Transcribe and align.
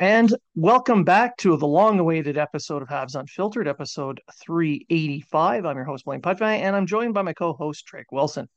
And 0.00 0.34
welcome 0.54 1.04
back 1.04 1.36
to 1.40 1.58
the 1.58 1.66
long 1.66 1.98
awaited 1.98 2.38
episode 2.38 2.80
of 2.80 2.88
Habs 2.88 3.16
Unfiltered, 3.16 3.68
episode 3.68 4.22
385. 4.42 5.66
I'm 5.66 5.76
your 5.76 5.84
host, 5.84 6.06
Blaine 6.06 6.22
Putney, 6.22 6.62
and 6.62 6.74
I'm 6.74 6.86
joined 6.86 7.12
by 7.12 7.20
my 7.20 7.34
co 7.34 7.52
host, 7.52 7.86
Treg 7.86 8.04
Wilson. 8.10 8.48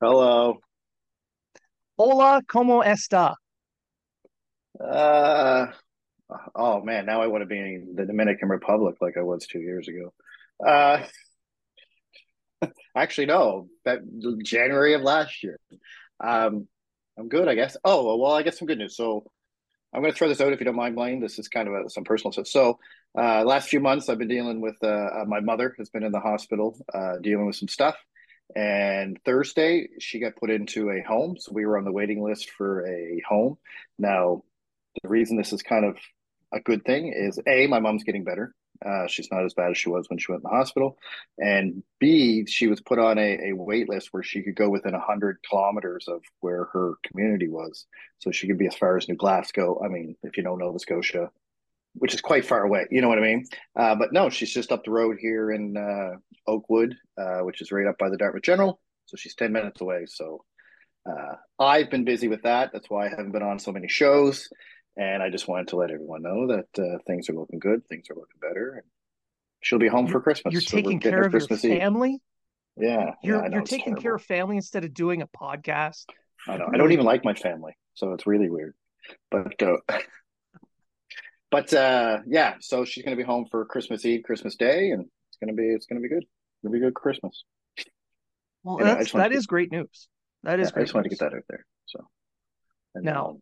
Hello. 0.00 0.56
Hola, 1.98 2.40
¿cómo 2.48 2.82
está? 2.82 3.34
Uh, 4.80 5.66
oh 6.54 6.80
man, 6.80 7.04
now 7.04 7.20
I 7.20 7.26
want 7.26 7.42
to 7.42 7.46
be 7.46 7.58
in 7.58 7.92
the 7.94 8.06
Dominican 8.06 8.48
Republic 8.48 8.94
like 9.02 9.18
I 9.18 9.22
was 9.22 9.46
two 9.46 9.60
years 9.60 9.86
ago. 9.86 10.14
Uh, 10.66 11.04
actually, 12.96 13.26
no, 13.26 13.68
that 13.84 13.98
January 14.42 14.94
of 14.94 15.02
last 15.02 15.42
year. 15.42 15.60
Um, 16.20 16.68
I'm 17.18 17.28
good, 17.28 17.48
I 17.48 17.54
guess. 17.54 17.76
Oh 17.84 18.16
well, 18.16 18.32
I 18.32 18.42
guess 18.42 18.58
some 18.58 18.66
good 18.66 18.78
news. 18.78 18.96
So 18.96 19.26
I'm 19.94 20.00
going 20.00 20.12
to 20.12 20.18
throw 20.18 20.28
this 20.28 20.40
out 20.40 20.52
if 20.52 20.60
you 20.60 20.64
don't 20.64 20.74
mind, 20.74 20.96
Blaine. 20.96 21.20
This 21.20 21.38
is 21.38 21.48
kind 21.48 21.68
of 21.68 21.74
a, 21.74 21.90
some 21.90 22.04
personal 22.04 22.32
stuff. 22.32 22.48
So, 22.48 22.78
uh, 23.16 23.44
last 23.44 23.68
few 23.68 23.78
months, 23.78 24.08
I've 24.08 24.18
been 24.18 24.28
dealing 24.28 24.60
with 24.60 24.76
uh, 24.82 24.88
uh, 24.88 25.24
my 25.26 25.38
mother 25.40 25.74
has 25.78 25.88
been 25.88 26.02
in 26.02 26.10
the 26.10 26.20
hospital 26.20 26.76
uh, 26.92 27.18
dealing 27.22 27.46
with 27.46 27.56
some 27.56 27.68
stuff. 27.68 27.96
And 28.56 29.18
Thursday, 29.24 29.88
she 30.00 30.18
got 30.18 30.36
put 30.36 30.50
into 30.50 30.90
a 30.90 31.00
home. 31.00 31.36
So 31.38 31.52
we 31.52 31.64
were 31.64 31.78
on 31.78 31.84
the 31.84 31.92
waiting 31.92 32.22
list 32.22 32.50
for 32.50 32.86
a 32.86 33.22
home. 33.26 33.56
Now, 33.98 34.42
the 35.02 35.08
reason 35.08 35.36
this 35.36 35.52
is 35.52 35.62
kind 35.62 35.84
of 35.84 35.96
a 36.52 36.60
good 36.60 36.84
thing 36.84 37.12
is 37.14 37.38
a 37.46 37.66
my 37.68 37.80
mom's 37.80 38.04
getting 38.04 38.24
better. 38.24 38.54
Uh, 38.84 39.06
she's 39.06 39.30
not 39.30 39.44
as 39.44 39.54
bad 39.54 39.70
as 39.70 39.78
she 39.78 39.88
was 39.88 40.08
when 40.08 40.18
she 40.18 40.30
went 40.30 40.42
in 40.44 40.50
the 40.50 40.56
hospital. 40.56 40.98
And 41.38 41.82
B, 42.00 42.46
she 42.46 42.66
was 42.66 42.80
put 42.80 42.98
on 42.98 43.18
a, 43.18 43.50
a 43.50 43.52
wait 43.52 43.88
list 43.88 44.08
where 44.12 44.22
she 44.22 44.42
could 44.42 44.56
go 44.56 44.68
within 44.68 44.92
100 44.92 45.38
kilometers 45.48 46.06
of 46.08 46.22
where 46.40 46.64
her 46.66 46.94
community 47.06 47.48
was. 47.48 47.86
So 48.18 48.30
she 48.30 48.46
could 48.46 48.58
be 48.58 48.66
as 48.66 48.76
far 48.76 48.96
as 48.96 49.08
New 49.08 49.16
Glasgow. 49.16 49.80
I 49.84 49.88
mean, 49.88 50.16
if 50.22 50.36
you 50.36 50.42
know 50.42 50.56
Nova 50.56 50.78
Scotia, 50.78 51.30
which 51.94 52.14
is 52.14 52.20
quite 52.20 52.44
far 52.44 52.64
away, 52.64 52.86
you 52.90 53.00
know 53.00 53.08
what 53.08 53.18
I 53.18 53.22
mean? 53.22 53.46
Uh, 53.78 53.94
but 53.94 54.12
no, 54.12 54.28
she's 54.30 54.52
just 54.52 54.72
up 54.72 54.84
the 54.84 54.90
road 54.90 55.16
here 55.20 55.52
in 55.52 55.76
uh, 55.76 56.16
Oakwood, 56.46 56.96
uh, 57.18 57.40
which 57.40 57.62
is 57.62 57.72
right 57.72 57.86
up 57.86 57.98
by 57.98 58.08
the 58.08 58.16
Dartmouth 58.16 58.42
General. 58.42 58.80
So 59.06 59.16
she's 59.16 59.34
10 59.34 59.52
minutes 59.52 59.80
away. 59.80 60.06
So 60.06 60.44
uh, 61.08 61.34
I've 61.58 61.90
been 61.90 62.04
busy 62.04 62.28
with 62.28 62.42
that. 62.42 62.70
That's 62.72 62.88
why 62.88 63.06
I 63.06 63.10
haven't 63.10 63.32
been 63.32 63.42
on 63.42 63.58
so 63.58 63.72
many 63.72 63.88
shows. 63.88 64.48
And 64.96 65.22
I 65.22 65.30
just 65.30 65.48
wanted 65.48 65.68
to 65.68 65.76
let 65.76 65.90
everyone 65.90 66.22
know 66.22 66.46
that 66.48 66.78
uh, 66.78 66.98
things 67.06 67.28
are 67.28 67.34
looking 67.34 67.58
good. 67.58 67.86
Things 67.88 68.06
are 68.10 68.14
looking 68.14 68.38
better. 68.40 68.84
She'll 69.60 69.78
be 69.78 69.88
home 69.88 70.06
for 70.06 70.20
Christmas. 70.20 70.52
You're 70.52 70.60
so 70.60 70.76
taking 70.76 71.00
care 71.00 71.22
of 71.22 71.30
Christmas 71.30 71.64
your 71.64 71.78
family. 71.78 72.12
Eve. 72.12 72.20
Yeah, 72.76 73.14
you're 73.22 73.42
yeah, 73.42 73.50
you're 73.50 73.62
taking 73.62 73.84
terrible. 73.84 74.02
care 74.02 74.14
of 74.16 74.22
family 74.22 74.56
instead 74.56 74.84
of 74.84 74.92
doing 74.92 75.22
a 75.22 75.28
podcast. 75.28 76.04
I 76.46 76.56
know. 76.56 76.68
I 76.72 76.76
don't 76.76 76.92
even 76.92 77.04
like 77.04 77.24
my 77.24 77.34
family, 77.34 77.76
so 77.94 78.12
it's 78.12 78.26
really 78.26 78.50
weird. 78.50 78.74
But 79.30 79.62
uh, 79.62 79.76
but 81.50 81.72
uh, 81.72 82.18
yeah, 82.26 82.54
so 82.60 82.84
she's 82.84 83.04
going 83.04 83.16
to 83.16 83.22
be 83.22 83.26
home 83.26 83.46
for 83.50 83.64
Christmas 83.64 84.04
Eve, 84.04 84.22
Christmas 84.24 84.56
Day, 84.56 84.90
and 84.90 85.06
it's 85.28 85.38
going 85.40 85.54
to 85.54 85.60
be 85.60 85.68
it's 85.68 85.86
going 85.86 86.02
to 86.02 86.06
be 86.06 86.12
good. 86.12 86.24
To 86.64 86.70
be 86.70 86.80
good 86.80 86.94
Christmas. 86.94 87.44
Well, 88.62 88.78
that's, 88.78 89.12
that 89.12 89.32
is 89.32 89.46
great 89.46 89.70
news. 89.70 90.08
That 90.42 90.58
is. 90.58 90.72
Yeah, 90.74 90.80
I 90.80 90.82
just 90.82 90.94
wanted 90.94 91.10
to 91.10 91.16
get 91.16 91.18
that 91.20 91.34
out 91.34 91.44
there. 91.48 91.66
So 91.86 92.06
now, 92.94 93.36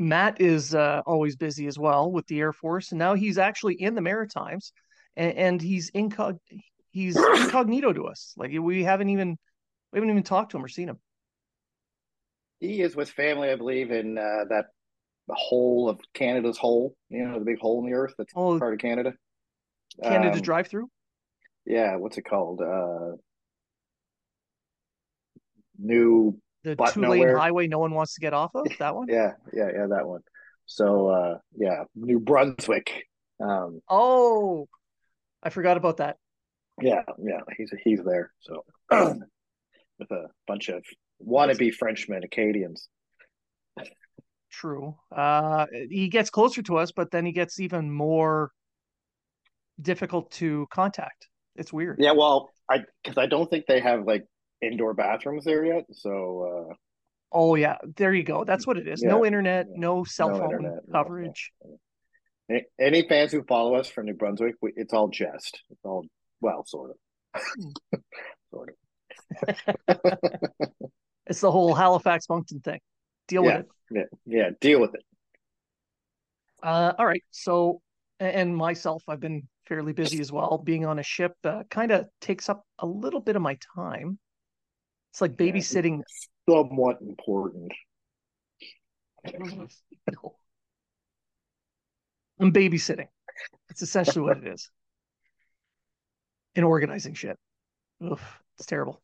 Matt 0.00 0.40
is 0.40 0.74
uh, 0.74 1.02
always 1.04 1.36
busy 1.36 1.66
as 1.66 1.78
well 1.78 2.10
with 2.10 2.26
the 2.26 2.40
Air 2.40 2.54
Force, 2.54 2.90
and 2.90 2.98
now 2.98 3.14
he's 3.14 3.36
actually 3.36 3.74
in 3.74 3.94
the 3.94 4.00
Maritimes, 4.00 4.72
and, 5.14 5.34
and 5.34 5.62
he's 5.62 5.90
incog 5.90 6.38
he's 6.90 7.16
incognito 7.16 7.92
to 7.92 8.06
us. 8.06 8.32
Like 8.36 8.50
we 8.58 8.82
haven't 8.82 9.10
even 9.10 9.36
we 9.92 9.98
haven't 9.98 10.10
even 10.10 10.22
talked 10.22 10.52
to 10.52 10.56
him 10.56 10.64
or 10.64 10.68
seen 10.68 10.88
him. 10.88 10.98
He 12.60 12.80
is 12.80 12.96
with 12.96 13.10
family, 13.10 13.50
I 13.50 13.56
believe, 13.56 13.90
in 13.90 14.16
uh, 14.16 14.44
that 14.48 14.66
the 15.28 15.36
whole 15.36 15.88
of 15.90 16.00
Canada's 16.14 16.56
hole. 16.56 16.94
You 17.10 17.26
know, 17.26 17.38
the 17.38 17.44
big 17.44 17.58
hole 17.58 17.80
in 17.84 17.90
the 17.90 17.96
earth 17.96 18.14
that's 18.16 18.32
oh, 18.34 18.58
part 18.58 18.72
of 18.72 18.80
Canada. 18.80 19.12
Canada 20.02 20.36
um, 20.36 20.40
drive 20.40 20.68
through. 20.68 20.88
Yeah, 21.66 21.96
what's 21.96 22.16
it 22.16 22.22
called? 22.22 22.62
Uh, 22.62 23.16
new 25.78 26.40
the 26.62 26.76
two 26.92 27.00
lane 27.02 27.28
highway 27.34 27.66
no 27.66 27.78
one 27.78 27.92
wants 27.94 28.14
to 28.14 28.20
get 28.20 28.34
off 28.34 28.50
of? 28.54 28.66
That 28.78 28.94
one? 28.94 29.08
Yeah 29.10 29.32
yeah 29.52 29.68
yeah 29.74 29.86
that 29.90 30.06
one. 30.06 30.20
So 30.66 31.08
uh 31.08 31.38
yeah 31.56 31.84
new 31.94 32.20
brunswick 32.20 33.06
um 33.42 33.80
oh 33.88 34.68
i 35.42 35.50
forgot 35.50 35.76
about 35.76 35.98
that. 35.98 36.16
Yeah 36.80 37.02
yeah 37.22 37.40
he's 37.56 37.72
he's 37.84 38.00
there 38.04 38.32
so 38.40 38.64
with 38.90 40.10
a 40.10 40.26
bunch 40.46 40.68
of 40.68 40.84
wannabe 41.26 41.72
frenchmen 41.74 42.22
acadians. 42.24 42.88
True. 44.50 44.96
Uh 45.14 45.66
he 45.90 46.08
gets 46.08 46.30
closer 46.30 46.62
to 46.62 46.76
us 46.76 46.92
but 46.92 47.10
then 47.10 47.24
he 47.24 47.32
gets 47.32 47.58
even 47.60 47.90
more 47.90 48.50
difficult 49.80 50.30
to 50.32 50.66
contact. 50.70 51.28
It's 51.56 51.72
weird. 51.72 51.96
Yeah 51.98 52.12
well 52.12 52.50
i 52.68 52.84
because 53.02 53.18
i 53.18 53.26
don't 53.26 53.50
think 53.50 53.66
they 53.66 53.80
have 53.80 54.06
like 54.06 54.24
indoor 54.62 54.94
bathrooms 54.94 55.44
there 55.44 55.64
yet. 55.64 55.84
So, 55.92 56.68
uh, 56.70 56.74
oh 57.32 57.54
yeah, 57.54 57.76
there 57.96 58.14
you 58.14 58.22
go. 58.22 58.44
That's 58.44 58.66
what 58.66 58.78
it 58.78 58.88
is. 58.88 59.02
Yeah, 59.02 59.10
no 59.10 59.24
internet, 59.24 59.66
yeah. 59.70 59.80
no 59.80 60.04
cell 60.04 60.30
no 60.30 60.38
phone 60.38 60.52
internet, 60.52 60.80
coverage. 60.92 61.52
Any 62.80 63.06
fans 63.08 63.30
who 63.30 63.44
follow 63.44 63.76
us 63.76 63.88
from 63.88 64.06
New 64.06 64.14
Brunswick, 64.14 64.56
it's 64.62 64.92
all 64.92 65.08
jest. 65.08 65.62
It's 65.70 65.84
all 65.84 66.04
well, 66.40 66.64
sort 66.66 66.90
of, 66.90 67.42
hmm. 67.42 67.98
sort 68.50 68.70
of. 68.70 68.74
it's 71.26 71.40
the 71.40 71.50
whole 71.50 71.74
Halifax 71.74 72.28
Moncton 72.28 72.60
thing. 72.60 72.80
Deal 73.28 73.44
with 73.44 73.54
it. 73.54 73.68
Yeah, 73.90 74.02
yeah, 74.26 74.50
deal 74.60 74.80
with 74.80 74.94
it. 74.94 75.04
Uh, 76.62 76.92
all 76.98 77.06
right. 77.06 77.22
So, 77.30 77.80
and 78.18 78.56
myself, 78.56 79.04
I've 79.08 79.20
been 79.20 79.48
fairly 79.66 79.92
busy 79.92 80.20
as 80.20 80.32
well. 80.32 80.58
Being 80.58 80.84
on 80.84 80.98
a 80.98 81.02
ship 81.02 81.32
uh, 81.44 81.62
kind 81.70 81.92
of 81.92 82.06
takes 82.20 82.48
up 82.48 82.64
a 82.78 82.86
little 82.86 83.20
bit 83.20 83.36
of 83.36 83.42
my 83.42 83.56
time. 83.76 84.18
It's 85.10 85.20
like 85.20 85.36
babysitting. 85.36 86.02
Yeah, 86.46 86.54
somewhat 86.54 86.98
important. 87.00 87.72
I'm 92.40 92.52
babysitting. 92.52 93.08
It's 93.68 93.82
essentially 93.82 94.24
what 94.24 94.38
it 94.38 94.46
is. 94.46 94.70
In 96.54 96.64
organizing 96.64 97.14
shit. 97.14 97.36
Oof, 98.02 98.20
it's 98.56 98.66
terrible. 98.66 99.00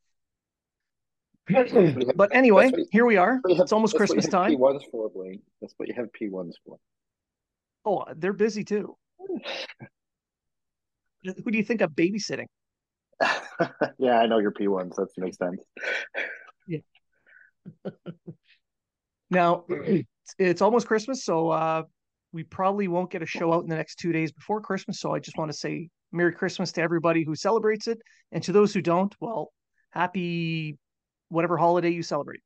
but 2.17 2.35
anyway, 2.35 2.73
here 2.91 3.07
we 3.07 3.17
are. 3.17 3.35
Have, 3.35 3.61
it's 3.61 3.73
almost 3.73 3.95
Christmas 3.95 4.27
time. 4.27 4.53
P1s 4.53 4.83
for, 4.91 5.09
Blaine. 5.11 5.43
That's 5.61 5.75
what 5.77 5.89
you 5.89 5.95
have 5.95 6.07
P1s 6.21 6.55
for. 6.65 6.79
Oh, 7.85 8.05
they're 8.17 8.33
busy 8.33 8.65
too. 8.65 8.97
Who 11.23 11.51
do 11.51 11.59
you 11.59 11.65
think 11.65 11.83
I'm 11.83 11.91
babysitting? 11.91 12.47
yeah, 13.99 14.19
I 14.19 14.27
know 14.27 14.39
your 14.39 14.53
P1s. 14.53 14.97
That 14.97 15.09
makes 15.17 15.39
sense. 15.39 15.63
Yeah. 16.67 16.79
now, 19.31 19.65
it's, 19.69 20.35
it's 20.39 20.63
almost 20.63 20.87
Christmas, 20.87 21.25
so 21.25 21.51
uh, 21.51 21.83
we 22.33 22.45
probably 22.45 22.89
won't 22.89 23.11
get 23.11 23.23
a 23.23 23.27
show 23.27 23.53
out 23.53 23.63
in 23.63 23.69
the 23.69 23.77
next 23.77 23.97
two 23.97 24.13
days 24.13 24.33
before 24.33 24.61
Christmas. 24.61 25.01
So 25.01 25.15
I 25.15 25.19
just 25.19 25.39
want 25.39 25.51
to 25.51 25.57
say 25.57 25.89
Merry 26.13 26.33
Christmas 26.33 26.73
to 26.73 26.83
everybody 26.83 27.25
who 27.25 27.35
celebrates 27.35 27.87
it. 27.87 27.99
And 28.33 28.43
to 28.45 28.53
those 28.53 28.75
who 28.75 28.83
don't, 28.83 29.15
well, 29.21 29.53
happy 29.91 30.79
whatever 31.29 31.57
holiday 31.57 31.91
you 31.91 32.03
celebrate. 32.03 32.41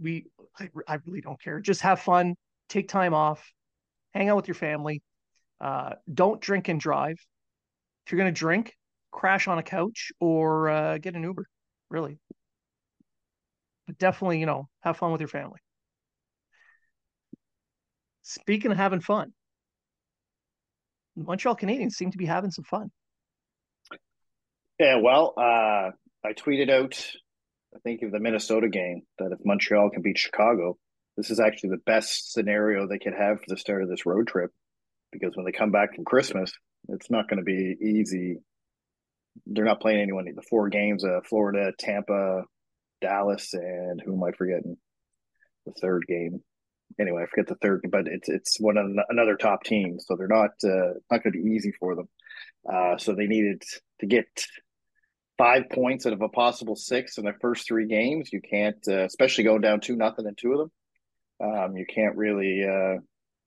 We, 0.00 0.26
I, 0.58 0.68
I 0.88 0.98
really 1.06 1.20
don't 1.20 1.40
care. 1.40 1.60
Just 1.60 1.82
have 1.82 2.00
fun, 2.00 2.34
take 2.68 2.88
time 2.88 3.14
off, 3.14 3.52
hang 4.12 4.28
out 4.28 4.36
with 4.36 4.48
your 4.48 4.56
family, 4.56 5.02
uh, 5.60 5.90
don't 6.12 6.40
drink 6.40 6.68
and 6.68 6.80
drive. 6.80 7.16
If 8.06 8.12
you're 8.12 8.20
going 8.20 8.32
to 8.32 8.38
drink, 8.38 8.74
crash 9.10 9.48
on 9.48 9.58
a 9.58 9.62
couch 9.62 10.12
or 10.20 10.68
uh, 10.68 10.98
get 10.98 11.14
an 11.14 11.22
Uber, 11.22 11.46
really. 11.90 12.18
But 13.86 13.98
definitely, 13.98 14.40
you 14.40 14.46
know, 14.46 14.68
have 14.82 14.96
fun 14.96 15.12
with 15.12 15.20
your 15.20 15.28
family. 15.28 15.60
Speaking 18.22 18.70
of 18.70 18.76
having 18.76 19.00
fun, 19.00 19.32
Montreal 21.16 21.56
Canadiens 21.56 21.92
seem 21.92 22.10
to 22.10 22.18
be 22.18 22.26
having 22.26 22.50
some 22.50 22.64
fun. 22.64 22.90
Yeah, 24.78 24.96
well, 25.02 25.34
uh, 25.36 25.90
I 26.24 26.32
tweeted 26.32 26.70
out, 26.70 27.06
I 27.74 27.78
think 27.80 28.02
of 28.02 28.10
the 28.10 28.18
Minnesota 28.18 28.68
game 28.68 29.02
that 29.18 29.30
if 29.32 29.38
Montreal 29.44 29.90
can 29.90 30.02
beat 30.02 30.18
Chicago, 30.18 30.76
this 31.16 31.30
is 31.30 31.38
actually 31.38 31.70
the 31.70 31.82
best 31.86 32.32
scenario 32.32 32.88
they 32.88 32.98
could 32.98 33.14
have 33.16 33.38
for 33.38 33.46
the 33.48 33.56
start 33.56 33.82
of 33.82 33.88
this 33.88 34.04
road 34.04 34.26
trip 34.26 34.50
because 35.14 35.36
when 35.36 35.46
they 35.46 35.52
come 35.52 35.70
back 35.70 35.94
from 35.94 36.04
Christmas, 36.04 36.52
it's 36.88 37.10
not 37.10 37.28
going 37.28 37.38
to 37.38 37.44
be 37.44 37.76
easy. 37.80 38.38
They're 39.46 39.64
not 39.64 39.80
playing 39.80 40.00
anyone. 40.00 40.26
The 40.26 40.42
four 40.42 40.68
games: 40.68 41.04
uh, 41.04 41.20
Florida, 41.28 41.72
Tampa, 41.78 42.42
Dallas, 43.00 43.54
and 43.54 44.00
who 44.04 44.14
am 44.14 44.24
I 44.24 44.32
forgetting? 44.32 44.76
The 45.66 45.72
third 45.80 46.04
game. 46.06 46.42
Anyway, 47.00 47.22
I 47.22 47.26
forget 47.26 47.48
the 47.48 47.56
third, 47.56 47.86
but 47.90 48.06
it's 48.06 48.28
it's 48.28 48.60
one 48.60 48.76
of 48.76 48.86
another 49.08 49.36
top 49.36 49.64
team, 49.64 49.98
so 49.98 50.16
they're 50.16 50.28
not 50.28 50.50
uh, 50.62 50.94
not 51.10 51.22
going 51.22 51.32
to 51.32 51.42
be 51.42 51.50
easy 51.50 51.72
for 51.78 51.96
them. 51.96 52.08
Uh, 52.70 52.98
so 52.98 53.14
they 53.14 53.26
needed 53.26 53.62
to 54.00 54.06
get 54.06 54.26
five 55.38 55.68
points 55.70 56.06
out 56.06 56.12
of 56.12 56.22
a 56.22 56.28
possible 56.28 56.76
six 56.76 57.18
in 57.18 57.24
their 57.24 57.38
first 57.40 57.66
three 57.66 57.86
games. 57.86 58.32
You 58.32 58.40
can't, 58.40 58.78
uh, 58.86 59.04
especially 59.04 59.44
going 59.44 59.62
down 59.62 59.80
two 59.80 59.96
nothing 59.96 60.26
in 60.26 60.34
two 60.34 60.52
of 60.52 60.58
them. 60.58 60.70
Um, 61.40 61.76
you 61.76 61.86
can't 61.86 62.16
really. 62.16 62.64
Uh, 62.64 63.00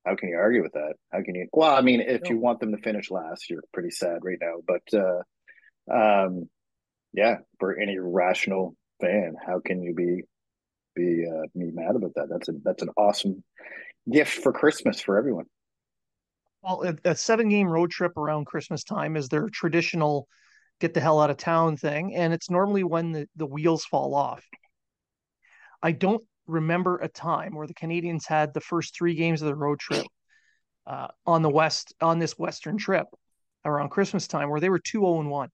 how 0.07 0.15
can 0.15 0.30
you 0.30 0.38
argue 0.38 0.63
with 0.63 0.74
that? 0.74 0.94
How 1.12 1.21
can 1.21 1.36
you? 1.36 1.48
Well, 1.51 1.75
I 1.75 1.81
mean, 1.81 2.01
if 2.01 2.24
no. 2.24 2.30
you 2.30 2.38
want 2.38 2.59
them 2.59 2.71
to 2.71 2.81
finish 2.81 3.12
last, 3.12 3.50
you're 3.50 3.63
pretty 3.74 3.92
sad 3.92 4.19
right 4.24 4.38
now. 4.39 4.62
But 4.65 4.94
uh, 4.98 6.24
um, 6.25 6.50
yeah, 7.13 7.38
for 7.59 7.77
any 7.77 7.98
rational 8.00 8.75
fan, 9.01 9.36
how 9.45 9.59
can 9.59 9.81
you 9.83 9.94
be 9.94 10.21
be 10.95 11.25
uh, 11.27 11.48
be 11.54 11.71
mad 11.71 11.95
about 11.95 12.13
that? 12.15 12.27
That's 12.30 12.48
a 12.48 12.54
that's 12.63 12.83
an 12.83 12.89
awesome 12.98 13.44
gift 14.09 14.42
for 14.42 14.54
Christmas 14.54 15.01
for 15.01 15.18
everyone. 15.18 15.45
Well, 16.62 16.83
a, 16.83 17.12
a 17.12 17.15
seven 17.15 17.50
game 17.50 17.68
road 17.68 17.92
trip 17.92 18.15
around 18.18 18.45
Christmas 18.45 18.83
time 18.83 19.18
is 19.18 19.27
their 19.27 19.50
traditional 19.50 20.27
get 20.80 20.94
the 20.94 21.01
hell 21.01 21.19
out 21.19 21.31
of 21.31 21.38
town 21.38 21.75
thing, 21.75 22.15
and 22.15 22.33
it's 22.33 22.50
normally 22.50 22.83
when 22.83 23.12
the, 23.12 23.27
the 23.36 23.45
wheels 23.45 23.83
fall 23.83 24.15
off. 24.15 24.45
I 25.81 25.92
don't 25.92 26.24
remember 26.48 26.98
a 26.98 27.08
time 27.08 27.56
where 27.56 27.68
the 27.68 27.74
Canadiens 27.74 28.28
had 28.28 28.54
the 28.54 28.62
first 28.62 28.96
three 28.96 29.16
games 29.16 29.42
of 29.42 29.48
the 29.48 29.56
road 29.56 29.80
trip 29.80 30.06
uh, 30.86 31.08
on 31.26 31.42
the 31.42 31.50
west 31.50 31.94
on 32.02 32.20
this 32.20 32.38
western 32.38 32.78
trip 32.78 33.08
around 33.66 33.90
Christmas 33.90 34.28
time 34.28 34.50
where 34.50 34.60
they 34.60 34.70
were 34.70 34.80
two 34.80 35.00
zero 35.00 35.16
oh 35.16 35.20
and 35.20 35.30
one. 35.30 35.50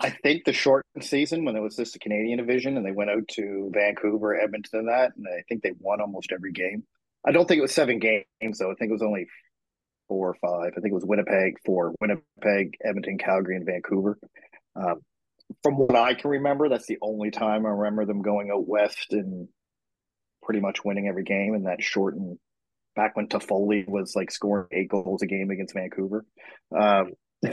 I 0.00 0.10
think 0.10 0.44
the 0.44 0.52
short 0.52 0.84
season 1.00 1.44
when 1.44 1.54
it 1.54 1.60
was 1.60 1.76
just 1.76 1.92
the 1.92 2.00
Canadian 2.00 2.38
division 2.38 2.76
and 2.76 2.84
they 2.84 2.90
went 2.90 3.10
out 3.10 3.28
to 3.32 3.70
Vancouver, 3.72 4.38
Edmonton, 4.38 4.80
and 4.80 4.88
that, 4.88 5.12
and 5.16 5.26
I 5.28 5.42
think 5.48 5.62
they 5.62 5.72
won 5.78 6.00
almost 6.00 6.32
every 6.32 6.52
game. 6.52 6.82
I 7.24 7.30
don't 7.30 7.46
think 7.46 7.58
it 7.58 7.62
was 7.62 7.72
seven 7.72 8.00
games 8.00 8.58
though. 8.58 8.72
I 8.72 8.74
think 8.74 8.90
it 8.90 8.94
was 8.94 9.02
only 9.02 9.28
four 10.08 10.30
or 10.30 10.34
five. 10.34 10.72
I 10.76 10.80
think 10.80 10.90
it 10.90 10.94
was 10.94 11.04
Winnipeg, 11.04 11.54
four, 11.64 11.94
Winnipeg, 12.00 12.76
Edmonton, 12.84 13.16
Calgary, 13.16 13.56
and 13.56 13.64
Vancouver. 13.64 14.18
Um, 14.74 15.00
from 15.62 15.74
what 15.76 15.96
I 15.96 16.14
can 16.14 16.30
remember, 16.30 16.68
that's 16.68 16.86
the 16.86 16.98
only 17.02 17.30
time 17.30 17.66
I 17.66 17.70
remember 17.70 18.04
them 18.04 18.22
going 18.22 18.50
out 18.50 18.66
west 18.66 19.12
and 19.12 19.48
pretty 20.42 20.60
much 20.60 20.84
winning 20.84 21.08
every 21.08 21.24
game 21.24 21.54
in 21.54 21.64
that 21.64 21.82
short 21.82 22.14
and 22.14 22.38
back 22.94 23.16
when 23.16 23.28
Toffoli 23.28 23.88
was 23.88 24.14
like 24.14 24.30
scoring 24.30 24.66
eight 24.72 24.88
goals 24.88 25.22
a 25.22 25.26
game 25.26 25.50
against 25.50 25.74
Vancouver. 25.74 26.24
Um, 26.76 27.12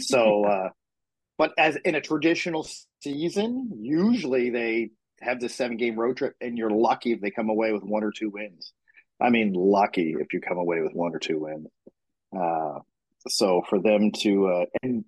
so, 0.00 0.44
uh, 0.44 0.68
but 1.38 1.52
as 1.58 1.76
in 1.84 1.94
a 1.94 2.00
traditional 2.00 2.66
season, 3.02 3.70
usually 3.80 4.50
they 4.50 4.90
have 5.20 5.40
this 5.40 5.54
seven 5.54 5.76
game 5.76 5.98
road 5.98 6.16
trip, 6.16 6.34
and 6.40 6.56
you're 6.56 6.70
lucky 6.70 7.12
if 7.12 7.20
they 7.20 7.30
come 7.30 7.50
away 7.50 7.72
with 7.72 7.82
one 7.82 8.04
or 8.04 8.12
two 8.12 8.30
wins. 8.30 8.72
I 9.20 9.30
mean, 9.30 9.52
lucky 9.52 10.14
if 10.18 10.32
you 10.32 10.40
come 10.40 10.58
away 10.58 10.80
with 10.80 10.92
one 10.92 11.14
or 11.14 11.18
two 11.18 11.38
wins. 11.40 11.68
Uh, 12.36 12.80
so 13.28 13.62
for 13.68 13.80
them 13.80 14.12
to 14.22 14.46
uh, 14.46 14.64
and 14.82 15.04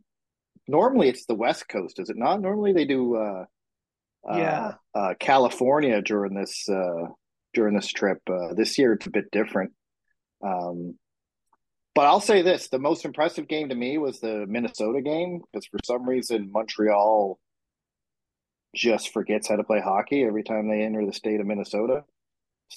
normally 0.68 1.08
it's 1.08 1.26
the 1.26 1.34
West 1.34 1.68
Coast, 1.68 1.98
is 1.98 2.10
it 2.10 2.16
not? 2.16 2.40
Normally 2.40 2.72
they 2.72 2.84
do 2.84 3.16
uh, 3.16 3.44
uh 4.28 4.36
yeah 4.36 4.72
uh, 4.94 5.14
California 5.18 6.00
during 6.02 6.34
this 6.34 6.68
uh, 6.68 7.06
during 7.54 7.74
this 7.74 7.88
trip. 7.88 8.18
Uh, 8.28 8.54
this 8.54 8.78
year 8.78 8.92
it's 8.92 9.06
a 9.06 9.10
bit 9.10 9.30
different. 9.30 9.72
Um, 10.44 10.98
but 11.94 12.06
I'll 12.06 12.20
say 12.20 12.42
this: 12.42 12.68
the 12.68 12.78
most 12.78 13.04
impressive 13.04 13.48
game 13.48 13.68
to 13.68 13.74
me 13.74 13.98
was 13.98 14.20
the 14.20 14.46
Minnesota 14.48 15.00
game 15.02 15.40
because 15.52 15.66
for 15.66 15.78
some 15.84 16.08
reason 16.08 16.50
Montreal 16.52 17.38
just 18.74 19.12
forgets 19.12 19.48
how 19.48 19.56
to 19.56 19.64
play 19.64 19.80
hockey 19.80 20.24
every 20.24 20.42
time 20.42 20.68
they 20.68 20.82
enter 20.82 21.04
the 21.04 21.12
state 21.12 21.40
of 21.40 21.46
Minnesota. 21.46 22.04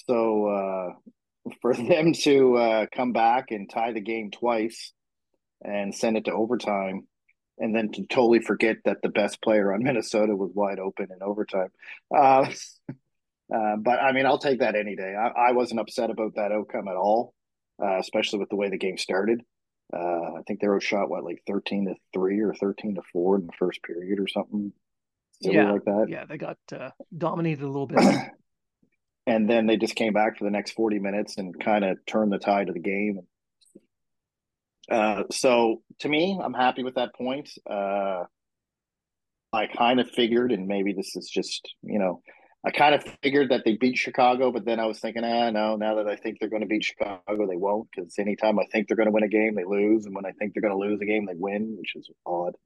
So 0.06 0.46
uh, 0.46 1.50
for 1.62 1.74
them 1.74 2.12
to 2.12 2.56
uh, 2.56 2.86
come 2.94 3.12
back 3.12 3.50
and 3.50 3.70
tie 3.70 3.92
the 3.92 4.00
game 4.00 4.30
twice 4.30 4.92
and 5.62 5.94
send 5.94 6.16
it 6.16 6.26
to 6.26 6.32
overtime, 6.32 7.06
and 7.58 7.74
then 7.74 7.90
to 7.92 8.06
totally 8.06 8.40
forget 8.40 8.78
that 8.84 9.02
the 9.02 9.08
best 9.08 9.42
player 9.42 9.72
on 9.72 9.82
Minnesota 9.82 10.34
was 10.34 10.50
wide 10.54 10.78
open 10.78 11.08
in 11.10 11.22
overtime. 11.22 11.68
Uh, 12.14 12.46
uh, 13.54 13.76
but 13.78 14.00
I 14.00 14.12
mean, 14.12 14.26
I'll 14.26 14.38
take 14.38 14.60
that 14.60 14.76
any 14.76 14.96
day. 14.96 15.14
I, 15.14 15.48
I 15.48 15.52
wasn't 15.52 15.80
upset 15.80 16.10
about 16.10 16.34
that 16.36 16.52
outcome 16.52 16.88
at 16.88 16.96
all, 16.96 17.34
uh, 17.82 17.98
especially 17.98 18.38
with 18.40 18.50
the 18.50 18.56
way 18.56 18.70
the 18.70 18.78
game 18.78 18.98
started. 18.98 19.42
Uh, 19.92 20.38
I 20.38 20.42
think 20.46 20.60
they 20.60 20.68
were 20.68 20.80
shot 20.80 21.08
what 21.08 21.24
like 21.24 21.42
thirteen 21.46 21.86
to 21.86 21.94
three 22.12 22.40
or 22.40 22.54
thirteen 22.54 22.96
to 22.96 23.02
four 23.12 23.36
in 23.36 23.46
the 23.46 23.52
first 23.58 23.82
period 23.84 24.18
or 24.18 24.26
something. 24.26 24.72
yeah, 25.40 25.70
like 25.70 25.84
that. 25.84 26.06
Yeah, 26.08 26.24
they 26.24 26.38
got 26.38 26.58
uh, 26.72 26.90
dominated 27.16 27.62
a 27.62 27.68
little 27.68 27.86
bit. 27.86 28.02
and 29.26 29.50
then 29.50 29.66
they 29.66 29.76
just 29.76 29.94
came 29.94 30.12
back 30.12 30.38
for 30.38 30.44
the 30.44 30.50
next 30.50 30.72
40 30.72 30.98
minutes 30.98 31.36
and 31.36 31.58
kind 31.58 31.84
of 31.84 31.98
turned 32.06 32.32
the 32.32 32.38
tide 32.38 32.68
of 32.68 32.74
the 32.74 32.80
game. 32.80 33.20
Uh, 34.90 35.24
so 35.30 35.82
to 36.00 36.08
me, 36.08 36.38
I'm 36.42 36.54
happy 36.54 36.82
with 36.82 36.94
that 36.94 37.14
point. 37.14 37.50
Uh, 37.68 38.24
I 39.52 39.66
kind 39.66 40.00
of 40.00 40.10
figured, 40.10 40.52
and 40.52 40.66
maybe 40.66 40.92
this 40.92 41.16
is 41.16 41.28
just, 41.28 41.74
you 41.82 41.98
know, 41.98 42.22
I 42.64 42.70
kind 42.70 42.94
of 42.94 43.04
figured 43.22 43.50
that 43.50 43.62
they 43.64 43.76
beat 43.76 43.96
Chicago, 43.96 44.50
but 44.50 44.64
then 44.64 44.80
I 44.80 44.86
was 44.86 44.98
thinking, 44.98 45.22
ah, 45.24 45.50
no, 45.50 45.76
now 45.76 45.96
that 45.96 46.08
I 46.08 46.16
think 46.16 46.38
they're 46.38 46.48
going 46.48 46.62
to 46.62 46.68
beat 46.68 46.84
Chicago, 46.84 47.46
they 47.46 47.56
won't. 47.56 47.88
Because 47.94 48.18
anytime 48.18 48.58
I 48.58 48.64
think 48.72 48.88
they're 48.88 48.96
going 48.96 49.06
to 49.06 49.12
win 49.12 49.22
a 49.22 49.28
game, 49.28 49.54
they 49.54 49.64
lose. 49.64 50.04
And 50.04 50.14
when 50.14 50.26
I 50.26 50.32
think 50.32 50.52
they're 50.52 50.68
going 50.68 50.74
to 50.74 50.88
lose 50.88 51.00
a 51.00 51.06
game, 51.06 51.26
they 51.26 51.34
win, 51.36 51.76
which 51.78 51.94
is 51.94 52.10
odd. 52.26 52.56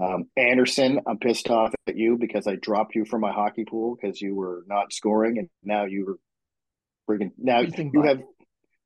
Um, 0.00 0.24
Anderson, 0.36 1.00
I'm 1.06 1.18
pissed 1.18 1.50
off 1.50 1.74
at 1.86 1.96
you 1.96 2.16
because 2.18 2.46
I 2.46 2.56
dropped 2.56 2.94
you 2.94 3.04
from 3.04 3.20
my 3.20 3.32
hockey 3.32 3.64
pool 3.64 3.96
because 3.96 4.20
you 4.20 4.34
were 4.34 4.64
not 4.66 4.92
scoring, 4.92 5.38
and 5.38 5.48
now 5.62 5.84
you 5.84 6.08
are 6.08 6.18
freaking 7.08 7.32
now 7.38 7.60
you 7.60 8.02
have 8.02 8.20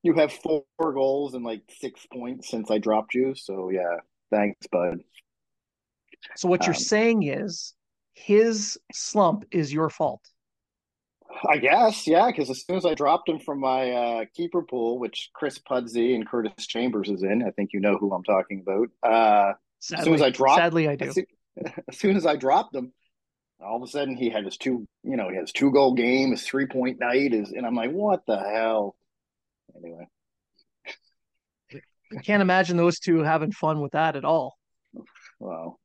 you 0.02 0.14
have 0.14 0.32
four 0.32 0.64
goals 0.78 1.34
and 1.34 1.44
like 1.44 1.62
six 1.78 2.06
points 2.12 2.50
since 2.50 2.70
I 2.70 2.78
dropped 2.78 3.14
you. 3.14 3.34
So 3.34 3.70
yeah, 3.70 3.98
thanks, 4.30 4.66
bud. 4.66 5.00
So 6.36 6.48
what 6.48 6.66
you're 6.66 6.74
um, 6.74 6.80
saying 6.80 7.22
is 7.24 7.74
his 8.14 8.78
slump 8.92 9.44
is 9.50 9.72
your 9.72 9.90
fault. 9.90 10.22
I 11.48 11.56
guess, 11.56 12.06
yeah, 12.06 12.26
because 12.26 12.50
as 12.50 12.64
soon 12.64 12.76
as 12.76 12.84
I 12.84 12.94
dropped 12.94 13.28
him 13.28 13.38
from 13.38 13.60
my 13.60 13.90
uh, 13.90 14.24
keeper 14.34 14.62
pool, 14.62 14.98
which 14.98 15.30
Chris 15.32 15.58
Pudsey 15.58 16.14
and 16.14 16.28
Curtis 16.28 16.66
Chambers 16.66 17.08
is 17.08 17.22
in, 17.22 17.42
I 17.42 17.50
think 17.50 17.70
you 17.72 17.80
know 17.80 17.96
who 17.96 18.12
I'm 18.12 18.22
talking 18.22 18.60
about. 18.60 18.88
Uh, 19.02 19.54
Sadly, 19.80 20.00
as 20.00 20.04
soon 20.04 20.14
as 20.14 20.22
I 20.22 20.30
dropped, 20.30 20.60
sadly 20.60 20.88
I 20.88 20.96
do. 20.96 21.06
As 21.06 21.14
soon, 21.14 21.26
as 21.88 21.98
soon 21.98 22.16
as 22.16 22.26
I 22.26 22.36
dropped 22.36 22.74
him, 22.74 22.92
all 23.60 23.76
of 23.76 23.82
a 23.82 23.86
sudden 23.86 24.16
he 24.16 24.30
had 24.30 24.44
his 24.44 24.56
two, 24.56 24.86
you 25.02 25.16
know, 25.16 25.28
he 25.28 25.36
has 25.36 25.52
two 25.52 25.72
goal 25.72 25.94
game, 25.94 26.30
his 26.32 26.42
three 26.42 26.66
point 26.66 27.00
night 27.00 27.32
is, 27.32 27.50
and 27.50 27.66
I'm 27.66 27.74
like, 27.74 27.90
what 27.90 28.26
the 28.26 28.38
hell? 28.38 28.94
Anyway, 29.82 30.06
I 31.74 32.20
can't 32.22 32.42
imagine 32.42 32.76
those 32.76 32.98
two 32.98 33.20
having 33.20 33.52
fun 33.52 33.80
with 33.80 33.92
that 33.92 34.16
at 34.16 34.24
all. 34.24 34.56
Wow. 35.40 35.78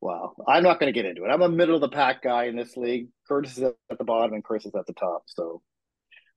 Wow. 0.00 0.34
I'm 0.48 0.62
not 0.62 0.80
going 0.80 0.92
to 0.92 0.98
get 0.98 1.08
into 1.08 1.24
it. 1.24 1.28
I'm 1.28 1.42
a 1.42 1.48
middle 1.48 1.74
of 1.74 1.82
the 1.82 1.88
pack 1.88 2.22
guy 2.22 2.44
in 2.44 2.56
this 2.56 2.76
league. 2.76 3.08
Curtis 3.28 3.58
is 3.58 3.64
at 3.64 3.98
the 3.98 4.04
bottom 4.04 4.32
and 4.32 4.44
Chris 4.44 4.64
is 4.64 4.74
at 4.74 4.86
the 4.86 4.94
top. 4.94 5.24
So 5.26 5.60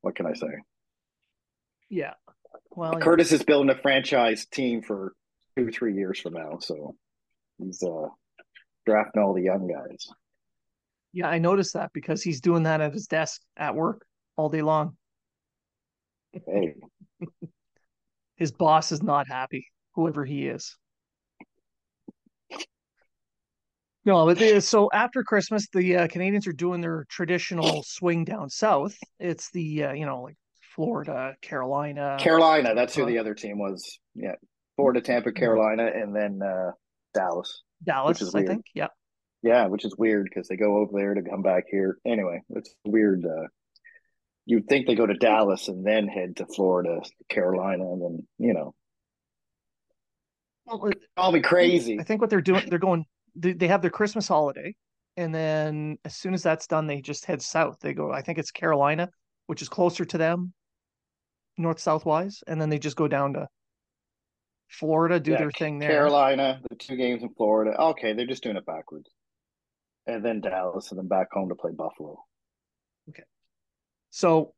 what 0.02 0.16
can 0.16 0.26
I 0.26 0.34
say? 0.34 0.48
Yeah. 1.90 2.14
Well, 2.72 3.00
Curtis 3.00 3.32
yeah. 3.32 3.38
is 3.38 3.44
building 3.44 3.70
a 3.70 3.82
franchise 3.82 4.46
team 4.46 4.82
for 4.82 5.14
two, 5.58 5.72
three 5.72 5.96
years 5.96 6.20
from 6.20 6.34
now. 6.34 6.58
So 6.60 6.96
he's 7.58 7.82
uh, 7.84 8.08
drafting 8.86 9.22
all 9.22 9.34
the 9.34 9.44
young 9.44 9.68
guys. 9.68 10.08
Yeah, 11.14 11.28
I 11.28 11.38
noticed 11.38 11.76
that 11.76 11.92
because 11.94 12.24
he's 12.24 12.42
doing 12.42 12.64
that 12.64 12.82
at 12.82 12.94
his 12.94 13.06
desk 13.06 13.42
at 13.56 13.76
work 13.76 14.06
all 14.36 14.50
day 14.50 14.64
long. 14.64 14.98
Hey. 16.48 16.76
his 18.36 18.52
boss 18.52 18.92
is 18.92 19.04
not 19.04 19.28
happy, 19.28 19.68
whoever 19.96 20.26
he 20.26 20.48
is. 20.48 20.76
No, 24.06 24.26
but 24.26 24.62
so 24.64 24.90
after 24.94 25.24
Christmas, 25.24 25.68
the 25.72 25.96
uh, 25.96 26.08
Canadiens 26.08 26.46
are 26.48 26.54
doing 26.54 26.82
their 26.82 27.06
traditional 27.10 27.84
swing 27.84 28.26
down 28.26 28.50
south. 28.50 28.98
It's 29.20 29.50
the 29.52 29.86
uh, 29.86 29.94
you 29.94 30.06
know 30.06 30.24
like 30.24 30.36
Florida, 30.76 31.36
Carolina, 31.42 32.18
Carolina. 32.20 32.76
That's 32.76 32.96
who 32.96 33.06
the 33.06 33.18
other 33.18 33.34
team 33.34 33.60
was. 33.60 34.00
Yeah, 34.14 34.36
Florida, 34.76 35.00
Tampa, 35.00 35.32
Carolina, 35.32 35.90
and 35.94 36.14
then 36.14 36.42
uh, 36.42 36.72
Dallas. 37.14 37.64
Dallas, 37.84 38.36
I 38.36 38.46
think. 38.46 38.66
Yeah. 38.74 38.88
Yeah, 39.42 39.68
which 39.68 39.84
is 39.84 39.96
weird 39.98 40.26
because 40.26 40.48
they 40.48 40.56
go 40.56 40.78
over 40.78 40.92
there 40.94 41.14
to 41.14 41.22
come 41.22 41.42
back 41.42 41.66
here. 41.70 41.98
Anyway, 42.06 42.42
it's 42.50 42.74
weird. 42.86 43.26
Uh, 43.26 43.48
you'd 44.46 44.68
think 44.68 44.88
they 44.88 44.96
go 44.96 45.06
to 45.06 45.14
Dallas 45.14 45.68
and 45.68 45.86
then 45.86 46.08
head 46.08 46.38
to 46.38 46.46
Florida, 46.46 47.02
Carolina, 47.30 47.84
and 47.84 48.02
then 48.02 48.28
you 48.40 48.54
know. 48.54 48.74
Well, 50.66 50.92
Call 51.18 51.32
me 51.32 51.42
crazy. 51.42 52.00
I 52.00 52.04
think 52.04 52.22
what 52.22 52.30
they're 52.30 52.42
doing, 52.42 52.70
they're 52.70 52.80
going. 52.80 53.06
They, 53.36 53.54
they 53.54 53.68
have 53.68 53.82
their 53.82 53.92
Christmas 53.92 54.28
holiday, 54.28 54.76
and 55.18 55.34
then 55.34 55.98
as 56.06 56.16
soon 56.16 56.34
as 56.34 56.44
that's 56.44 56.68
done, 56.68 56.88
they 56.88 57.02
just 57.02 57.26
head 57.26 57.42
south. 57.42 57.78
They 57.82 57.94
go. 57.94 58.12
I 58.12 58.22
think 58.22 58.38
it's 58.38 58.52
Carolina, 58.52 59.10
which 59.48 59.62
is 59.62 59.70
closer 59.70 60.06
to 60.06 60.18
them, 60.18 60.54
north 61.58 61.80
south 61.80 62.06
wise, 62.06 62.44
and 62.48 62.62
then 62.62 62.70
they 62.70 62.80
just 62.80 62.96
go 62.96 63.08
down 63.08 63.34
to 63.34 63.48
Florida, 64.70 65.20
do 65.20 65.32
yeah, 65.32 65.38
their 65.38 65.52
thing 65.52 65.80
there. 65.80 65.90
Carolina, 65.90 66.62
the 66.70 66.76
two 66.76 66.96
games 66.96 67.24
in 67.24 67.30
Florida. 67.36 67.80
Okay, 67.80 68.14
they're 68.14 68.26
just 68.26 68.44
doing 68.44 68.56
it 68.56 68.66
backwards, 68.66 69.10
and 70.08 70.24
then 70.24 70.42
Dallas, 70.42 70.92
and 70.92 71.00
then 71.00 71.08
back 71.08 71.28
home 71.32 71.50
to 71.50 71.56
play 71.56 71.72
Buffalo. 71.72 72.24
Okay, 73.10 73.24
so 74.14 74.54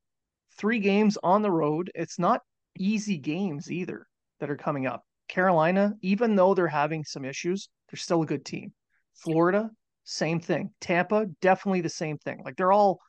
three 0.58 0.80
games 0.80 1.18
on 1.24 1.42
the 1.42 1.50
road. 1.50 1.90
It's 1.96 2.20
not 2.20 2.42
easy 2.78 3.18
games 3.18 3.72
either 3.72 4.06
that 4.42 4.50
are 4.50 4.58
coming 4.58 4.86
up. 4.86 5.06
Carolina, 5.30 5.94
even 6.02 6.36
though 6.36 6.54
they're 6.54 6.68
having 6.68 7.06
some 7.06 7.24
issues, 7.24 7.70
they're 7.90 7.98
still 7.98 8.22
a 8.22 8.26
good 8.26 8.44
team. 8.44 8.74
Florida, 9.14 9.72
same 10.04 10.42
thing. 10.42 10.72
Tampa, 10.82 11.28
definitely 11.40 11.80
the 11.80 11.88
same 11.88 12.18
thing. 12.18 12.42
Like 12.44 12.58
they're 12.58 12.74
all 12.74 13.00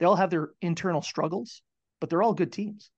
they 0.00 0.06
all 0.06 0.16
have 0.16 0.28
their 0.30 0.50
internal 0.60 1.02
struggles, 1.02 1.62
but 2.00 2.10
they're 2.10 2.22
all 2.22 2.34
good 2.34 2.52
teams. 2.52 2.90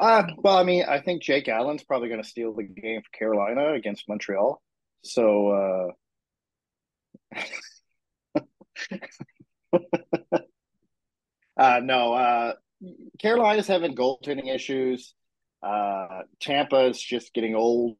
Uh, 0.00 0.22
well, 0.36 0.56
I 0.56 0.62
mean, 0.62 0.84
I 0.88 1.00
think 1.00 1.24
Jake 1.24 1.48
Allen's 1.48 1.82
probably 1.82 2.08
going 2.08 2.22
to 2.22 2.28
steal 2.28 2.54
the 2.54 2.62
game 2.62 3.02
for 3.02 3.18
Carolina 3.18 3.72
against 3.72 4.08
Montreal. 4.08 4.62
So, 5.02 5.92
uh... 7.34 7.38
uh 11.60 11.80
no, 11.80 12.12
uh, 12.14 12.52
Carolina's 13.18 13.66
having 13.66 13.94
goaltending 13.94 14.52
issues. 14.52 15.14
Uh, 15.62 16.22
Tampa 16.40 16.86
is 16.86 17.00
just 17.00 17.34
getting 17.34 17.54
old. 17.54 17.96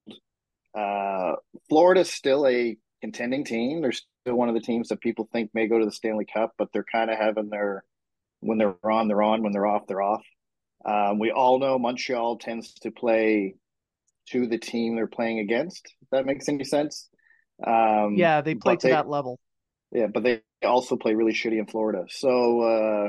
Uh, 0.75 1.33
Florida's 1.69 2.11
still 2.11 2.47
a 2.47 2.77
contending 3.01 3.45
team. 3.45 3.83
They're 3.83 3.93
still 3.93 4.35
one 4.35 4.49
of 4.49 4.55
the 4.55 4.61
teams 4.61 4.89
that 4.89 5.01
people 5.01 5.29
think 5.33 5.51
may 5.53 5.67
go 5.69 5.79
to 5.79 5.85
the 5.85 5.93
Stanley 5.93 6.27
Cup, 6.33 6.55
but 6.57 6.69
they're 6.73 6.85
kind 6.91 7.11
of 7.11 7.19
having 7.19 7.51
their 7.51 7.85
when 8.41 8.59
they're 8.59 8.75
on, 8.85 9.09
they're 9.09 9.23
on. 9.23 9.43
When 9.43 9.53
they're 9.53 9.67
off, 9.67 9.87
they're 9.87 10.03
off. 10.03 10.25
Um, 10.85 11.19
we 11.19 11.31
all 11.31 11.59
know 11.59 11.79
Montreal 11.79 12.39
tends 12.39 12.73
to 12.81 12.91
play 12.91 13.57
to 14.31 14.47
the 14.47 14.59
team 14.59 14.97
they're 14.97 15.07
playing 15.07 15.41
against. 15.41 15.95
If 16.03 16.09
that 16.11 16.27
makes 16.27 16.49
any 16.49 16.65
sense. 16.65 17.09
Um, 17.67 18.15
yeah, 18.17 18.41
they 18.41 18.55
play 18.55 18.77
to 18.77 18.87
they, 18.87 18.93
that 18.93 19.09
level. 19.09 19.39
Yeah, 19.93 20.07
but 20.07 20.23
they 20.23 20.41
also 20.63 20.97
play 20.97 21.15
really 21.15 21.33
shitty 21.33 21.59
in 21.59 21.67
Florida. 21.67 22.05
So 22.09 22.61
uh, 22.63 23.09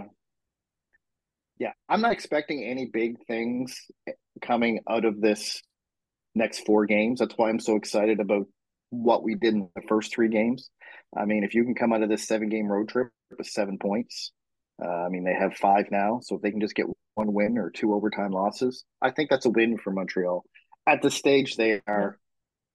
yeah, 1.62 1.74
I'm 1.88 2.01
not 2.01 2.13
expecting 2.13 2.63
any 2.63 2.88
big 2.88 3.24
things 3.27 3.80
coming 4.41 4.80
out 4.89 5.06
of 5.06 5.22
this 5.22 5.62
next 6.34 6.65
four 6.65 6.88
games. 6.88 7.20
That's 7.20 7.36
why 7.38 7.50
I'm 7.50 7.60
so 7.60 7.75
excited 7.75 8.20
about 8.20 8.48
what 8.89 9.22
we 9.24 9.36
did 9.36 9.53
in 9.53 9.70
the 9.75 9.84
first 9.88 10.12
three 10.12 10.30
games. 10.30 10.72
I 11.15 11.25
mean, 11.25 11.44
if 11.44 11.53
you 11.53 11.63
can 11.63 11.75
come 11.75 11.94
out 11.94 12.01
of 12.01 12.10
this 12.10 12.27
seven 12.27 12.50
game 12.50 12.65
road 12.65 12.89
trip 12.89 13.10
with 13.38 13.46
seven 13.46 13.77
points, 13.77 14.32
uh, 14.84 14.88
I 14.88 15.10
mean, 15.10 15.24
they 15.24 15.36
have 15.36 15.53
five 15.53 15.86
now. 15.91 16.20
So 16.24 16.38
if 16.38 16.41
they 16.41 16.50
can 16.50 16.62
just 16.62 16.74
get 16.74 16.88
one 17.13 17.32
win 17.32 17.60
or 17.60 17.70
two 17.70 17.94
overtime 17.94 18.32
losses, 18.32 18.84
I 19.00 19.12
think 19.12 19.30
that's 19.30 19.46
a 19.46 19.51
win 19.51 19.77
for 19.77 19.91
Montreal 19.91 20.44
at 20.88 21.03
the 21.03 21.12
stage 21.12 21.58
they 21.58 21.80
are. 21.86 22.18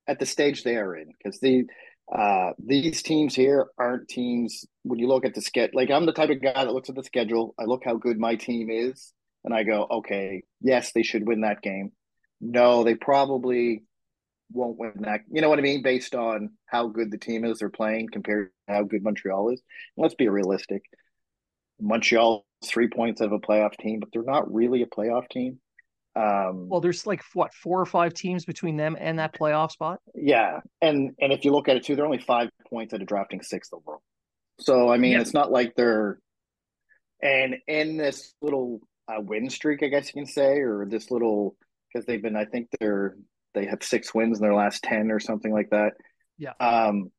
At 0.06 0.20
the 0.20 0.26
stage 0.26 0.62
they 0.62 0.76
are 0.76 0.94
in, 0.94 1.08
because 1.18 1.40
the 1.40 1.64
uh, 2.14 2.52
these 2.64 3.02
teams 3.02 3.34
here 3.34 3.66
aren't 3.76 4.06
teams. 4.06 4.64
When 4.86 5.00
you 5.00 5.08
look 5.08 5.24
at 5.24 5.34
the 5.34 5.42
schedule, 5.42 5.72
like 5.74 5.90
I'm 5.90 6.06
the 6.06 6.12
type 6.12 6.30
of 6.30 6.40
guy 6.40 6.64
that 6.64 6.72
looks 6.72 6.88
at 6.88 6.94
the 6.94 7.02
schedule. 7.02 7.54
I 7.58 7.64
look 7.64 7.82
how 7.84 7.96
good 7.96 8.18
my 8.18 8.36
team 8.36 8.70
is, 8.70 9.12
and 9.44 9.52
I 9.52 9.64
go, 9.64 9.86
okay, 9.90 10.44
yes, 10.60 10.92
they 10.92 11.02
should 11.02 11.26
win 11.26 11.40
that 11.40 11.60
game. 11.60 11.90
No, 12.40 12.84
they 12.84 12.94
probably 12.94 13.82
won't 14.52 14.78
win 14.78 14.92
that. 15.00 15.20
You 15.30 15.40
know 15.40 15.48
what 15.48 15.58
I 15.58 15.62
mean? 15.62 15.82
Based 15.82 16.14
on 16.14 16.50
how 16.66 16.88
good 16.88 17.10
the 17.10 17.18
team 17.18 17.44
is 17.44 17.58
they're 17.58 17.68
playing 17.68 18.08
compared 18.12 18.50
to 18.68 18.74
how 18.74 18.84
good 18.84 19.02
Montreal 19.02 19.50
is. 19.50 19.62
Let's 19.96 20.14
be 20.14 20.28
realistic. 20.28 20.82
Montreal 21.80 22.46
three 22.64 22.88
points 22.88 23.20
of 23.20 23.32
a 23.32 23.38
playoff 23.38 23.76
team, 23.78 24.00
but 24.00 24.10
they're 24.12 24.22
not 24.22 24.52
really 24.52 24.82
a 24.82 24.86
playoff 24.86 25.28
team. 25.28 25.58
Um, 26.14 26.68
well, 26.68 26.80
there's 26.80 27.06
like 27.06 27.22
what 27.34 27.52
four 27.52 27.80
or 27.80 27.86
five 27.86 28.14
teams 28.14 28.46
between 28.46 28.76
them 28.76 28.96
and 28.98 29.18
that 29.18 29.34
playoff 29.34 29.72
spot. 29.72 30.00
Yeah, 30.14 30.60
and 30.80 31.10
and 31.20 31.32
if 31.32 31.44
you 31.44 31.52
look 31.52 31.68
at 31.68 31.76
it 31.76 31.84
too, 31.84 31.94
they're 31.94 32.06
only 32.06 32.18
five 32.18 32.48
points 32.70 32.94
out 32.94 33.02
of 33.02 33.06
drafting 33.06 33.42
sixth 33.42 33.72
overall. 33.74 34.02
So 34.60 34.90
I 34.90 34.98
mean, 34.98 35.12
yeah. 35.12 35.20
it's 35.20 35.34
not 35.34 35.52
like 35.52 35.74
they're 35.74 36.18
and 37.22 37.56
in 37.66 37.96
this 37.96 38.34
little 38.40 38.80
uh, 39.08 39.20
win 39.20 39.50
streak, 39.50 39.82
I 39.82 39.88
guess 39.88 40.08
you 40.08 40.22
can 40.22 40.26
say, 40.26 40.60
or 40.60 40.86
this 40.88 41.10
little 41.10 41.56
because 41.92 42.06
they've 42.06 42.22
been, 42.22 42.36
I 42.36 42.44
think 42.44 42.68
they're 42.80 43.16
they 43.54 43.66
have 43.66 43.82
six 43.82 44.14
wins 44.14 44.38
in 44.38 44.42
their 44.42 44.54
last 44.54 44.82
ten 44.82 45.10
or 45.10 45.20
something 45.20 45.52
like 45.52 45.70
that. 45.70 45.92
Yeah. 46.38 46.52
Um, 46.60 47.10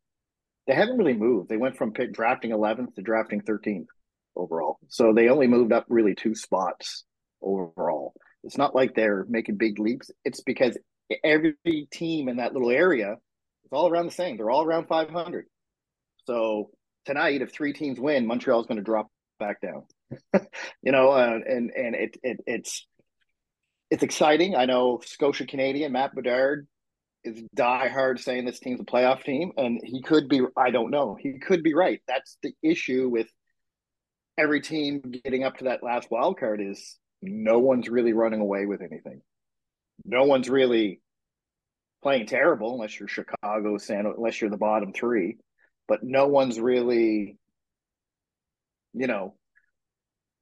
they 0.68 0.76
haven't 0.76 0.98
really 0.98 1.14
moved. 1.14 1.50
They 1.50 1.58
went 1.58 1.78
from 1.78 1.94
pick, 1.94 2.14
drafting 2.14 2.52
11th 2.52 2.96
to 2.96 3.02
drafting 3.02 3.42
13th 3.42 3.88
overall. 4.36 4.78
So 4.90 5.14
they 5.14 5.30
only 5.30 5.48
moved 5.48 5.72
up 5.72 5.86
really 5.88 6.14
two 6.14 6.36
spots 6.36 7.06
overall. 7.42 8.14
It's 8.44 8.58
not 8.58 8.76
like 8.76 8.94
they're 8.94 9.26
making 9.30 9.56
big 9.56 9.80
leaps. 9.80 10.12
It's 10.26 10.42
because 10.42 10.78
every 11.24 11.56
team 11.92 12.28
in 12.28 12.38
that 12.38 12.54
little 12.54 12.70
area 12.70 13.14
is 13.14 13.72
all 13.72 13.90
around 13.90 14.08
the 14.08 14.12
same. 14.12 14.38
They're 14.38 14.50
all 14.50 14.66
around 14.66 14.88
500. 14.88 15.46
So 16.26 16.70
tonight, 17.08 17.42
if 17.42 17.52
three 17.52 17.74
teams 17.74 18.00
win, 18.00 18.28
Montreal's 18.28 18.68
going 18.68 18.78
to 18.78 18.84
drop 18.84 19.08
back 19.40 19.62
down. 19.62 19.84
you 20.84 20.92
know, 20.92 21.10
uh, 21.10 21.40
and 21.48 21.72
and 21.72 21.96
it, 21.96 22.18
it 22.22 22.40
it's 22.46 22.86
it's 23.90 24.04
exciting. 24.04 24.56
I 24.56 24.66
know 24.66 25.02
Scotia 25.04 25.48
Canadian 25.48 25.94
Matt 25.94 26.14
Bedard 26.14 26.68
is 27.24 27.42
die 27.56 27.88
hard 27.88 28.20
saying 28.20 28.46
this 28.46 28.60
team's 28.60 28.82
a 28.82 28.84
playoff 28.84 29.24
team, 29.24 29.54
and 29.58 29.82
he 29.84 30.02
could 30.04 30.30
be. 30.30 30.42
I 30.56 30.70
don't 30.70 30.92
know. 30.92 31.18
He 31.20 31.40
could 31.40 31.64
be 31.64 31.74
right. 31.74 32.02
That's 32.08 32.38
the 32.44 32.54
issue 32.62 33.10
with 33.10 33.28
every 34.38 34.62
team 34.62 35.02
getting 35.24 35.44
up 35.44 35.58
to 35.58 35.64
that 35.66 35.84
last 35.84 36.12
wild 36.12 36.40
card 36.40 36.62
is 36.62 36.98
no 37.22 37.58
one's 37.58 37.90
really 37.90 38.14
running 38.14 38.42
away 38.42 38.66
with 38.66 38.82
anything. 38.82 39.22
No 40.06 40.26
one's 40.26 40.50
really 40.50 41.02
playing 42.04 42.28
terrible 42.28 42.76
unless 42.76 43.00
you're 43.00 43.08
Chicago, 43.08 43.78
San, 43.78 44.06
unless 44.06 44.40
you're 44.40 44.52
the 44.52 44.58
bottom 44.58 44.94
three. 44.94 45.38
But 45.88 46.04
no 46.04 46.28
one's 46.28 46.60
really, 46.60 47.38
you 48.94 49.08
know, 49.08 49.36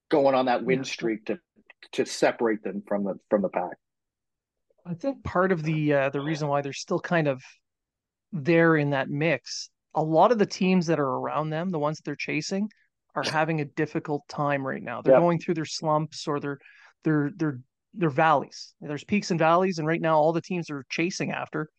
going 0.09 0.35
on 0.35 0.45
that 0.45 0.63
win 0.63 0.83
streak 0.83 1.25
to 1.25 1.39
to 1.93 2.05
separate 2.05 2.63
them 2.63 2.83
from 2.87 3.03
the 3.03 3.15
from 3.29 3.41
the 3.41 3.49
pack. 3.49 3.77
I 4.85 4.93
think 4.93 5.23
part 5.23 5.51
of 5.51 5.63
the 5.63 5.93
uh, 5.93 6.09
the 6.09 6.21
reason 6.21 6.47
why 6.47 6.61
they're 6.61 6.73
still 6.73 6.99
kind 6.99 7.27
of 7.27 7.41
there 8.31 8.75
in 8.75 8.91
that 8.91 9.09
mix, 9.09 9.69
a 9.93 10.03
lot 10.03 10.31
of 10.31 10.39
the 10.39 10.45
teams 10.45 10.87
that 10.87 10.99
are 10.99 11.07
around 11.07 11.49
them, 11.49 11.69
the 11.69 11.79
ones 11.79 11.97
that 11.97 12.05
they're 12.05 12.15
chasing, 12.15 12.69
are 13.15 13.23
having 13.23 13.61
a 13.61 13.65
difficult 13.65 14.27
time 14.27 14.65
right 14.65 14.83
now. 14.83 15.01
They're 15.01 15.13
yep. 15.13 15.21
going 15.21 15.39
through 15.39 15.55
their 15.55 15.65
slumps 15.65 16.27
or 16.27 16.39
their 16.39 16.59
their 17.03 17.31
their 17.35 17.59
their 17.93 18.09
valleys. 18.09 18.73
There's 18.81 19.03
peaks 19.03 19.31
and 19.31 19.39
valleys, 19.39 19.79
and 19.79 19.87
right 19.87 20.01
now 20.01 20.17
all 20.17 20.33
the 20.33 20.41
teams 20.41 20.69
are 20.69 20.85
chasing 20.89 21.31
after 21.31 21.69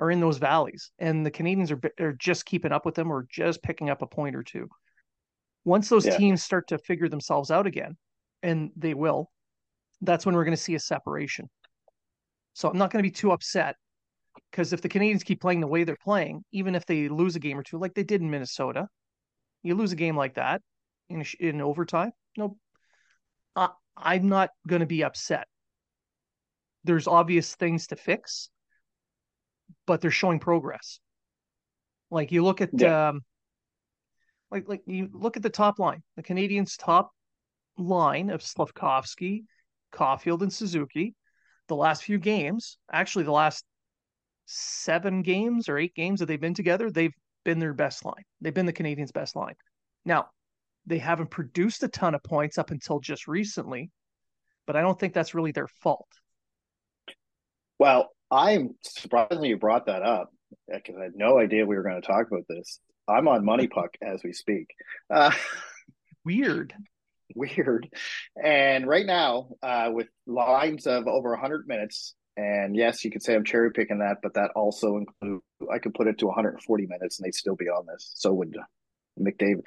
are 0.00 0.10
in 0.10 0.18
those 0.18 0.38
valleys, 0.38 0.90
and 0.98 1.24
the 1.24 1.30
Canadiens 1.30 1.70
are 1.70 2.04
are 2.04 2.12
just 2.14 2.46
keeping 2.46 2.72
up 2.72 2.84
with 2.84 2.94
them 2.94 3.12
or 3.12 3.26
just 3.30 3.62
picking 3.62 3.90
up 3.90 4.02
a 4.02 4.06
point 4.06 4.34
or 4.34 4.42
two. 4.42 4.66
Once 5.64 5.88
those 5.88 6.06
yeah. 6.06 6.16
teams 6.16 6.42
start 6.42 6.68
to 6.68 6.78
figure 6.78 7.08
themselves 7.08 7.50
out 7.50 7.66
again, 7.66 7.96
and 8.42 8.70
they 8.76 8.94
will, 8.94 9.30
that's 10.00 10.24
when 10.24 10.34
we're 10.34 10.44
going 10.44 10.56
to 10.56 10.62
see 10.62 10.74
a 10.74 10.80
separation. 10.80 11.48
So 12.54 12.68
I'm 12.68 12.78
not 12.78 12.90
going 12.90 13.02
to 13.02 13.06
be 13.06 13.12
too 13.12 13.30
upset 13.30 13.76
because 14.50 14.72
if 14.72 14.80
the 14.80 14.88
Canadians 14.88 15.22
keep 15.22 15.40
playing 15.40 15.60
the 15.60 15.66
way 15.66 15.84
they're 15.84 15.96
playing, 16.02 16.44
even 16.50 16.74
if 16.74 16.86
they 16.86 17.08
lose 17.08 17.36
a 17.36 17.40
game 17.40 17.58
or 17.58 17.62
two, 17.62 17.78
like 17.78 17.94
they 17.94 18.02
did 18.02 18.22
in 18.22 18.30
Minnesota, 18.30 18.88
you 19.62 19.74
lose 19.74 19.92
a 19.92 19.96
game 19.96 20.16
like 20.16 20.34
that, 20.34 20.62
in 21.10 21.24
in 21.38 21.60
overtime. 21.60 22.12
No, 22.38 22.56
I, 23.54 23.68
I'm 23.96 24.28
not 24.28 24.50
going 24.66 24.80
to 24.80 24.86
be 24.86 25.04
upset. 25.04 25.46
There's 26.84 27.06
obvious 27.06 27.54
things 27.54 27.88
to 27.88 27.96
fix, 27.96 28.48
but 29.86 30.00
they're 30.00 30.10
showing 30.10 30.38
progress. 30.38 31.00
Like 32.10 32.32
you 32.32 32.42
look 32.42 32.60
at, 32.60 32.70
yeah. 32.72 33.08
um, 33.08 33.20
like 34.50 34.68
like 34.68 34.82
you 34.86 35.08
look 35.12 35.36
at 35.36 35.42
the 35.42 35.50
top 35.50 35.78
line, 35.78 36.02
the 36.16 36.22
Canadiens' 36.22 36.76
top 36.78 37.12
line 37.78 38.30
of 38.30 38.40
Slafkovsky, 38.40 39.44
Caufield, 39.92 40.42
and 40.42 40.52
Suzuki. 40.52 41.14
The 41.68 41.76
last 41.76 42.02
few 42.02 42.18
games, 42.18 42.78
actually, 42.92 43.24
the 43.24 43.32
last 43.32 43.64
seven 44.46 45.22
games 45.22 45.68
or 45.68 45.78
eight 45.78 45.94
games 45.94 46.18
that 46.18 46.26
they've 46.26 46.40
been 46.40 46.54
together, 46.54 46.90
they've 46.90 47.14
been 47.44 47.60
their 47.60 47.74
best 47.74 48.04
line. 48.04 48.24
They've 48.40 48.52
been 48.54 48.66
the 48.66 48.72
Canadiens' 48.72 49.12
best 49.12 49.36
line. 49.36 49.54
Now, 50.04 50.26
they 50.86 50.98
haven't 50.98 51.30
produced 51.30 51.82
a 51.84 51.88
ton 51.88 52.14
of 52.14 52.22
points 52.24 52.58
up 52.58 52.70
until 52.70 52.98
just 52.98 53.28
recently, 53.28 53.90
but 54.66 54.74
I 54.74 54.80
don't 54.80 54.98
think 54.98 55.14
that's 55.14 55.34
really 55.34 55.52
their 55.52 55.68
fault. 55.68 56.08
Well, 57.78 58.10
I'm 58.30 58.74
surprised 58.82 59.42
you 59.42 59.56
brought 59.56 59.86
that 59.86 60.02
up 60.02 60.30
because 60.68 60.96
I 60.98 61.04
had 61.04 61.16
no 61.16 61.38
idea 61.38 61.66
we 61.66 61.76
were 61.76 61.82
going 61.82 62.00
to 62.00 62.06
talk 62.06 62.28
about 62.30 62.44
this. 62.48 62.78
I'm 63.08 63.28
on 63.28 63.44
MoneyPuck 63.44 63.88
as 64.02 64.22
we 64.22 64.32
speak. 64.32 64.68
Uh, 65.08 65.32
weird. 66.24 66.72
Weird. 67.34 67.88
And 68.42 68.86
right 68.86 69.06
now, 69.06 69.50
uh, 69.62 69.90
with 69.92 70.08
lines 70.26 70.86
of 70.86 71.06
over 71.06 71.30
100 71.30 71.66
minutes, 71.66 72.14
And 72.36 72.76
yes, 72.76 73.04
you 73.04 73.10
could 73.10 73.22
say 73.22 73.34
I'm 73.34 73.44
cherry 73.44 73.72
picking 73.72 73.98
that, 73.98 74.18
but 74.22 74.34
that 74.34 74.50
also 74.54 74.96
include 74.96 75.40
I 75.70 75.78
could 75.78 75.94
put 75.94 76.06
it 76.06 76.18
to 76.18 76.26
140 76.26 76.86
minutes 76.86 77.18
and 77.18 77.26
they'd 77.26 77.34
still 77.34 77.56
be 77.56 77.68
on 77.68 77.86
this. 77.86 78.12
So 78.14 78.32
would 78.32 78.56
McDavid. 79.18 79.66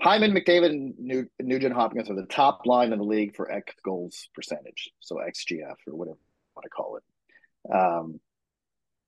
Hyman, 0.00 0.32
McDavid, 0.32 0.70
and 0.70 1.28
Nugent 1.40 1.74
Hopkins 1.74 2.10
are 2.10 2.14
the 2.14 2.26
top 2.26 2.62
line 2.64 2.92
in 2.92 2.98
the 2.98 3.04
league 3.04 3.36
for 3.36 3.50
X 3.50 3.74
goals 3.84 4.28
percentage, 4.34 4.90
so 5.00 5.16
XGF 5.16 5.76
or 5.86 5.94
whatever 5.94 6.16
you 6.16 6.52
want 6.56 6.64
to 6.64 6.70
call 6.70 6.96
it. 6.96 7.02
Um, 7.72 8.20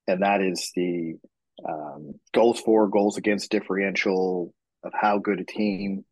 and 0.06 0.22
that 0.22 0.40
is 0.42 0.72
the 0.74 1.16
um, 1.66 2.14
goals 2.32 2.60
for, 2.60 2.88
goals 2.88 3.16
against 3.16 3.50
differential 3.50 4.52
of 4.82 4.92
how 4.94 5.18
good 5.18 5.40
a 5.40 5.44
team, 5.44 6.04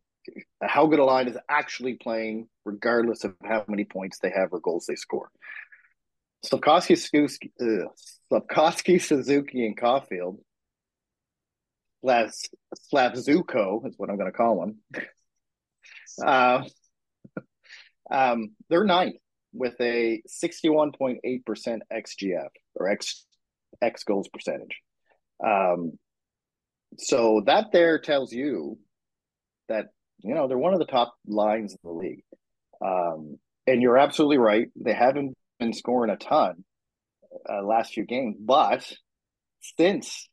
how 0.62 0.86
good 0.86 1.00
a 1.00 1.04
line 1.04 1.28
is 1.28 1.36
actually 1.48 1.94
playing, 1.94 2.48
regardless 2.64 3.24
of 3.24 3.34
how 3.44 3.64
many 3.66 3.84
points 3.84 4.18
they 4.18 4.30
have 4.30 4.52
or 4.52 4.60
goals 4.60 4.86
they 4.86 4.94
score. 4.94 5.30
Slafkovsky, 6.46 6.96
Slafkovsky, 8.30 9.02
Suzuki, 9.02 9.66
and 9.66 9.78
Caufield 9.78 10.38
Slav, 12.02 12.32
Slavzuko 12.92 13.86
is 13.86 13.94
what 13.96 14.10
I'm 14.10 14.16
going 14.16 14.30
to 14.30 14.36
call 14.36 14.60
them. 14.60 14.78
Uh, 16.22 16.64
um, 18.10 18.50
they're 18.68 18.84
ninth 18.84 19.14
with 19.52 19.74
a 19.80 20.22
61.8% 20.28 21.18
XGF 21.92 22.48
or 22.74 22.88
X 22.88 23.24
X 23.80 24.04
goals 24.04 24.28
percentage. 24.28 24.80
Um, 25.44 25.92
so 26.98 27.42
that 27.46 27.66
there 27.72 27.98
tells 27.98 28.32
you 28.32 28.78
that 29.68 29.86
you 30.22 30.34
know 30.34 30.48
they're 30.48 30.58
one 30.58 30.74
of 30.74 30.80
the 30.80 30.86
top 30.86 31.14
lines 31.26 31.72
in 31.72 31.78
the 31.84 31.94
league. 31.94 32.24
Um, 32.84 33.38
and 33.66 33.80
you're 33.82 33.98
absolutely 33.98 34.38
right; 34.38 34.68
they 34.76 34.92
haven't 34.92 35.36
been 35.58 35.72
scoring 35.72 36.10
a 36.10 36.16
ton 36.16 36.64
uh, 37.48 37.62
last 37.62 37.94
few 37.94 38.04
games, 38.04 38.36
but 38.40 38.90
since 39.78 40.28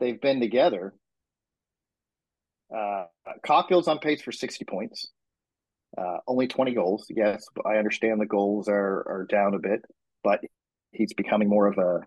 they've 0.00 0.20
been 0.20 0.40
together, 0.40 0.94
uh, 2.74 3.04
Caufield's 3.44 3.88
on 3.88 3.98
pace 3.98 4.22
for 4.22 4.32
60 4.32 4.64
points. 4.64 5.10
Uh, 5.96 6.18
only 6.26 6.46
20 6.46 6.74
goals. 6.74 7.06
Yes, 7.08 7.46
I 7.64 7.76
understand 7.76 8.20
the 8.20 8.26
goals 8.26 8.68
are 8.68 9.04
are 9.08 9.26
down 9.28 9.54
a 9.54 9.58
bit, 9.58 9.82
but 10.22 10.40
he's 10.92 11.14
becoming 11.14 11.48
more 11.48 11.66
of 11.66 11.78
a 11.78 12.00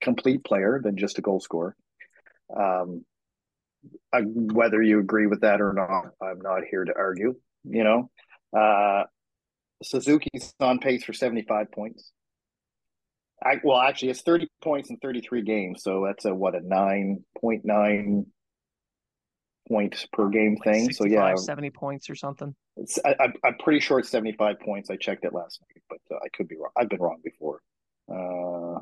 complete 0.00 0.44
player 0.44 0.80
than 0.82 0.96
just 0.96 1.18
a 1.18 1.22
goal 1.22 1.40
scorer. 1.40 1.76
Um, 2.54 3.04
I, 4.12 4.20
whether 4.20 4.82
you 4.82 5.00
agree 5.00 5.26
with 5.26 5.42
that 5.42 5.60
or 5.60 5.72
not, 5.72 6.12
I'm 6.22 6.40
not 6.40 6.62
here 6.68 6.84
to 6.84 6.92
argue. 6.96 7.34
You 7.64 7.84
know, 7.84 8.10
uh, 8.58 9.04
Suzuki's 9.82 10.54
on 10.60 10.78
pace 10.78 11.04
for 11.04 11.12
75 11.12 11.70
points. 11.72 12.12
I, 13.44 13.60
well, 13.62 13.78
actually, 13.78 14.10
it's 14.10 14.22
30 14.22 14.48
points 14.62 14.88
in 14.88 14.96
33 14.96 15.42
games, 15.42 15.82
so 15.82 16.04
that's 16.06 16.24
a 16.24 16.34
what 16.34 16.54
a 16.54 16.60
9.9 16.60 18.26
points 19.68 20.06
per 20.12 20.28
game 20.28 20.56
thing. 20.56 20.92
So 20.92 21.04
yeah, 21.04 21.34
70 21.34 21.70
points 21.70 22.08
or 22.10 22.14
something. 22.14 22.54
I, 23.04 23.32
am 23.44 23.56
pretty 23.58 23.80
sure 23.80 23.98
it's 23.98 24.10
75 24.10 24.60
points. 24.60 24.90
I 24.90 24.96
checked 24.96 25.24
it 25.24 25.32
last 25.32 25.60
night, 25.62 25.82
but 25.88 26.14
uh, 26.14 26.18
I 26.24 26.28
could 26.28 26.48
be 26.48 26.56
wrong. 26.56 26.70
I've 26.76 26.88
been 26.88 27.00
wrong 27.00 27.18
before. 27.22 27.60
Uh, 28.08 28.80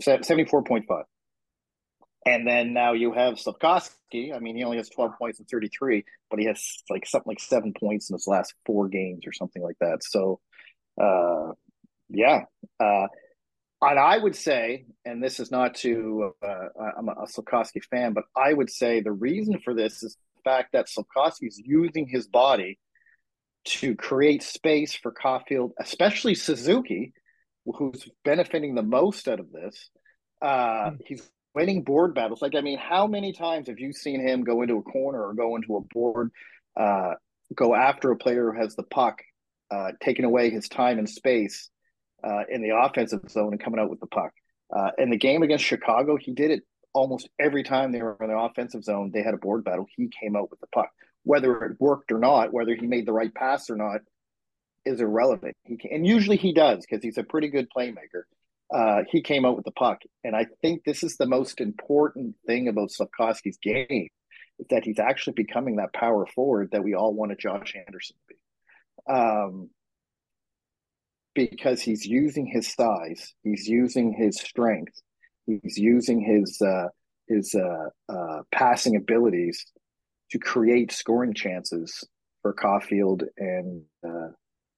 74.5. 0.00 1.04
And 2.26 2.46
then 2.46 2.74
now 2.74 2.92
you 2.92 3.12
have 3.12 3.34
Slafkovsky. 3.34 4.34
I 4.34 4.38
mean, 4.40 4.56
he 4.56 4.64
only 4.64 4.76
has 4.76 4.88
12 4.90 5.12
points 5.18 5.40
in 5.40 5.46
33, 5.46 6.04
but 6.28 6.38
he 6.38 6.46
has 6.46 6.82
like 6.90 7.06
something 7.06 7.30
like 7.30 7.40
seven 7.40 7.72
points 7.72 8.10
in 8.10 8.14
his 8.14 8.26
last 8.26 8.54
four 8.66 8.88
games 8.88 9.26
or 9.26 9.32
something 9.32 9.62
like 9.62 9.76
that. 9.80 10.02
So, 10.04 10.40
uh, 11.00 11.52
yeah. 12.10 12.42
Uh, 12.78 13.06
and 13.82 13.98
I 13.98 14.18
would 14.18 14.36
say, 14.36 14.84
and 15.04 15.22
this 15.22 15.40
is 15.40 15.50
not 15.50 15.74
to, 15.76 16.34
uh, 16.42 16.64
I'm 16.98 17.08
a, 17.08 17.12
a 17.12 17.26
Slafkovsky 17.26 17.82
fan, 17.90 18.12
but 18.12 18.24
I 18.36 18.52
would 18.52 18.70
say 18.70 19.00
the 19.00 19.12
reason 19.12 19.58
for 19.64 19.74
this 19.74 20.02
is 20.02 20.16
the 20.36 20.42
fact 20.50 20.72
that 20.72 20.86
Slafkovsky 20.88 21.48
is 21.48 21.58
using 21.58 22.06
his 22.06 22.26
body 22.26 22.78
to 23.64 23.94
create 23.94 24.42
space 24.42 24.94
for 24.94 25.12
Caufield, 25.12 25.70
especially 25.78 26.34
Suzuki, 26.34 27.12
who's 27.64 28.08
benefiting 28.24 28.74
the 28.74 28.82
most 28.82 29.28
out 29.28 29.40
of 29.40 29.50
this. 29.50 29.90
Uh, 30.42 30.90
mm. 30.90 30.98
He's 31.06 31.30
winning 31.54 31.82
board 31.82 32.14
battles. 32.14 32.42
Like, 32.42 32.54
I 32.54 32.60
mean, 32.60 32.78
how 32.78 33.06
many 33.06 33.32
times 33.32 33.68
have 33.68 33.78
you 33.78 33.92
seen 33.92 34.20
him 34.20 34.44
go 34.44 34.62
into 34.62 34.76
a 34.76 34.82
corner 34.82 35.26
or 35.26 35.34
go 35.34 35.56
into 35.56 35.76
a 35.76 35.80
board, 35.80 36.30
uh, 36.76 37.14
go 37.54 37.74
after 37.74 38.10
a 38.10 38.16
player 38.16 38.52
who 38.52 38.60
has 38.60 38.76
the 38.76 38.82
puck, 38.82 39.22
uh, 39.70 39.92
taking 40.02 40.24
away 40.24 40.50
his 40.50 40.68
time 40.68 40.98
and 40.98 41.08
space 41.08 41.70
uh, 42.22 42.44
in 42.48 42.62
the 42.62 42.76
offensive 42.76 43.20
zone 43.28 43.52
and 43.52 43.62
coming 43.62 43.80
out 43.80 43.90
with 43.90 44.00
the 44.00 44.06
puck? 44.06 44.32
Uh, 44.74 44.90
in 44.98 45.10
the 45.10 45.16
game 45.16 45.42
against 45.42 45.64
Chicago, 45.64 46.16
he 46.16 46.32
did 46.32 46.50
it 46.50 46.62
almost 46.92 47.28
every 47.38 47.62
time 47.62 47.92
they 47.92 48.02
were 48.02 48.16
in 48.20 48.28
the 48.28 48.38
offensive 48.38 48.84
zone. 48.84 49.10
They 49.12 49.22
had 49.22 49.34
a 49.34 49.38
board 49.38 49.64
battle. 49.64 49.86
He 49.96 50.10
came 50.20 50.36
out 50.36 50.50
with 50.50 50.60
the 50.60 50.66
puck, 50.68 50.90
whether 51.24 51.64
it 51.64 51.80
worked 51.80 52.12
or 52.12 52.18
not, 52.18 52.52
whether 52.52 52.74
he 52.74 52.86
made 52.86 53.06
the 53.06 53.12
right 53.12 53.34
pass 53.34 53.70
or 53.70 53.76
not 53.76 54.00
is 54.84 55.00
irrelevant. 55.00 55.56
He 55.64 55.76
can, 55.76 55.92
and 55.92 56.06
usually 56.06 56.36
he 56.36 56.52
does 56.52 56.84
because 56.86 57.02
he's 57.02 57.18
a 57.18 57.24
pretty 57.24 57.48
good 57.48 57.68
playmaker. 57.76 58.22
Uh, 58.72 59.02
he 59.10 59.20
came 59.20 59.44
out 59.44 59.56
with 59.56 59.64
the 59.64 59.72
puck, 59.72 59.98
and 60.22 60.36
I 60.36 60.46
think 60.62 60.84
this 60.84 61.02
is 61.02 61.16
the 61.16 61.26
most 61.26 61.60
important 61.60 62.36
thing 62.46 62.68
about 62.68 62.90
Slafkovsky's 62.90 63.58
game 63.58 64.08
is 64.60 64.66
that 64.70 64.84
he's 64.84 65.00
actually 65.00 65.32
becoming 65.32 65.76
that 65.76 65.92
power 65.92 66.26
forward 66.26 66.70
that 66.72 66.84
we 66.84 66.94
all 66.94 67.12
wanted 67.12 67.40
Josh 67.40 67.74
Anderson 67.74 68.16
to 68.16 68.34
be. 68.34 69.12
Um, 69.12 69.70
because 71.48 71.80
he's 71.80 72.04
using 72.04 72.46
his 72.46 72.72
size, 72.72 73.34
he's 73.42 73.66
using 73.66 74.12
his 74.12 74.38
strength, 74.40 75.00
he's 75.46 75.76
using 75.76 76.20
his 76.20 76.60
uh, 76.60 76.88
his 77.28 77.54
uh, 77.54 78.12
uh, 78.12 78.42
passing 78.52 78.96
abilities 78.96 79.64
to 80.30 80.38
create 80.38 80.92
scoring 80.92 81.34
chances 81.34 82.04
for 82.42 82.54
Caufield 82.54 83.22
and 83.38 83.82
uh, 84.06 84.28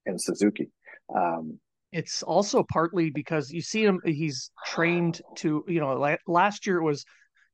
and 0.06 0.20
Suzuki. 0.20 0.70
Um, 1.14 1.58
it's 1.92 2.22
also 2.22 2.64
partly 2.72 3.10
because 3.10 3.50
you 3.50 3.60
see 3.60 3.84
him; 3.84 4.00
he's 4.04 4.50
trained 4.66 5.20
to, 5.36 5.64
you 5.68 5.80
know, 5.80 6.16
last 6.26 6.66
year 6.66 6.78
it 6.78 6.84
was 6.84 7.04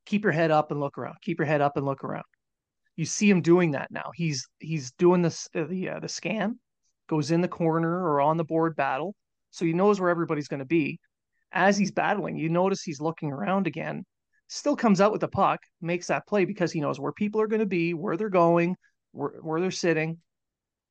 keep 0.06 0.22
your 0.22 0.32
head 0.32 0.50
up 0.50 0.70
and 0.70 0.80
look 0.80 0.96
around, 0.96 1.16
keep 1.22 1.38
your 1.38 1.46
head 1.46 1.60
up 1.60 1.76
and 1.76 1.84
look 1.84 2.04
around. 2.04 2.24
You 2.96 3.04
see 3.04 3.28
him 3.30 3.42
doing 3.42 3.72
that 3.72 3.90
now. 3.90 4.10
He's 4.14 4.48
he's 4.58 4.92
doing 4.92 5.22
this 5.22 5.48
uh, 5.54 5.64
the 5.68 5.90
uh, 5.90 6.00
the 6.00 6.08
scan, 6.08 6.58
goes 7.08 7.30
in 7.30 7.40
the 7.40 7.48
corner 7.48 7.90
or 7.90 8.20
on 8.20 8.36
the 8.36 8.44
board 8.44 8.76
battle, 8.76 9.14
so 9.50 9.64
he 9.64 9.72
knows 9.72 10.00
where 10.00 10.10
everybody's 10.10 10.48
going 10.48 10.60
to 10.60 10.66
be. 10.66 10.98
As 11.52 11.76
he's 11.76 11.90
battling, 11.90 12.36
you 12.36 12.48
notice 12.48 12.82
he's 12.82 13.00
looking 13.00 13.32
around 13.32 13.66
again. 13.66 14.04
Still 14.48 14.76
comes 14.76 15.00
out 15.00 15.12
with 15.12 15.20
the 15.20 15.28
puck, 15.28 15.60
makes 15.80 16.06
that 16.06 16.26
play 16.26 16.44
because 16.44 16.72
he 16.72 16.80
knows 16.80 17.00
where 17.00 17.12
people 17.12 17.40
are 17.40 17.46
going 17.46 17.60
to 17.60 17.66
be, 17.66 17.94
where 17.94 18.16
they're 18.16 18.28
going, 18.28 18.76
where, 19.12 19.30
where 19.40 19.60
they're 19.60 19.70
sitting. 19.70 20.18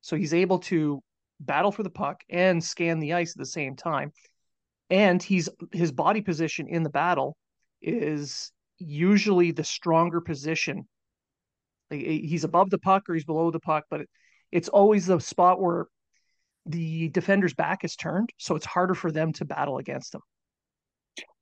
So 0.00 0.16
he's 0.16 0.34
able 0.34 0.58
to 0.60 1.00
battle 1.40 1.72
for 1.72 1.82
the 1.82 1.90
puck 1.90 2.22
and 2.28 2.62
scan 2.62 2.98
the 2.98 3.14
ice 3.14 3.32
at 3.32 3.38
the 3.38 3.46
same 3.46 3.76
time. 3.76 4.12
And 4.90 5.22
he's 5.22 5.48
his 5.72 5.92
body 5.92 6.20
position 6.20 6.66
in 6.68 6.82
the 6.82 6.90
battle 6.90 7.36
is 7.82 8.52
usually 8.78 9.50
the 9.50 9.64
stronger 9.64 10.20
position. 10.20 10.88
He's 11.90 12.44
above 12.44 12.70
the 12.70 12.78
puck 12.78 13.08
or 13.08 13.14
he's 13.14 13.24
below 13.24 13.50
the 13.50 13.60
puck, 13.60 13.84
but 13.90 14.02
it's 14.50 14.68
always 14.68 15.06
the 15.06 15.20
spot 15.20 15.60
where 15.60 15.86
the 16.68 17.08
defender's 17.08 17.54
back 17.54 17.84
is 17.84 17.96
turned, 17.96 18.30
so 18.38 18.54
it's 18.54 18.66
harder 18.66 18.94
for 18.94 19.10
them 19.10 19.32
to 19.34 19.44
battle 19.44 19.78
against 19.78 20.14
him. 20.14 20.20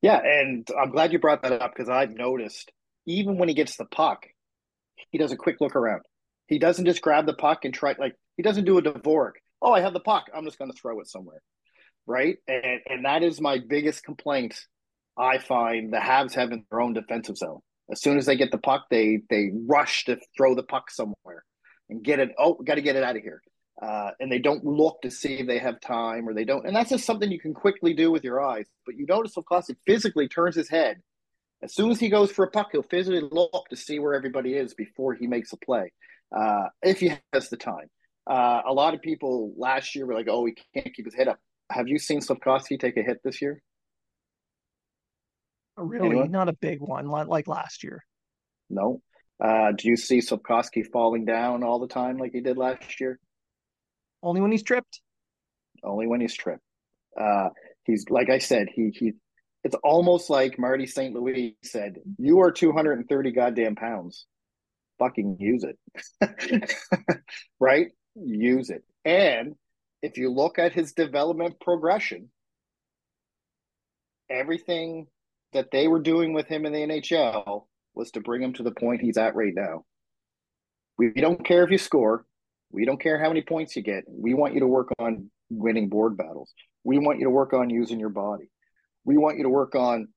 Yeah, 0.03 0.21
and 0.23 0.67
I'm 0.81 0.91
glad 0.91 1.13
you 1.13 1.19
brought 1.19 1.43
that 1.43 1.61
up 1.61 1.73
because 1.75 1.89
I've 1.89 2.11
noticed 2.11 2.73
even 3.07 3.39
when 3.39 3.49
he 3.49 3.55
gets 3.55 3.77
the 3.77 3.85
puck, 3.85 4.27
he 5.11 5.19
does 5.19 5.33
a 5.33 5.37
quick 5.37 5.57
look 5.61 5.77
around. 5.77 6.03
He 6.47 6.59
doesn't 6.59 6.85
just 6.85 7.03
grab 7.03 7.27
the 7.27 7.35
puck 7.35 7.65
and 7.65 7.75
try 7.75 7.95
like 7.99 8.15
he 8.37 8.43
doesn't 8.43 8.65
do 8.65 8.79
a 8.79 8.83
Dvorak 8.83 9.33
oh, 9.63 9.73
I 9.73 9.81
have 9.81 9.93
the 9.93 10.01
puck. 10.01 10.27
I'm 10.35 10.45
just 10.45 10.59
going 10.59 10.71
to 10.71 10.77
throw 10.79 11.01
it 11.01 11.09
somewhere. 11.09 11.43
Right. 12.07 12.37
And, 12.47 12.81
and 12.89 13.05
that 13.05 13.23
is 13.23 13.41
my 13.41 13.59
biggest 13.59 14.05
complaint. 14.05 14.59
I 15.19 15.39
find 15.39 15.93
the 15.93 15.99
Habs 15.99 16.35
have 16.35 16.53
in 16.53 16.65
their 16.71 16.81
own 16.81 16.93
defensive 16.93 17.37
zone. 17.37 17.61
As 17.91 18.01
soon 18.01 18.19
as 18.19 18.27
they 18.27 18.37
get 18.37 18.51
the 18.51 18.59
puck, 18.59 18.87
they 18.91 19.21
they 19.31 19.51
rush 19.67 20.05
to 20.07 20.19
throw 20.37 20.55
the 20.55 20.65
puck 20.65 20.91
somewhere 20.91 21.45
and 21.89 22.03
get 22.03 22.19
it. 22.19 22.33
Oh, 22.37 22.55
got 22.55 22.75
to 22.75 22.83
get 22.83 22.97
it 22.97 23.05
out 23.05 23.17
of 23.17 23.23
here. 23.23 23.41
Uh, 23.81 24.11
and 24.21 24.33
they 24.33 24.39
don't 24.39 24.65
look 24.65 25.03
to 25.03 25.11
see 25.11 25.35
if 25.35 25.47
they 25.47 25.59
have 25.59 25.81
time 25.81 26.27
or 26.27 26.33
they 26.33 26.45
don't. 26.45 26.67
And 26.67 26.75
that's 26.75 26.91
just 26.91 27.05
something 27.05 27.31
you 27.31 27.41
can 27.41 27.53
quickly 27.53 27.93
do 27.93 28.11
with 28.11 28.25
your 28.25 28.43
eyes. 28.43 28.67
But 28.87 28.97
you 28.97 29.05
notice, 29.07 29.37
of 29.37 29.45
physically 29.87 30.29
turns 30.29 30.57
his 30.57 30.69
head. 30.69 31.03
As 31.63 31.75
soon 31.75 31.91
as 31.91 32.01
he 32.01 32.09
goes 32.09 32.31
for 32.31 32.45
a 32.45 32.51
puck, 32.51 32.69
he'll 32.73 32.83
physically 32.83 33.29
look 33.31 33.67
to 33.71 33.77
see 33.77 33.99
where 33.99 34.15
everybody 34.15 34.55
is 34.55 34.75
before 34.75 35.15
he 35.15 35.27
makes 35.27 35.53
a 35.53 35.57
play, 35.57 35.93
uh, 36.37 36.65
if 36.83 37.01
he 37.01 37.13
has 37.33 37.49
the 37.49 37.57
time. 37.57 37.89
Uh, 38.27 38.63
a 38.67 38.73
lot 38.73 38.95
of 38.95 39.01
people 39.01 39.55
last 39.57 39.95
year 39.95 40.05
were 40.05 40.15
like, 40.15 40.29
"Oh, 40.29 40.45
he 40.45 40.57
can't 40.75 40.95
keep 40.95 41.05
his 41.05 41.15
head 41.15 41.29
up." 41.29 41.39
Have 41.71 41.89
you 41.89 41.99
seen 41.99 42.21
Slafkovsky 42.21 42.79
take 42.79 42.97
a 42.97 43.03
hit 43.03 43.21
this 43.25 43.41
year? 43.41 43.63
Really, 45.77 46.09
Anyone? 46.09 46.31
not 46.31 46.49
a 46.49 46.53
big 46.53 46.81
one 46.81 47.07
like 47.07 47.47
last 47.47 47.85
year. 47.85 48.05
No. 48.71 49.03
Uh, 49.43 49.73
do 49.73 49.89
you 49.89 49.97
see 49.97 50.19
Slafkovsky 50.19 50.87
falling 50.87 51.25
down 51.25 51.63
all 51.63 51.79
the 51.79 51.89
time 51.89 52.17
like 52.17 52.33
he 52.33 52.41
did 52.41 52.57
last 52.57 53.01
year? 53.01 53.19
Only 54.27 54.41
when 54.41 54.53
he's 54.53 54.63
tripped. 54.63 55.01
Only 55.85 56.07
when 56.07 56.21
he's 56.21 56.35
tripped. 56.35 56.63
Uh, 57.19 57.51
He's 57.87 58.05
like 58.11 58.29
I 58.29 58.39
said, 58.39 58.69
he 58.75 58.91
he. 58.91 59.13
It's 59.65 59.77
almost 59.83 60.29
like 60.29 60.59
Marty 60.59 60.87
St. 60.87 61.15
Louis 61.15 61.57
said, 61.63 62.01
"You 62.19 62.41
are 62.41 62.51
230 62.51 63.31
goddamn 63.31 63.77
pounds. 63.77 64.27
Fucking 64.99 65.37
use 65.39 65.65
it, 65.65 65.79
right? 67.61 67.89
Use 68.17 68.71
it." 68.71 68.83
And 69.05 69.55
if 70.03 70.19
you 70.19 70.33
look 70.33 70.59
at 70.59 70.73
his 70.73 70.93
development 70.93 71.61
progression, 71.61 72.31
everything 74.29 75.07
that 75.53 75.71
they 75.71 75.87
were 75.87 76.01
doing 76.01 76.33
with 76.33 76.49
him 76.49 76.67
in 76.67 76.73
the 76.73 76.81
NHL 76.81 77.67
was 77.95 78.11
to 78.13 78.21
bring 78.21 78.43
him 78.43 78.53
to 78.55 78.65
the 78.65 78.73
point 78.73 79.01
he's 79.01 79.17
at 79.17 79.37
right 79.37 79.55
now. 79.55 79.85
We 80.99 81.13
don't 81.13 81.45
care 81.45 81.63
if 81.63 81.71
you 81.71 81.79
score. 81.79 82.25
We 82.71 82.85
don't 82.85 83.01
care 83.01 83.19
how 83.19 83.29
many 83.29 83.43
points 83.43 83.77
you 83.77 83.83
get. 83.83 84.05
We 84.09 84.35
want 84.35 84.55
you 84.55 84.61
to 84.61 84.67
work 84.67 84.89
on 84.99 85.31
winning 85.51 85.89
board 85.89 86.17
battles. 86.17 86.53
We 86.85 86.99
want 86.99 87.19
you 87.19 87.25
to 87.25 87.31
work 87.31 87.53
on 87.53 87.71
using 87.71 88.01
your 88.01 88.11
body. 88.11 88.51
We 89.05 89.17
want 89.17 89.39
you 89.39 89.45
to 89.45 89.49
work 89.49 89.75
on 89.75 90.09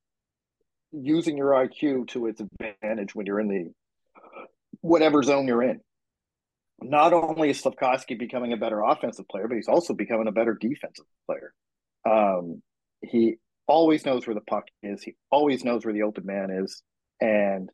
using 0.91 1.37
your 1.37 1.51
IQ 1.51 2.07
to 2.09 2.27
its 2.27 2.41
advantage 2.41 3.13
when 3.13 3.25
you're 3.25 3.39
in 3.39 3.47
the 3.47 3.71
whatever 4.81 5.21
zone 5.23 5.47
you're 5.47 5.63
in. 5.63 5.81
Not 6.81 7.13
only 7.13 7.49
is 7.49 7.61
Slafkovsky 7.61 8.17
becoming 8.17 8.53
a 8.53 8.57
better 8.57 8.81
offensive 8.81 9.27
player, 9.27 9.47
but 9.47 9.55
he's 9.55 9.67
also 9.67 9.93
becoming 9.93 10.27
a 10.27 10.31
better 10.31 10.57
defensive 10.59 11.05
player. 11.25 11.53
Um, 12.09 12.61
he 13.01 13.35
always 13.67 14.05
knows 14.05 14.25
where 14.25 14.33
the 14.33 14.41
puck 14.41 14.65
is. 14.81 15.03
He 15.03 15.15
always 15.29 15.63
knows 15.63 15.85
where 15.85 15.93
the 15.93 16.03
open 16.03 16.25
man 16.25 16.49
is. 16.49 16.81
And 17.21 17.69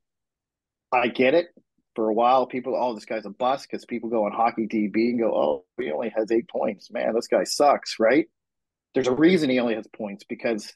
I 0.92 1.08
get 1.08 1.34
it. 1.34 1.48
For 1.95 2.10
a 2.10 2.13
while, 2.13 2.45
people, 2.45 2.75
oh, 2.77 2.93
this 2.93 3.05
guy's 3.05 3.25
a 3.25 3.29
bust 3.29 3.67
because 3.69 3.86
people 3.86 4.10
go 4.10 4.25
on 4.25 4.34
hockey 4.34 4.67
DB 4.67 5.12
and 5.12 5.19
go, 5.19 5.34
oh, 5.34 5.65
he 5.79 5.91
only 5.91 6.12
has 6.15 6.31
eight 6.31 6.49
points. 6.49 6.91
Man, 6.91 7.13
this 7.13 7.27
guy 7.27 7.43
sucks, 7.45 7.99
right? 7.99 8.27
There's 8.93 9.08
a 9.08 9.15
reason 9.15 9.49
he 9.49 9.60
only 9.60 9.75
has 9.75 9.88
points 9.88 10.25
because 10.27 10.73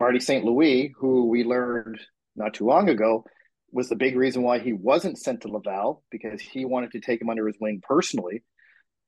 Marty 0.00 0.20
St. 0.20 0.44
Louis, 0.44 0.92
who 0.98 1.28
we 1.28 1.44
learned 1.44 2.00
not 2.36 2.54
too 2.54 2.66
long 2.66 2.88
ago, 2.88 3.24
was 3.70 3.88
the 3.88 3.96
big 3.96 4.16
reason 4.16 4.42
why 4.42 4.58
he 4.58 4.72
wasn't 4.72 5.18
sent 5.18 5.42
to 5.42 5.48
Laval 5.48 6.02
because 6.10 6.40
he 6.40 6.64
wanted 6.64 6.92
to 6.92 7.00
take 7.00 7.20
him 7.20 7.30
under 7.30 7.46
his 7.46 7.56
wing 7.60 7.82
personally. 7.82 8.42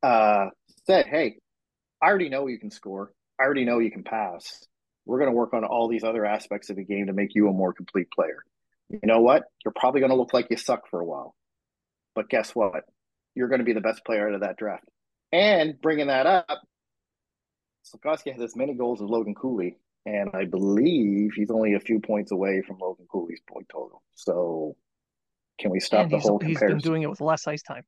Uh, 0.02 0.46
said, 0.86 1.06
hey, 1.06 1.38
I 2.02 2.08
already 2.08 2.28
know 2.28 2.46
you 2.46 2.58
can 2.58 2.70
score. 2.70 3.12
I 3.40 3.44
already 3.44 3.64
know 3.64 3.78
you 3.78 3.90
can 3.90 4.04
pass 4.04 4.66
we're 5.06 5.18
going 5.18 5.30
to 5.30 5.36
work 5.36 5.54
on 5.54 5.64
all 5.64 5.88
these 5.88 6.04
other 6.04 6.24
aspects 6.24 6.70
of 6.70 6.76
the 6.76 6.84
game 6.84 7.06
to 7.06 7.12
make 7.12 7.34
you 7.34 7.48
a 7.48 7.52
more 7.52 7.72
complete 7.72 8.10
player. 8.10 8.42
You 8.88 9.00
know 9.02 9.20
what? 9.20 9.44
You're 9.64 9.74
probably 9.76 10.00
going 10.00 10.10
to 10.10 10.16
look 10.16 10.32
like 10.32 10.46
you 10.50 10.56
suck 10.56 10.88
for 10.90 11.00
a 11.00 11.04
while. 11.04 11.34
But 12.14 12.28
guess 12.28 12.54
what? 12.54 12.84
You're 13.34 13.48
going 13.48 13.58
to 13.58 13.64
be 13.64 13.72
the 13.72 13.80
best 13.80 14.04
player 14.04 14.28
out 14.28 14.34
of 14.34 14.40
that 14.42 14.56
draft. 14.56 14.84
And 15.32 15.80
bringing 15.80 16.06
that 16.06 16.26
up, 16.26 16.62
Slafkovsky 17.84 18.32
has 18.32 18.40
as 18.40 18.56
many 18.56 18.74
goals 18.74 19.02
as 19.02 19.08
Logan 19.08 19.34
Cooley. 19.34 19.78
And 20.06 20.30
I 20.34 20.44
believe 20.44 21.32
he's 21.34 21.50
only 21.50 21.74
a 21.74 21.80
few 21.80 21.98
points 21.98 22.30
away 22.30 22.62
from 22.66 22.78
Logan 22.78 23.06
Cooley's 23.10 23.40
point 23.48 23.68
total. 23.70 24.02
So 24.14 24.76
can 25.58 25.70
we 25.70 25.80
stop 25.80 26.02
and 26.02 26.12
the 26.12 26.18
whole 26.18 26.38
he's 26.38 26.58
comparison? 26.58 26.78
been 26.78 26.90
doing 26.90 27.02
it 27.02 27.10
with 27.10 27.20
less 27.20 27.46
ice 27.46 27.62
time. 27.62 27.84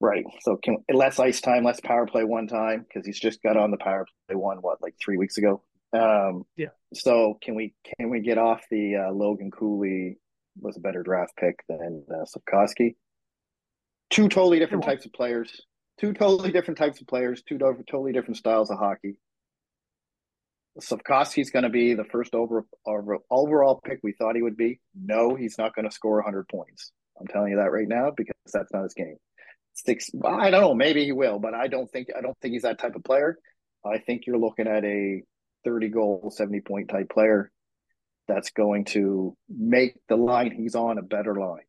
Right. 0.00 0.24
So 0.40 0.56
can 0.56 0.78
less 0.92 1.20
ice 1.20 1.40
time, 1.40 1.62
less 1.62 1.80
power 1.80 2.06
play 2.06 2.24
one 2.24 2.48
time 2.48 2.84
because 2.86 3.06
he's 3.06 3.20
just 3.20 3.40
got 3.42 3.56
on 3.56 3.70
the 3.70 3.76
power 3.76 4.04
play 4.26 4.34
one 4.34 4.58
what 4.58 4.82
like 4.82 4.94
three 5.02 5.16
weeks 5.16 5.38
ago. 5.38 5.62
Um, 5.92 6.44
yeah. 6.56 6.68
So 6.92 7.38
can 7.40 7.54
we 7.54 7.74
can 7.98 8.10
we 8.10 8.20
get 8.20 8.36
off 8.36 8.62
the 8.70 8.96
uh, 8.96 9.12
Logan 9.12 9.50
Cooley 9.52 10.18
was 10.60 10.76
a 10.76 10.80
better 10.80 11.02
draft 11.02 11.36
pick 11.36 11.60
than 11.68 12.04
uh, 12.10 12.24
Slafkovsky? 12.24 12.96
Two 14.12 14.28
totally 14.28 14.58
different 14.58 14.84
types 14.84 15.06
of 15.06 15.12
players. 15.12 15.62
Two 15.98 16.12
totally 16.12 16.52
different 16.52 16.76
types 16.76 17.00
of 17.00 17.06
players. 17.06 17.42
Two 17.48 17.56
totally 17.58 18.12
different 18.12 18.36
styles 18.36 18.70
of 18.70 18.78
hockey. 18.78 19.16
Slafkovsky's 20.80 21.50
going 21.50 21.64
to 21.64 21.70
be 21.70 21.94
the 21.94 22.04
first 22.04 22.34
over, 22.34 22.64
over 22.86 23.18
overall 23.30 23.80
pick 23.82 24.00
we 24.02 24.12
thought 24.12 24.36
he 24.36 24.42
would 24.42 24.56
be. 24.56 24.80
No, 24.94 25.34
he's 25.34 25.56
not 25.58 25.74
going 25.74 25.88
to 25.88 25.94
score 25.94 26.16
100 26.16 26.46
points. 26.48 26.92
I'm 27.18 27.26
telling 27.26 27.52
you 27.52 27.56
that 27.56 27.72
right 27.72 27.88
now 27.88 28.10
because 28.14 28.34
that's 28.52 28.72
not 28.72 28.84
his 28.84 28.94
game. 28.94 29.16
Six, 29.74 30.10
I 30.24 30.50
don't 30.50 30.60
know. 30.60 30.74
Maybe 30.74 31.04
he 31.04 31.12
will, 31.12 31.38
but 31.38 31.54
I 31.54 31.68
don't 31.68 31.90
think 31.90 32.08
I 32.16 32.20
don't 32.20 32.36
think 32.42 32.52
he's 32.52 32.62
that 32.62 32.78
type 32.78 32.94
of 32.94 33.04
player. 33.04 33.38
I 33.84 33.98
think 33.98 34.26
you're 34.26 34.38
looking 34.38 34.66
at 34.66 34.84
a 34.84 35.22
30 35.64 35.88
goal, 35.88 36.32
70 36.34 36.60
point 36.60 36.88
type 36.88 37.08
player 37.10 37.50
that's 38.28 38.50
going 38.50 38.84
to 38.86 39.36
make 39.48 39.94
the 40.08 40.16
line 40.16 40.52
he's 40.52 40.74
on 40.74 40.98
a 40.98 41.02
better 41.02 41.34
line. 41.34 41.64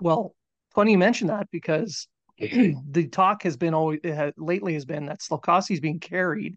Well, 0.00 0.34
funny 0.78 0.92
you 0.92 0.98
mention 0.98 1.26
that 1.26 1.48
because 1.50 2.06
the 2.38 3.08
talk 3.10 3.42
has 3.42 3.56
been 3.56 3.74
always 3.74 3.98
has, 4.04 4.32
lately 4.36 4.74
has 4.74 4.84
been 4.84 5.06
that 5.06 5.20
is 5.70 5.80
being 5.80 5.98
carried 5.98 6.54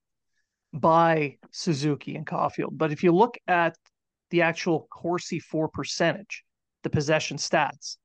by 0.71 1.37
Suzuki 1.49 2.15
and 2.15 2.27
Caufield. 2.27 2.69
But 2.73 2.91
if 2.91 3.01
you 3.01 3.11
look 3.11 3.35
at 3.47 3.75
the 4.29 4.43
actual 4.43 4.87
Corsi 4.91 5.39
for 5.39 5.69
percentage, 5.69 6.43
the 6.83 6.91
possession 6.91 7.37
stats, 7.37 7.97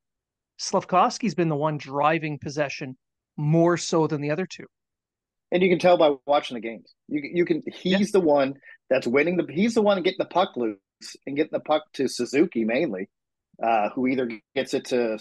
Slafkovsky's 0.59 1.35
been 1.35 1.51
the 1.51 1.55
one 1.55 1.77
driving 1.77 2.39
possession 2.39 2.97
more 3.37 3.77
so 3.77 4.07
than 4.07 4.23
the 4.23 4.31
other 4.31 4.47
two 4.47 4.65
and 5.53 5.63
you 5.63 5.69
can 5.69 5.79
tell 5.79 5.99
by 5.99 6.15
watching 6.25 6.55
the 6.55 6.63
games. 6.63 6.95
You 7.09 7.21
you 7.23 7.45
can 7.45 7.63
he's 7.75 8.01
yeah. 8.01 8.07
the 8.15 8.21
one 8.21 8.55
that's 8.89 9.07
winning 9.07 9.37
the 9.37 9.47
he's 9.53 9.75
the 9.75 9.83
one 9.83 10.03
getting 10.03 10.19
the 10.19 10.25
puck 10.25 10.57
loose 10.57 10.79
and 11.27 11.37
getting 11.37 11.53
the 11.53 11.61
puck 11.61 11.83
to 11.95 12.09
Suzuki 12.09 12.65
mainly, 12.65 13.11
uh, 13.63 13.91
who 13.91 14.07
either 14.07 14.31
gets 14.55 14.73
it 14.73 14.87
to 14.87 15.19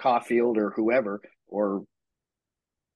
Caufield 0.00 0.56
or 0.56 0.70
whoever 0.70 1.20
or 1.48 1.84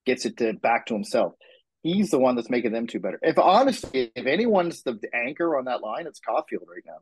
gets 0.06 0.24
it 0.24 0.36
to 0.38 0.52
back 0.54 0.86
to 0.86 0.94
himself. 0.94 1.34
He's 1.82 2.10
the 2.10 2.18
one 2.18 2.36
that's 2.36 2.50
making 2.50 2.72
them 2.72 2.86
two 2.86 3.00
better. 3.00 3.18
If 3.22 3.38
honestly, 3.38 4.10
if 4.14 4.26
anyone's 4.26 4.82
the 4.82 4.98
anchor 5.14 5.56
on 5.56 5.64
that 5.64 5.82
line, 5.82 6.06
it's 6.06 6.20
Caufield 6.20 6.68
right 6.68 6.84
now 6.86 6.98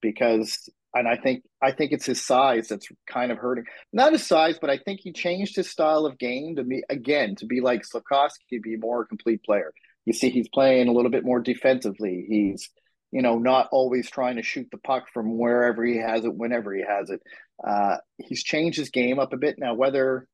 because 0.00 0.68
and 0.94 1.06
I 1.06 1.16
think 1.16 1.44
I 1.62 1.72
think 1.72 1.92
it's 1.92 2.06
his 2.06 2.24
size 2.24 2.68
that's 2.68 2.88
kind 3.08 3.30
of 3.30 3.38
hurting. 3.38 3.64
Not 3.92 4.12
his 4.12 4.26
size, 4.26 4.58
but 4.60 4.70
I 4.70 4.78
think 4.78 5.00
he 5.00 5.12
changed 5.12 5.56
his 5.56 5.70
style 5.70 6.06
of 6.06 6.18
game 6.18 6.56
to 6.56 6.64
be 6.64 6.82
again 6.88 7.36
to 7.36 7.46
be 7.46 7.60
like 7.60 7.82
Slafkovsky, 7.82 8.62
be 8.62 8.76
more 8.76 9.04
complete 9.04 9.42
player. 9.44 9.72
You 10.04 10.12
see, 10.12 10.30
he's 10.30 10.48
playing 10.48 10.88
a 10.88 10.92
little 10.92 11.10
bit 11.10 11.24
more 11.24 11.40
defensively. 11.40 12.26
He's 12.28 12.70
you 13.12 13.22
know 13.22 13.38
not 13.38 13.68
always 13.70 14.10
trying 14.10 14.36
to 14.36 14.42
shoot 14.42 14.68
the 14.72 14.78
puck 14.78 15.04
from 15.12 15.38
wherever 15.38 15.84
he 15.84 15.98
has 15.98 16.24
it, 16.24 16.34
whenever 16.34 16.74
he 16.74 16.82
has 16.82 17.10
it. 17.10 17.20
Uh, 17.66 17.96
he's 18.18 18.42
changed 18.42 18.78
his 18.78 18.90
game 18.90 19.18
up 19.18 19.32
a 19.32 19.36
bit 19.36 19.56
now. 19.58 19.74
Whether 19.74 20.26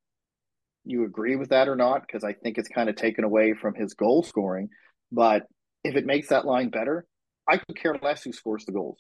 you 0.85 1.05
agree 1.05 1.37
with 1.37 1.49
that 1.49 1.69
or 1.69 1.77
not, 1.77 2.03
because 2.07 2.23
I 2.23 2.33
think 2.33 2.59
it's 2.59 2.69
kind 2.69 2.89
of 2.89 2.97
taken 2.97 3.25
away 3.25 3.55
from 3.55 3.75
his 3.75 3.95
goal 3.95 4.23
scoring. 4.23 4.69
But 5.11 5.47
if 5.83 5.97
it 5.97 6.07
makes 6.07 6.29
that 6.29 6.45
line 6.45 6.71
better, 6.71 7.07
I 7.49 7.59
could 7.59 7.77
care 7.77 7.97
less 8.01 8.23
who 8.23 8.33
scores 8.33 8.65
the 8.65 8.73
goals. 8.73 8.99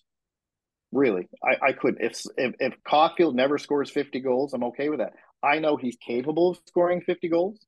Really, 0.93 1.29
I, 1.45 1.69
I 1.69 1.73
could. 1.73 1.97
If, 2.01 2.21
if 2.37 2.55
if 2.61 2.75
Caufield 2.89 3.35
never 3.35 3.59
scores 3.59 3.91
fifty 3.91 4.21
goals, 4.21 4.53
I'm 4.53 4.65
okay 4.65 4.89
with 4.89 5.01
that. 5.01 5.15
I 5.43 5.59
know 5.59 5.77
he's 5.77 5.97
capable 5.97 6.51
of 6.51 6.59
scoring 6.69 7.01
fifty 7.01 7.29
goals 7.29 7.59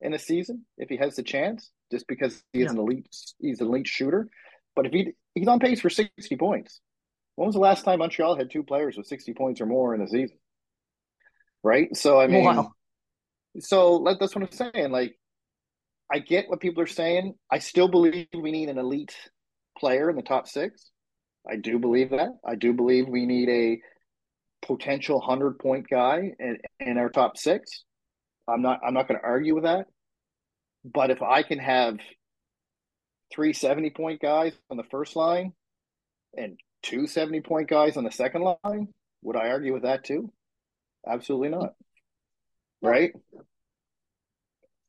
in 0.00 0.14
a 0.14 0.18
season 0.18 0.64
if 0.78 0.88
he 0.88 0.96
has 0.96 1.16
the 1.16 1.22
chance, 1.22 1.70
just 1.90 2.06
because 2.06 2.42
he 2.52 2.60
is 2.60 2.66
yeah. 2.66 2.70
an 2.70 2.78
elite. 2.78 3.06
He's 3.40 3.60
an 3.60 3.66
elite 3.66 3.88
shooter. 3.88 4.28
But 4.76 4.86
if 4.86 4.92
he 4.92 5.12
he's 5.34 5.48
on 5.48 5.58
pace 5.58 5.80
for 5.80 5.90
sixty 5.90 6.36
points, 6.36 6.80
when 7.40 7.46
was 7.46 7.54
the 7.54 7.60
last 7.60 7.86
time 7.86 8.00
Montreal 8.00 8.36
had 8.36 8.50
two 8.50 8.62
players 8.62 8.98
with 8.98 9.06
sixty 9.06 9.32
points 9.32 9.62
or 9.62 9.66
more 9.66 9.94
in 9.94 10.02
a 10.02 10.06
season? 10.06 10.36
Right. 11.64 11.96
So 11.96 12.20
I 12.20 12.26
mean, 12.26 12.44
wow. 12.44 12.72
so 13.60 14.04
that's 14.20 14.34
what 14.36 14.44
I'm 14.44 14.52
saying. 14.74 14.90
Like, 14.90 15.14
I 16.12 16.18
get 16.18 16.50
what 16.50 16.60
people 16.60 16.82
are 16.82 16.86
saying. 16.86 17.32
I 17.50 17.60
still 17.60 17.88
believe 17.88 18.26
we 18.34 18.52
need 18.52 18.68
an 18.68 18.76
elite 18.76 19.16
player 19.78 20.10
in 20.10 20.16
the 20.16 20.22
top 20.22 20.48
six. 20.48 20.90
I 21.50 21.56
do 21.56 21.78
believe 21.78 22.10
that. 22.10 22.28
I 22.46 22.56
do 22.56 22.74
believe 22.74 23.08
we 23.08 23.24
need 23.24 23.48
a 23.48 24.66
potential 24.66 25.18
hundred 25.18 25.58
point 25.60 25.86
guy 25.88 26.32
in, 26.38 26.58
in 26.78 26.98
our 26.98 27.08
top 27.08 27.38
six. 27.38 27.84
I'm 28.46 28.60
not. 28.60 28.80
I'm 28.86 28.92
not 28.92 29.08
going 29.08 29.18
to 29.18 29.26
argue 29.26 29.54
with 29.54 29.64
that. 29.64 29.86
But 30.84 31.10
if 31.10 31.22
I 31.22 31.42
can 31.42 31.58
have 31.58 31.96
three 33.32 33.54
70 33.54 33.88
point 33.96 34.20
guys 34.20 34.52
on 34.70 34.76
the 34.76 34.84
first 34.90 35.16
line 35.16 35.54
and 36.36 36.58
two 36.82 37.06
70 37.06 37.40
point 37.40 37.68
guys 37.68 37.96
on 37.96 38.04
the 38.04 38.10
second 38.10 38.42
line, 38.42 38.88
would 39.22 39.36
I 39.36 39.50
argue 39.50 39.72
with 39.72 39.82
that 39.82 40.04
too? 40.04 40.32
Absolutely 41.06 41.48
not. 41.48 41.74
Right? 42.82 43.12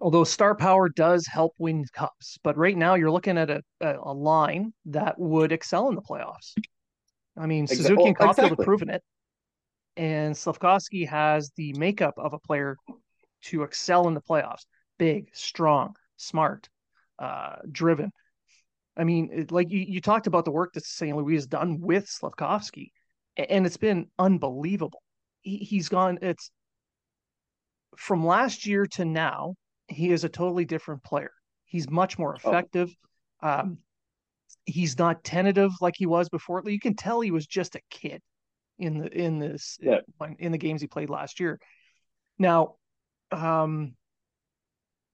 although 0.01 0.23
star 0.23 0.56
power 0.56 0.89
does 0.89 1.27
help 1.27 1.54
win 1.58 1.86
cups, 1.93 2.38
but 2.43 2.58
right 2.58 2.75
now 2.75 2.95
you're 2.95 3.12
looking 3.12 3.38
at 3.38 3.49
a, 3.49 3.62
a, 3.82 4.13
line 4.13 4.73
that 4.86 5.17
would 5.17 5.51
excel 5.51 5.88
in 5.89 5.95
the 5.95 6.01
playoffs. 6.01 6.54
I 7.38 7.45
mean, 7.45 7.63
exactly. 7.63 7.84
Suzuki 7.84 8.08
and 8.08 8.17
Caufield 8.17 8.30
exactly. 8.30 8.49
have 8.49 8.65
proven 8.65 8.89
it, 8.89 9.04
and 9.95 10.36
Slafkovsky 10.36 11.08
has 11.08 11.51
the 11.56 11.73
makeup 11.73 12.15
of 12.17 12.34
a 12.34 12.39
player 12.39 12.75
to 13.43 13.63
excel 13.63 14.08
in 14.08 14.15
the 14.15 14.21
playoffs: 14.21 14.65
big, 14.97 15.30
strong, 15.34 15.95
smart, 16.17 16.67
uh, 17.19 17.58
driven. 17.71 18.12
I 19.01 19.03
mean, 19.03 19.29
it, 19.33 19.51
like 19.51 19.71
you, 19.71 19.79
you 19.79 19.99
talked 19.99 20.27
about 20.27 20.45
the 20.45 20.51
work 20.51 20.73
that 20.73 20.85
St. 20.85 21.17
Louis 21.17 21.33
has 21.33 21.47
done 21.47 21.81
with 21.81 22.05
Slafkovsky, 22.05 22.91
and 23.35 23.65
it's 23.65 23.77
been 23.77 24.05
unbelievable. 24.19 25.01
He, 25.41 25.57
he's 25.57 25.89
gone. 25.89 26.19
It's 26.21 26.51
from 27.97 28.23
last 28.23 28.67
year 28.67 28.85
to 28.85 29.03
now 29.03 29.55
he 29.87 30.11
is 30.11 30.23
a 30.23 30.29
totally 30.29 30.65
different 30.65 31.03
player. 31.03 31.31
He's 31.65 31.89
much 31.89 32.19
more 32.19 32.35
oh. 32.35 32.47
effective. 32.47 32.93
Oh. 33.41 33.49
Um, 33.49 33.79
he's 34.65 34.99
not 34.99 35.23
tentative 35.23 35.71
like 35.81 35.95
he 35.97 36.05
was 36.05 36.29
before. 36.29 36.61
You 36.63 36.79
can 36.79 36.95
tell 36.95 37.21
he 37.21 37.31
was 37.31 37.47
just 37.47 37.73
a 37.73 37.81
kid 37.89 38.21
in 38.77 38.99
the 38.99 39.07
in 39.07 39.39
this 39.39 39.79
yeah. 39.81 40.01
in 40.37 40.51
the 40.51 40.59
games 40.59 40.79
he 40.79 40.87
played 40.87 41.09
last 41.09 41.39
year. 41.39 41.59
Now, 42.37 42.75
um, 43.31 43.95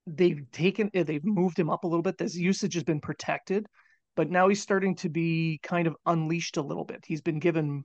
they've 0.08 0.50
taken 0.52 0.90
eh, 0.94 1.04
they've 1.04 1.24
moved 1.24 1.60
him 1.60 1.70
up 1.70 1.84
a 1.84 1.88
little 1.88 2.02
bit. 2.02 2.20
His 2.20 2.38
usage 2.38 2.74
has 2.76 2.84
been 2.84 3.02
protected, 3.02 3.68
but 4.16 4.30
now 4.30 4.48
he's 4.48 4.62
starting 4.62 4.96
to 4.98 5.10
be 5.10 5.60
kind 5.62 5.88
of 5.88 5.96
unleashed 6.06 6.58
a 6.58 6.62
little 6.62 6.86
bit. 6.86 7.04
He's 7.06 7.22
been 7.22 7.40
given 7.40 7.84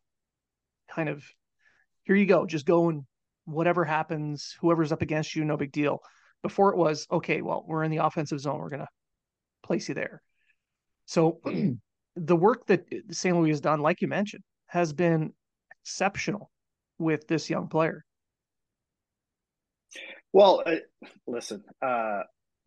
kind 0.91 1.09
of 1.09 1.25
here 2.05 2.17
you 2.17 2.27
go, 2.27 2.47
just 2.47 2.67
go 2.67 2.89
and 2.89 3.03
whatever 3.45 3.85
happens, 3.85 4.57
whoever's 4.61 4.93
up 4.93 5.03
against 5.03 5.35
you, 5.35 5.45
no 5.45 5.57
big 5.57 5.73
deal. 5.73 6.01
Before 6.43 6.73
it 6.73 6.77
was 6.77 7.07
okay, 7.11 7.43
well, 7.43 7.65
we're 7.67 7.85
in 7.85 7.91
the 7.91 8.05
offensive 8.05 8.41
zone, 8.41 8.59
we're 8.59 8.71
gonna 8.71 8.89
place 9.63 9.89
you 9.89 9.95
there. 9.95 10.23
So 11.07 11.41
the 12.17 12.37
work 12.37 12.67
that 12.67 12.85
St. 13.11 13.37
Louis 13.37 13.51
has 13.51 13.61
done, 13.61 13.81
like 13.81 14.01
you 14.01 14.09
mentioned, 14.09 14.45
has 14.67 14.93
been 14.93 15.33
exceptional 15.83 16.51
with 16.99 17.27
this 17.27 17.51
young 17.51 17.69
player. 17.69 18.05
Well, 20.33 20.63
uh, 20.65 20.77
listen, 21.27 21.63
uh, 21.83 22.23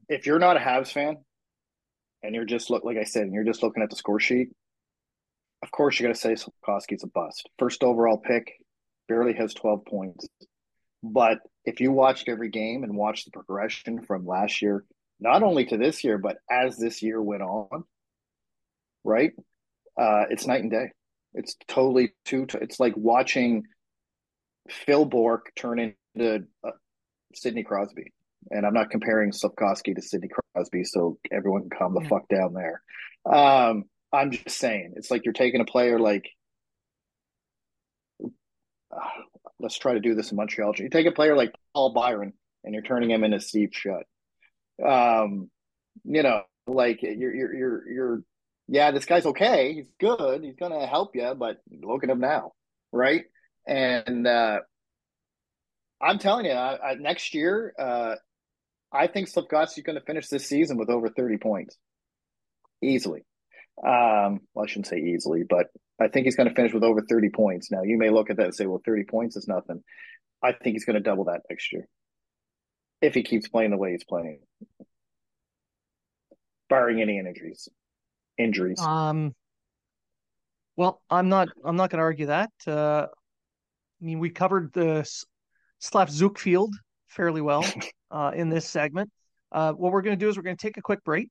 if 0.08 0.26
you're 0.26 0.40
not 0.40 0.58
a 0.58 0.60
Habs 0.60 0.92
fan 0.92 1.18
and 2.22 2.36
you're 2.36 2.46
just 2.46 2.70
look 2.70 2.84
like 2.84 2.98
I 2.98 3.04
said, 3.04 3.24
and 3.24 3.34
you're 3.34 3.44
just 3.44 3.64
looking 3.64 3.84
at 3.84 3.90
the 3.90 3.96
score 3.96 4.20
sheet, 4.20 4.50
of 5.64 5.72
course 5.72 6.00
you're 6.00 6.06
going 6.06 6.14
to 6.14 6.20
say 6.20 6.34
Slafkovsky's 6.34 7.04
a 7.04 7.08
bust. 7.08 7.50
First 7.58 7.84
overall 7.84 8.18
pick, 8.18 8.54
barely 9.08 9.34
has 9.34 9.54
12 9.54 9.86
points. 9.86 10.28
But 11.02 11.40
if 11.66 11.80
you 11.80 11.92
watched 11.92 12.30
every 12.30 12.50
game 12.50 12.84
and 12.84 12.96
watched 12.96 13.26
the 13.26 13.32
progression 13.32 14.04
from 14.04 14.26
last 14.26 14.62
year, 14.62 14.86
not 15.20 15.44
only 15.44 15.66
to 15.66 15.78
this 15.78 16.04
year, 16.04 16.18
but 16.18 16.38
as 16.50 16.78
this 16.78 17.02
year 17.02 17.22
went 17.22 17.42
on, 17.42 17.84
right? 19.04 19.32
Uh, 20.00 20.26
it's 20.30 20.46
night 20.46 20.62
and 20.62 20.72
day. 20.72 20.92
It's 21.34 21.56
totally 21.68 22.14
too. 22.26 22.48
It's 22.62 22.80
like 22.80 22.94
watching 22.96 23.64
Phil 24.70 25.06
Bourque 25.06 25.52
turn 25.56 25.94
into 26.16 26.46
uh, 26.64 26.72
Sidney 27.36 27.64
Crosby, 27.64 28.14
and 28.52 28.66
I'm 28.66 28.74
not 28.74 28.90
comparing 28.90 29.32
Slafkovsky 29.32 29.96
to 29.96 30.02
Sidney 30.02 30.30
Crosby, 30.54 30.84
so 30.84 31.18
everyone 31.32 31.62
can 31.62 31.78
calm 31.78 31.94
the 31.94 32.02
yeah. 32.02 32.08
fuck 32.08 32.28
down 32.28 32.54
there. 32.54 32.82
Um, 33.26 33.86
I'm 34.14 34.32
just 34.32 34.58
saying, 34.58 34.94
it's 34.96 35.12
like 35.12 35.26
you're 35.26 35.34
taking 35.34 35.62
a 35.62 35.66
player 35.66 36.00
like. 36.00 36.30
Uh, 38.22 38.28
let's 39.60 39.78
try 39.78 39.94
to 39.94 40.02
do 40.02 40.16
this 40.16 40.32
in 40.32 40.38
Montreal. 40.38 40.74
You 40.78 40.90
take 40.90 41.08
a 41.08 41.12
player 41.12 41.36
like 41.36 41.54
Paul 41.74 41.94
Byron, 41.94 42.34
and 42.64 42.74
you're 42.74 42.84
turning 42.84 43.10
him 43.10 43.24
into 43.24 43.40
Steve 43.40 43.70
Shutt. 43.72 44.06
Um, 44.86 45.50
you 46.04 46.24
know, 46.24 46.44
like 46.68 47.02
you're 47.02 47.34
you're 47.34 47.54
you're 47.54 47.90
you're 47.90 48.24
yeah, 48.68 48.92
this 48.92 49.06
guy's 49.06 49.26
okay. 49.28 49.74
He's 49.74 49.90
good. 50.00 50.44
He's 50.44 50.56
going 50.56 50.72
to 50.72 50.88
help 50.88 51.16
you, 51.16 51.36
but 51.38 51.58
look 51.84 52.04
at 52.04 52.10
him 52.10 52.20
now, 52.20 52.54
right? 52.92 53.26
And 53.68 54.26
uh, 54.26 54.60
I'm 56.06 56.20
telling 56.20 56.46
you, 56.46 56.52
I, 56.52 56.92
I, 56.92 56.94
next 56.96 57.34
year, 57.34 57.74
uh, 57.80 58.16
I 58.92 59.08
think 59.08 59.28
Slafkovsky's 59.28 59.84
going 59.84 60.00
to 60.00 60.06
finish 60.06 60.28
this 60.28 60.48
season 60.48 60.78
with 60.78 60.90
over 60.90 61.10
30 61.10 61.38
points 61.38 61.78
easily. 62.82 63.26
Um, 63.84 64.42
well, 64.54 64.64
I 64.64 64.68
shouldn't 64.68 64.88
say 64.88 65.00
easily, 65.00 65.44
but 65.44 65.68
I 66.00 66.08
think 66.08 66.26
he's 66.26 66.36
going 66.36 66.48
to 66.48 66.56
finish 66.56 66.74
with 66.74 66.84
over 66.84 67.02
30 67.02 67.30
points. 67.30 67.72
Now, 67.72 67.82
you 67.84 67.98
may 67.98 68.10
look 68.10 68.30
at 68.30 68.38
that 68.38 68.46
and 68.46 68.56
say, 68.56 68.68
well, 68.68 68.82
30 68.86 69.06
points 69.06 69.36
is 69.36 69.48
nothing. 69.48 69.84
I 70.44 70.52
think 70.52 70.76
he's 70.76 70.86
going 70.86 70.96
to 70.96 71.00
double 71.02 71.26
that 71.26 71.42
next 71.50 71.74
year 71.74 71.88
if 73.02 73.14
he 73.14 73.24
keeps 73.24 73.48
playing 73.48 73.72
the 73.72 73.78
way 73.78 73.92
he's 73.92 74.04
playing, 74.04 74.40
barring 76.70 77.02
any 77.02 77.18
injuries 77.18 77.68
injuries. 78.38 78.80
Um, 78.82 79.34
well, 80.76 81.02
I'm 81.10 81.30
not. 81.30 81.50
I'm 81.64 81.76
not 81.76 81.90
going 81.90 82.00
to 82.00 82.04
argue 82.04 82.26
that. 82.28 82.52
Uh, 82.68 83.08
I 84.02 84.06
mean, 84.06 84.20
we 84.20 84.30
covered 84.30 84.74
the 84.74 85.10
SlafZukField 85.82 86.72
fairly 87.08 87.42
well 87.42 87.66
uh, 88.12 88.32
in 88.36 88.50
this 88.50 88.68
segment. 88.68 89.10
Uh, 89.52 89.74
what 89.74 89.92
we're 89.92 90.02
going 90.02 90.18
to 90.18 90.24
do 90.24 90.30
is 90.30 90.38
we're 90.38 90.44
going 90.44 90.58
to 90.58 90.62
take 90.62 90.78
a 90.78 90.82
quick 90.82 91.04
break, 91.04 91.30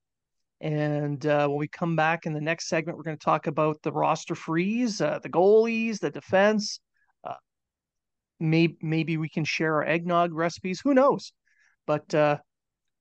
and 0.60 1.26
uh, 1.26 1.46
when 1.46 1.58
we 1.58 1.68
come 1.68 1.94
back 1.96 2.26
in 2.26 2.32
the 2.32 2.40
next 2.40 2.68
segment, 2.68 2.96
we're 2.96 3.04
going 3.04 3.18
to 3.18 3.24
talk 3.24 3.46
about 3.46 3.76
the 3.82 3.92
roster 3.92 4.34
freeze, 4.34 5.00
uh, 5.00 5.18
the 5.22 5.28
goalies, 5.28 5.98
the 6.00 6.10
defense. 6.10 6.80
Uh, 7.22 7.34
maybe 8.40 8.76
maybe 8.80 9.16
we 9.16 9.28
can 9.28 9.44
share 9.44 9.74
our 9.74 9.84
eggnog 9.84 10.32
recipes. 10.32 10.80
Who 10.80 10.94
knows? 10.94 11.32
But 11.86 12.14
uh, 12.14 12.38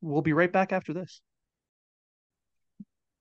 we'll 0.01 0.21
be 0.21 0.33
right 0.33 0.51
back 0.51 0.73
after 0.73 0.93
this. 0.93 1.21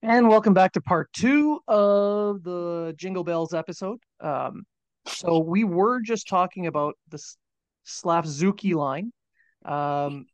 And 0.01 0.27
welcome 0.27 0.53
back 0.53 0.73
to 0.73 0.81
part 0.81 1.13
two 1.13 1.61
of 1.65 2.43
the 2.43 2.93
Jingle 2.97 3.23
Bells 3.23 3.53
episode. 3.53 3.99
Um, 4.19 4.63
so 5.05 5.39
we 5.39 5.63
were 5.63 6.01
just 6.01 6.27
talking 6.27 6.67
about 6.67 6.95
the 7.09 7.23
Slafzuki 7.85 8.73
line, 8.73 9.11
um, 9.65 10.25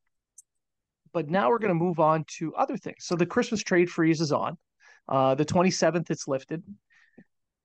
but 1.13 1.29
now 1.29 1.49
we're 1.49 1.59
going 1.59 1.69
to 1.69 1.75
move 1.85 1.99
on 1.99 2.25
to 2.37 2.53
other 2.55 2.77
things. 2.77 3.05
So 3.05 3.15
the 3.15 3.25
Christmas 3.25 3.61
trade 3.61 3.89
freeze 3.89 4.21
is 4.21 4.31
on. 4.31 4.57
Uh, 5.07 5.35
the 5.35 5.45
27th, 5.45 6.09
it's 6.11 6.27
lifted. 6.27 6.63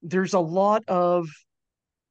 There's 0.03 0.35
a 0.35 0.41
lot 0.41 0.83
of 0.89 1.29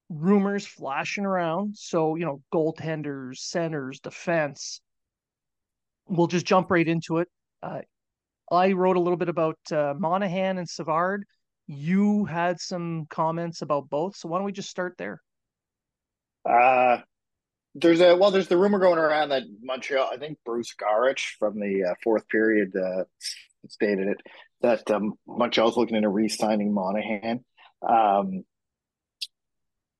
rumors 0.09 0.65
flashing 0.65 1.25
around. 1.25 1.75
So, 1.75 2.15
you 2.15 2.25
know, 2.25 2.41
goaltenders, 2.53 3.37
centers, 3.37 3.99
defense. 3.99 4.81
We'll 6.07 6.27
just 6.27 6.45
jump 6.45 6.69
right 6.69 6.87
into 6.87 7.17
it. 7.17 7.29
Uh, 7.61 7.81
I 8.51 8.73
wrote 8.73 8.97
a 8.97 8.99
little 8.99 9.17
bit 9.17 9.29
about 9.29 9.57
uh, 9.71 9.93
Monahan 9.97 10.57
and 10.57 10.69
Savard. 10.69 11.25
You 11.65 12.25
had 12.25 12.59
some 12.59 13.05
comments 13.09 13.61
about 13.61 13.89
both, 13.89 14.17
so 14.17 14.27
why 14.27 14.37
don't 14.37 14.45
we 14.45 14.51
just 14.51 14.69
start 14.69 14.95
there? 14.97 15.21
Uh 16.45 16.97
there's 17.75 18.01
a 18.01 18.15
well, 18.15 18.31
there's 18.31 18.47
the 18.47 18.57
rumor 18.57 18.79
going 18.79 18.99
around 18.99 19.29
that 19.29 19.43
Montreal. 19.61 20.09
I 20.11 20.17
think 20.17 20.37
Bruce 20.45 20.73
Garrioch 20.75 21.19
from 21.39 21.59
the 21.59 21.91
uh, 21.91 21.93
fourth 22.03 22.27
period 22.27 22.73
uh, 22.75 23.03
stated 23.67 24.07
it 24.07 24.17
that 24.61 24.89
um, 24.91 25.13
Montreal's 25.27 25.75
looking 25.75 25.95
into 25.95 26.09
re-signing 26.09 26.73
Monahan. 26.73 27.43
Um, 27.87 28.43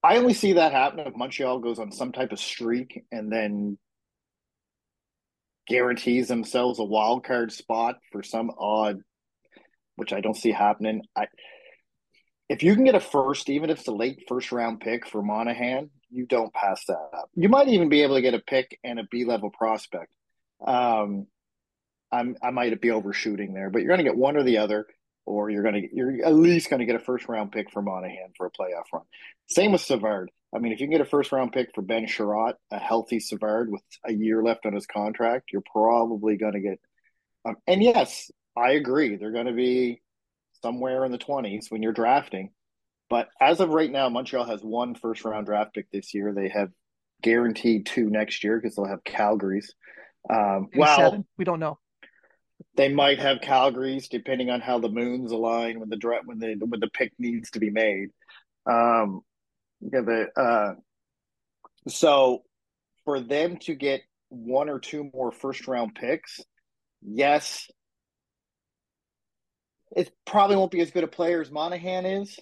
I 0.04 0.18
only 0.18 0.34
see 0.34 0.54
that 0.54 0.72
happen 0.72 1.00
if 1.00 1.16
Montreal 1.16 1.60
goes 1.60 1.80
on 1.80 1.92
some 1.92 2.12
type 2.12 2.32
of 2.32 2.40
streak 2.40 3.04
and 3.12 3.32
then 3.32 3.78
guarantees 5.68 6.28
themselves 6.28 6.80
a 6.80 6.84
wild 6.84 7.26
card 7.26 7.52
spot 7.52 7.96
for 8.12 8.22
some 8.22 8.52
odd, 8.58 9.00
which 9.96 10.14
I 10.14 10.22
don't 10.22 10.38
see 10.38 10.52
happening. 10.52 11.02
I 11.16 11.28
if 12.50 12.62
you 12.62 12.76
can 12.76 12.84
get 12.84 12.96
a 12.96 13.00
first, 13.00 13.50
even 13.50 13.70
if 13.70 13.80
it's 13.80 13.88
a 13.88 13.94
late 13.94 14.26
first 14.28 14.52
round 14.52 14.82
pick 14.82 15.08
for 15.08 15.24
Monahan, 15.24 15.90
you 16.14 16.26
don't 16.26 16.54
pass 16.54 16.86
that 16.86 17.10
up. 17.14 17.30
You 17.36 17.50
might 17.50 17.68
even 17.68 17.90
be 17.90 18.04
able 18.04 18.16
to 18.16 18.22
get 18.22 18.34
a 18.34 18.40
pick 18.40 18.80
and 18.84 19.00
a 19.00 19.04
B 19.10 19.26
level 19.26 19.50
prospect. 19.50 20.12
Um, 20.66 21.28
I'm 22.12 22.38
I 22.42 22.52
might 22.52 22.80
be 22.80 22.92
overshooting 22.92 23.54
there, 23.54 23.70
but 23.70 23.80
you're 23.80 23.90
going 23.90 24.04
to 24.06 24.10
get 24.10 24.16
one 24.16 24.38
or 24.38 24.44
the 24.44 24.60
other, 24.60 24.86
or 25.26 25.50
you're 25.50 25.64
going 25.64 25.82
to 25.82 25.96
you're 25.96 26.26
at 26.26 26.36
least 26.36 26.70
going 26.70 26.80
to 26.80 26.86
get 26.86 26.96
a 26.96 27.00
first 27.00 27.28
round 27.28 27.52
pick 27.52 27.72
for 27.72 27.82
Monahan 27.82 28.34
for 28.38 28.46
a 28.46 28.52
playoff 28.52 28.86
run. 28.94 29.04
Same 29.48 29.72
with 29.72 29.82
Savard. 29.82 30.30
I 30.56 30.60
mean, 30.60 30.72
if 30.72 30.80
you 30.80 30.86
can 30.86 30.92
get 30.92 31.02
a 31.02 31.10
first 31.10 31.32
round 31.32 31.52
pick 31.52 31.70
for 31.74 31.82
Ben 31.82 32.06
Chiarot, 32.06 32.54
a 32.72 32.78
healthy 32.78 33.20
Savard 33.20 33.72
with 33.72 33.82
a 34.06 34.14
year 34.14 34.44
left 34.44 34.66
on 34.66 34.74
his 34.74 34.86
contract, 34.86 35.52
you're 35.52 35.64
probably 35.72 36.38
going 36.38 36.54
to 36.54 36.60
get. 36.60 36.80
Um, 37.46 37.56
and 37.66 37.82
yes, 37.82 38.32
I 38.56 38.72
agree. 38.72 39.16
They're 39.16 39.32
going 39.32 39.48
to 39.48 39.54
be 39.54 40.02
somewhere 40.62 41.04
in 41.06 41.12
the 41.12 41.18
20s 41.18 41.72
when 41.72 41.82
you're 41.82 41.92
drafting. 41.92 42.52
But 43.14 43.30
as 43.40 43.60
of 43.60 43.70
right 43.70 43.92
now, 43.92 44.10
Montreal 44.10 44.46
has 44.46 44.64
one 44.64 44.96
first 44.96 45.24
round 45.24 45.46
draft 45.46 45.76
pick 45.76 45.92
this 45.92 46.16
year. 46.16 46.34
They 46.34 46.50
have 46.50 46.72
guaranteed 47.22 47.86
two 47.86 48.10
next 48.10 48.44
year 48.44 48.60
because 48.60 48.76
they'll 48.76 48.88
have 48.88 49.04
Calgary's. 49.04 49.72
Um, 50.28 50.70
well, 50.76 50.98
seven. 50.98 51.26
we 51.38 51.46
don't 51.46 51.60
know. 51.60 51.78
They 52.76 52.92
might 52.92 53.20
have 53.20 53.42
Calgary's 53.42 54.08
depending 54.08 54.50
on 54.50 54.62
how 54.62 54.80
the 54.80 54.90
moons 54.90 55.32
align 55.32 55.80
when 55.80 55.90
the 55.90 55.96
draft 55.96 56.26
when 56.26 56.40
the 56.40 56.56
when 56.66 56.80
the 56.80 56.88
pick 56.88 57.14
needs 57.20 57.52
to 57.52 57.60
be 57.60 57.70
made. 57.70 58.10
Um, 58.66 59.22
yeah, 59.80 60.02
the 60.02 60.28
uh, 60.36 60.74
so 61.88 62.42
for 63.06 63.20
them 63.20 63.58
to 63.58 63.76
get 63.76 64.02
one 64.30 64.70
or 64.70 64.80
two 64.80 65.12
more 65.14 65.32
first 65.32 65.68
round 65.68 65.94
picks, 65.94 66.42
yes, 67.04 67.70
it 69.96 70.12
probably 70.26 70.56
won't 70.56 70.72
be 70.72 70.82
as 70.82 70.90
good 70.90 71.04
a 71.04 71.08
player 71.08 71.42
as 71.42 71.52
Monahan 71.52 72.08
is, 72.08 72.40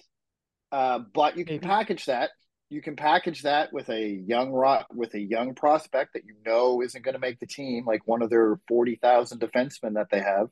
uh, 0.72 1.00
but 1.14 1.36
you 1.36 1.44
can 1.44 1.56
Maybe. 1.56 1.66
package 1.66 2.06
that. 2.06 2.30
You 2.68 2.80
can 2.80 2.96
package 2.96 3.42
that 3.42 3.72
with 3.72 3.90
a 3.90 4.08
young 4.08 4.50
rock 4.50 4.86
with 4.94 5.14
a 5.14 5.20
young 5.20 5.54
prospect 5.54 6.14
that 6.14 6.24
you 6.24 6.34
know 6.44 6.82
isn't 6.82 7.04
going 7.04 7.14
to 7.14 7.20
make 7.20 7.38
the 7.38 7.46
team, 7.46 7.84
like 7.86 8.06
one 8.06 8.22
of 8.22 8.30
their 8.30 8.58
forty 8.66 8.96
thousand 8.96 9.40
defensemen 9.40 9.94
that 9.94 10.08
they 10.10 10.20
have, 10.20 10.48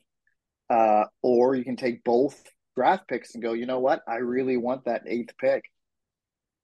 uh, 0.69 1.05
or 1.23 1.55
you 1.55 1.63
can 1.63 1.77
take 1.77 2.03
both 2.03 2.39
draft 2.75 3.07
picks 3.07 3.33
and 3.33 3.43
go. 3.43 3.53
You 3.53 3.65
know 3.65 3.79
what? 3.79 4.03
I 4.07 4.17
really 4.17 4.57
want 4.57 4.85
that 4.85 5.03
eighth 5.07 5.35
pick 5.39 5.63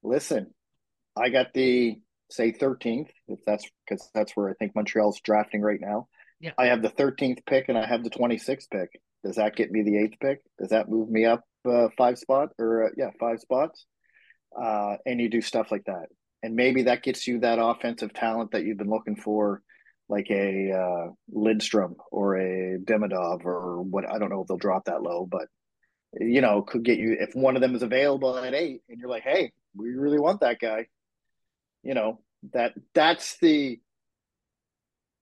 listen, 0.03 0.53
I 1.15 1.29
got 1.29 1.53
the 1.53 1.99
say 2.29 2.51
13th, 2.51 3.09
if 3.27 3.39
that's 3.45 3.65
because 3.87 4.09
that's 4.13 4.35
where 4.35 4.49
I 4.49 4.53
think 4.53 4.75
Montreal's 4.75 5.19
drafting 5.21 5.61
right 5.61 5.79
now. 5.79 6.07
Yeah. 6.39 6.51
I 6.57 6.67
have 6.67 6.81
the 6.81 6.89
13th 6.89 7.45
pick 7.45 7.69
and 7.69 7.77
I 7.77 7.85
have 7.85 8.03
the 8.03 8.09
26th 8.09 8.69
pick. 8.69 8.89
Does 9.23 9.35
that 9.35 9.55
get 9.55 9.71
me 9.71 9.83
the 9.83 9.97
eighth 9.97 10.19
pick? 10.19 10.41
Does 10.59 10.69
that 10.69 10.89
move 10.89 11.09
me 11.09 11.25
up 11.25 11.43
uh, 11.69 11.87
five 11.97 12.17
spot 12.17 12.49
or 12.59 12.85
uh, 12.85 12.89
yeah, 12.97 13.11
five 13.19 13.39
spots? 13.39 13.85
Uh, 14.59 14.97
and 15.05 15.19
you 15.19 15.29
do 15.29 15.41
stuff 15.41 15.71
like 15.71 15.83
that, 15.85 16.07
and 16.41 16.55
maybe 16.55 16.83
that 16.83 17.03
gets 17.03 17.27
you 17.27 17.39
that 17.39 17.59
offensive 17.61 18.13
talent 18.13 18.51
that 18.51 18.63
you've 18.63 18.77
been 18.77 18.89
looking 18.89 19.15
for, 19.15 19.61
like 20.07 20.27
a 20.31 20.71
uh, 20.71 21.11
Lindstrom 21.29 21.95
or 22.11 22.37
a 22.37 22.77
Demidov 22.79 23.45
or 23.45 23.81
what. 23.81 24.09
I 24.09 24.17
don't 24.17 24.29
know 24.29 24.41
if 24.41 24.47
they'll 24.47 24.57
drop 24.57 24.85
that 24.85 25.03
low, 25.03 25.27
but 25.29 25.47
you 26.19 26.41
know, 26.41 26.61
could 26.61 26.83
get 26.83 26.97
you 26.97 27.17
if 27.19 27.35
one 27.35 27.55
of 27.55 27.61
them 27.61 27.75
is 27.75 27.83
available 27.83 28.37
at 28.37 28.53
eight, 28.53 28.81
and 28.89 28.99
you're 28.99 29.09
like, 29.09 29.23
hey, 29.23 29.51
we 29.75 29.89
really 29.89 30.19
want 30.19 30.39
that 30.39 30.59
guy. 30.59 30.87
You 31.83 31.93
know 31.93 32.21
that 32.53 32.73
that's 32.93 33.37
the 33.39 33.79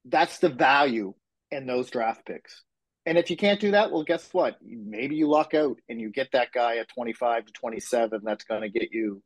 that's 0.06 0.40
the 0.40 0.50
value 0.50 1.14
in 1.52 1.66
those 1.66 1.90
draft 1.90 2.26
picks. 2.26 2.64
And 3.06 3.18
if 3.18 3.30
you 3.30 3.38
can't 3.38 3.60
do 3.60 3.72
that, 3.72 3.92
well, 3.92 4.04
guess 4.04 4.28
what? 4.34 4.58
Maybe 4.64 5.16
you 5.16 5.28
luck 5.28 5.54
out 5.54 5.78
and 5.90 6.02
you 6.02 6.10
get 6.10 6.32
that 6.32 6.52
guy 6.52 6.78
at 6.78 6.90
25 6.90 7.46
to 7.46 7.54
27 7.54 8.22
that's 8.24 8.46
going 8.46 8.62
to 8.62 8.70
get 8.70 8.92
you, 8.92 9.22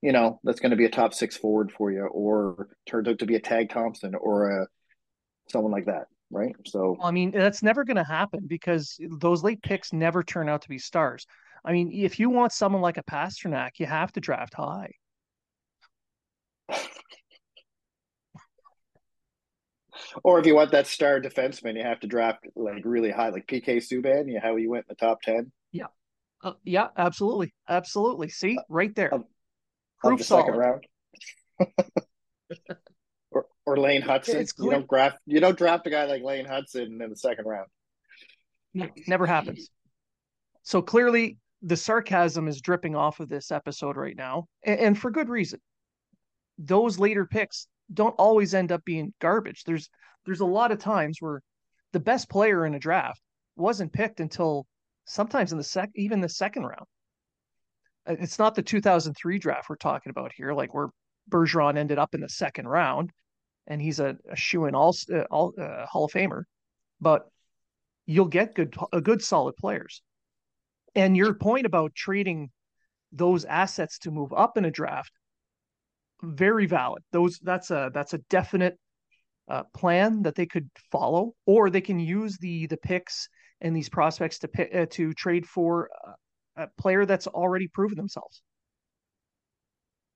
you 0.00 0.10
know, 0.10 0.40
that's 0.42 0.58
going 0.58 0.70
to 0.70 0.76
be 0.76 0.86
a 0.86 0.90
top 0.90 1.14
six 1.14 1.36
forward 1.36 1.70
for 1.70 1.92
you, 1.92 2.04
or 2.06 2.68
turns 2.86 3.06
out 3.06 3.20
to 3.20 3.26
be 3.26 3.36
a 3.36 3.40
Tage 3.40 3.70
Thompson 3.70 4.16
or 4.16 4.62
a 4.62 4.66
someone 5.48 5.70
like 5.70 5.86
that, 5.86 6.06
right? 6.30 6.54
So, 6.66 6.96
I 7.00 7.12
mean, 7.12 7.30
that's 7.30 7.62
never 7.62 7.84
going 7.84 7.96
to 7.96 8.04
happen 8.04 8.46
because 8.46 8.98
those 9.00 9.44
late 9.44 9.62
picks 9.62 9.92
never 9.92 10.24
turn 10.24 10.48
out 10.48 10.62
to 10.62 10.68
be 10.68 10.78
stars. 10.78 11.26
I 11.64 11.72
mean, 11.72 11.92
if 11.92 12.18
you 12.18 12.28
want 12.28 12.52
someone 12.52 12.82
like 12.82 12.98
a 12.98 13.04
Pastrnak, 13.04 13.78
you 13.78 13.86
have 13.86 14.10
to 14.12 14.20
draft 14.20 14.54
high. 14.54 14.90
or 20.24 20.38
if 20.38 20.46
you 20.46 20.54
want 20.54 20.72
that 20.72 20.86
star 20.86 21.20
defenseman, 21.20 21.76
you 21.76 21.82
have 21.82 22.00
to 22.00 22.06
draft 22.06 22.46
like 22.56 22.82
really 22.84 23.10
high, 23.10 23.30
like 23.30 23.46
PK 23.46 23.76
Subban. 23.76 24.28
You 24.28 24.34
know, 24.34 24.40
how 24.42 24.56
he 24.56 24.66
went 24.66 24.86
in 24.88 24.96
the 24.96 25.06
top 25.06 25.22
ten. 25.22 25.52
Yeah, 25.72 25.86
uh, 26.42 26.52
yeah, 26.64 26.88
absolutely, 26.96 27.54
absolutely. 27.68 28.28
See, 28.28 28.58
right 28.68 28.94
there, 28.94 29.14
of, 29.14 29.24
Proof 30.00 30.14
of 30.14 30.18
the 30.18 30.24
solid. 30.24 30.46
second 30.46 30.58
round. 30.58 30.86
or, 33.30 33.46
or 33.64 33.76
Lane 33.76 34.02
Hutson. 34.02 34.50
You 34.58 34.70
don't 34.70 34.88
draft 34.88 35.18
you 35.26 35.40
don't 35.40 35.56
draft 35.56 35.86
a 35.86 35.90
guy 35.90 36.06
like 36.06 36.22
Lane 36.22 36.46
Hutson 36.46 37.02
in 37.02 37.10
the 37.10 37.16
second 37.16 37.46
round. 37.46 37.68
No, 38.74 38.88
never 39.06 39.26
happens. 39.26 39.70
So 40.62 40.82
clearly, 40.82 41.38
the 41.62 41.76
sarcasm 41.76 42.48
is 42.48 42.60
dripping 42.60 42.96
off 42.96 43.20
of 43.20 43.28
this 43.28 43.50
episode 43.50 43.96
right 43.96 44.16
now, 44.16 44.46
and, 44.64 44.80
and 44.80 44.98
for 44.98 45.10
good 45.10 45.28
reason. 45.28 45.60
Those 46.58 46.98
later 46.98 47.26
picks 47.26 47.66
don't 47.92 48.14
always 48.18 48.54
end 48.54 48.72
up 48.72 48.84
being 48.84 49.12
garbage. 49.20 49.64
There's 49.64 49.88
there's 50.24 50.40
a 50.40 50.46
lot 50.46 50.72
of 50.72 50.78
times 50.78 51.18
where 51.20 51.42
the 51.92 52.00
best 52.00 52.28
player 52.28 52.64
in 52.64 52.74
a 52.74 52.78
draft 52.78 53.20
wasn't 53.56 53.92
picked 53.92 54.20
until 54.20 54.66
sometimes 55.04 55.52
in 55.52 55.58
the 55.58 55.64
sec 55.64 55.90
even 55.94 56.20
the 56.20 56.28
second 56.28 56.64
round. 56.64 56.86
Uh, 58.06 58.16
it's 58.18 58.38
not 58.38 58.54
the 58.54 58.62
2003 58.62 59.38
draft 59.38 59.68
we're 59.68 59.76
talking 59.76 60.10
about 60.10 60.32
here, 60.34 60.52
like 60.52 60.74
where 60.74 60.88
Bergeron 61.30 61.76
ended 61.76 61.98
up 61.98 62.14
in 62.14 62.20
the 62.20 62.28
second 62.28 62.66
round, 62.66 63.10
and 63.66 63.80
he's 63.80 64.00
a, 64.00 64.16
a 64.30 64.36
shoe 64.36 64.66
in 64.66 64.74
all, 64.74 64.94
uh, 65.12 65.24
all 65.30 65.52
uh, 65.58 65.86
Hall 65.86 66.06
of 66.06 66.12
Famer, 66.12 66.44
but 67.00 67.28
you'll 68.06 68.26
get 68.26 68.54
good 68.54 68.74
a 68.92 69.00
good 69.00 69.22
solid 69.22 69.56
players. 69.56 70.02
And 70.94 71.16
your 71.16 71.34
point 71.34 71.66
about 71.66 71.94
trading 71.94 72.50
those 73.12 73.44
assets 73.44 73.98
to 74.00 74.10
move 74.10 74.32
up 74.32 74.56
in 74.56 74.64
a 74.64 74.70
draft 74.70 75.12
very 76.22 76.66
valid. 76.66 77.02
Those 77.12 77.38
that's 77.42 77.70
a 77.70 77.90
that's 77.92 78.14
a 78.14 78.18
definite 78.30 78.78
uh, 79.50 79.64
plan 79.74 80.22
that 80.22 80.34
they 80.34 80.46
could 80.46 80.68
follow, 80.90 81.34
or 81.46 81.70
they 81.70 81.80
can 81.80 81.98
use 81.98 82.38
the 82.38 82.66
the 82.66 82.76
picks 82.76 83.28
and 83.60 83.76
these 83.76 83.88
prospects 83.88 84.40
to 84.40 84.48
pick, 84.48 84.74
uh, 84.74 84.86
to 84.90 85.12
trade 85.12 85.46
for 85.46 85.88
a 86.56 86.66
player 86.78 87.06
that's 87.06 87.26
already 87.26 87.68
proven 87.68 87.96
themselves. 87.96 88.42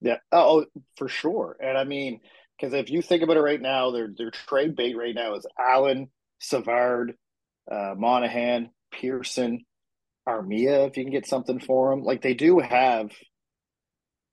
Yeah. 0.00 0.18
Oh, 0.32 0.60
oh 0.60 0.80
for 0.96 1.08
sure. 1.08 1.56
And 1.60 1.76
I 1.76 1.84
mean, 1.84 2.20
because 2.58 2.74
if 2.74 2.90
you 2.90 3.02
think 3.02 3.22
about 3.22 3.36
it 3.36 3.42
right 3.42 3.60
now, 3.60 3.90
their 3.90 4.08
their 4.16 4.30
trade 4.30 4.76
bait 4.76 4.96
right 4.96 5.14
now 5.14 5.34
is 5.34 5.46
Allen, 5.58 6.08
Savard, 6.38 7.14
uh, 7.70 7.94
Monahan, 7.96 8.70
Pearson, 8.92 9.64
Armia. 10.28 10.88
If 10.88 10.96
you 10.96 11.04
can 11.04 11.12
get 11.12 11.26
something 11.26 11.60
for 11.60 11.90
them, 11.90 12.02
like 12.02 12.22
they 12.22 12.34
do 12.34 12.58
have 12.58 13.10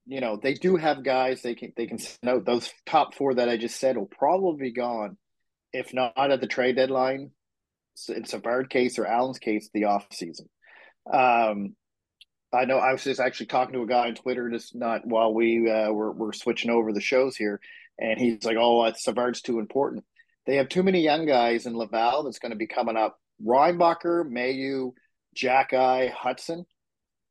you 0.05 0.21
know, 0.21 0.37
they 0.41 0.53
do 0.53 0.75
have 0.75 1.03
guys 1.03 1.41
they 1.41 1.55
can 1.55 1.73
they 1.75 1.87
can 1.87 1.99
note 2.21 2.45
those 2.45 2.71
top 2.85 3.15
four 3.15 3.35
that 3.35 3.49
I 3.49 3.57
just 3.57 3.79
said 3.79 3.97
will 3.97 4.05
probably 4.05 4.69
be 4.69 4.73
gone, 4.73 5.17
if 5.71 5.93
not 5.93 6.31
at 6.31 6.41
the 6.41 6.47
trade 6.47 6.75
deadline. 6.75 7.31
In 8.09 8.25
Savard 8.25 8.71
case 8.71 8.97
or 8.97 9.05
Allen's 9.05 9.37
case, 9.37 9.69
the 9.71 9.85
off 9.85 10.07
season. 10.11 10.49
Um, 11.11 11.75
I 12.51 12.65
know 12.65 12.77
I 12.77 12.91
was 12.91 13.03
just 13.03 13.19
actually 13.19 13.45
talking 13.47 13.73
to 13.73 13.83
a 13.83 13.87
guy 13.87 14.07
on 14.07 14.15
Twitter 14.15 14.49
just 14.49 14.75
not 14.75 15.05
while 15.05 15.33
we 15.33 15.69
uh, 15.69 15.91
were 15.91 16.11
were 16.11 16.33
switching 16.33 16.71
over 16.71 16.91
the 16.91 17.01
shows 17.01 17.35
here, 17.35 17.59
and 17.99 18.19
he's 18.19 18.45
like, 18.45 18.57
"Oh, 18.59 18.91
Savard's 18.95 19.41
too 19.41 19.59
important." 19.59 20.05
They 20.45 20.55
have 20.55 20.69
too 20.69 20.83
many 20.83 21.01
young 21.01 21.25
guys 21.25 21.65
in 21.67 21.77
Laval 21.77 22.23
that's 22.23 22.39
going 22.39 22.51
to 22.51 22.57
be 22.57 22.67
coming 22.67 22.97
up. 22.97 23.19
Reinbacher, 23.45 24.27
Mailloux, 24.27 24.93
Xhekaj, 25.37 26.11
Hutson." 26.13 26.65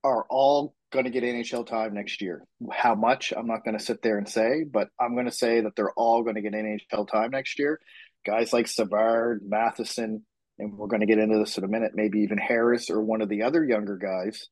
are 0.04 0.24
all 0.28 0.74
going 0.92 1.07
to 1.07 1.11
get 1.11 1.24
NHL 1.24 1.66
time 1.66 1.94
next 1.94 2.20
year. 2.22 2.44
How 2.70 2.94
much? 2.94 3.33
I'm 3.37 3.46
not 3.46 3.64
going 3.64 3.76
to 3.76 3.85
sit 3.85 4.02
there 4.02 4.18
and 4.18 4.28
say, 4.28 4.64
but 4.64 4.88
I'm 5.00 5.14
going 5.14 5.26
to 5.26 5.33
say 5.33 5.62
that 5.62 5.74
they're 5.74 5.92
all 5.92 6.22
going 6.22 6.37
to 6.37 6.42
get 6.42 6.52
NHL 6.52 7.09
time 7.09 7.31
next 7.31 7.59
year. 7.59 7.81
Guys 8.24 8.52
like 8.52 8.68
Savard, 8.68 9.40
Matheson, 9.44 10.24
and 10.59 10.76
we're 10.76 10.87
going 10.87 11.00
to 11.00 11.07
get 11.07 11.18
into 11.18 11.38
this 11.38 11.59
in 11.59 11.64
a 11.64 11.68
minute, 11.68 11.92
maybe 11.94 12.20
even 12.20 12.38
Harris 12.38 12.90
or 12.90 13.00
one 13.02 13.20
of 13.20 13.28
the 13.28 13.42
other 13.42 13.64
younger 13.64 13.96
guys, 13.96 14.48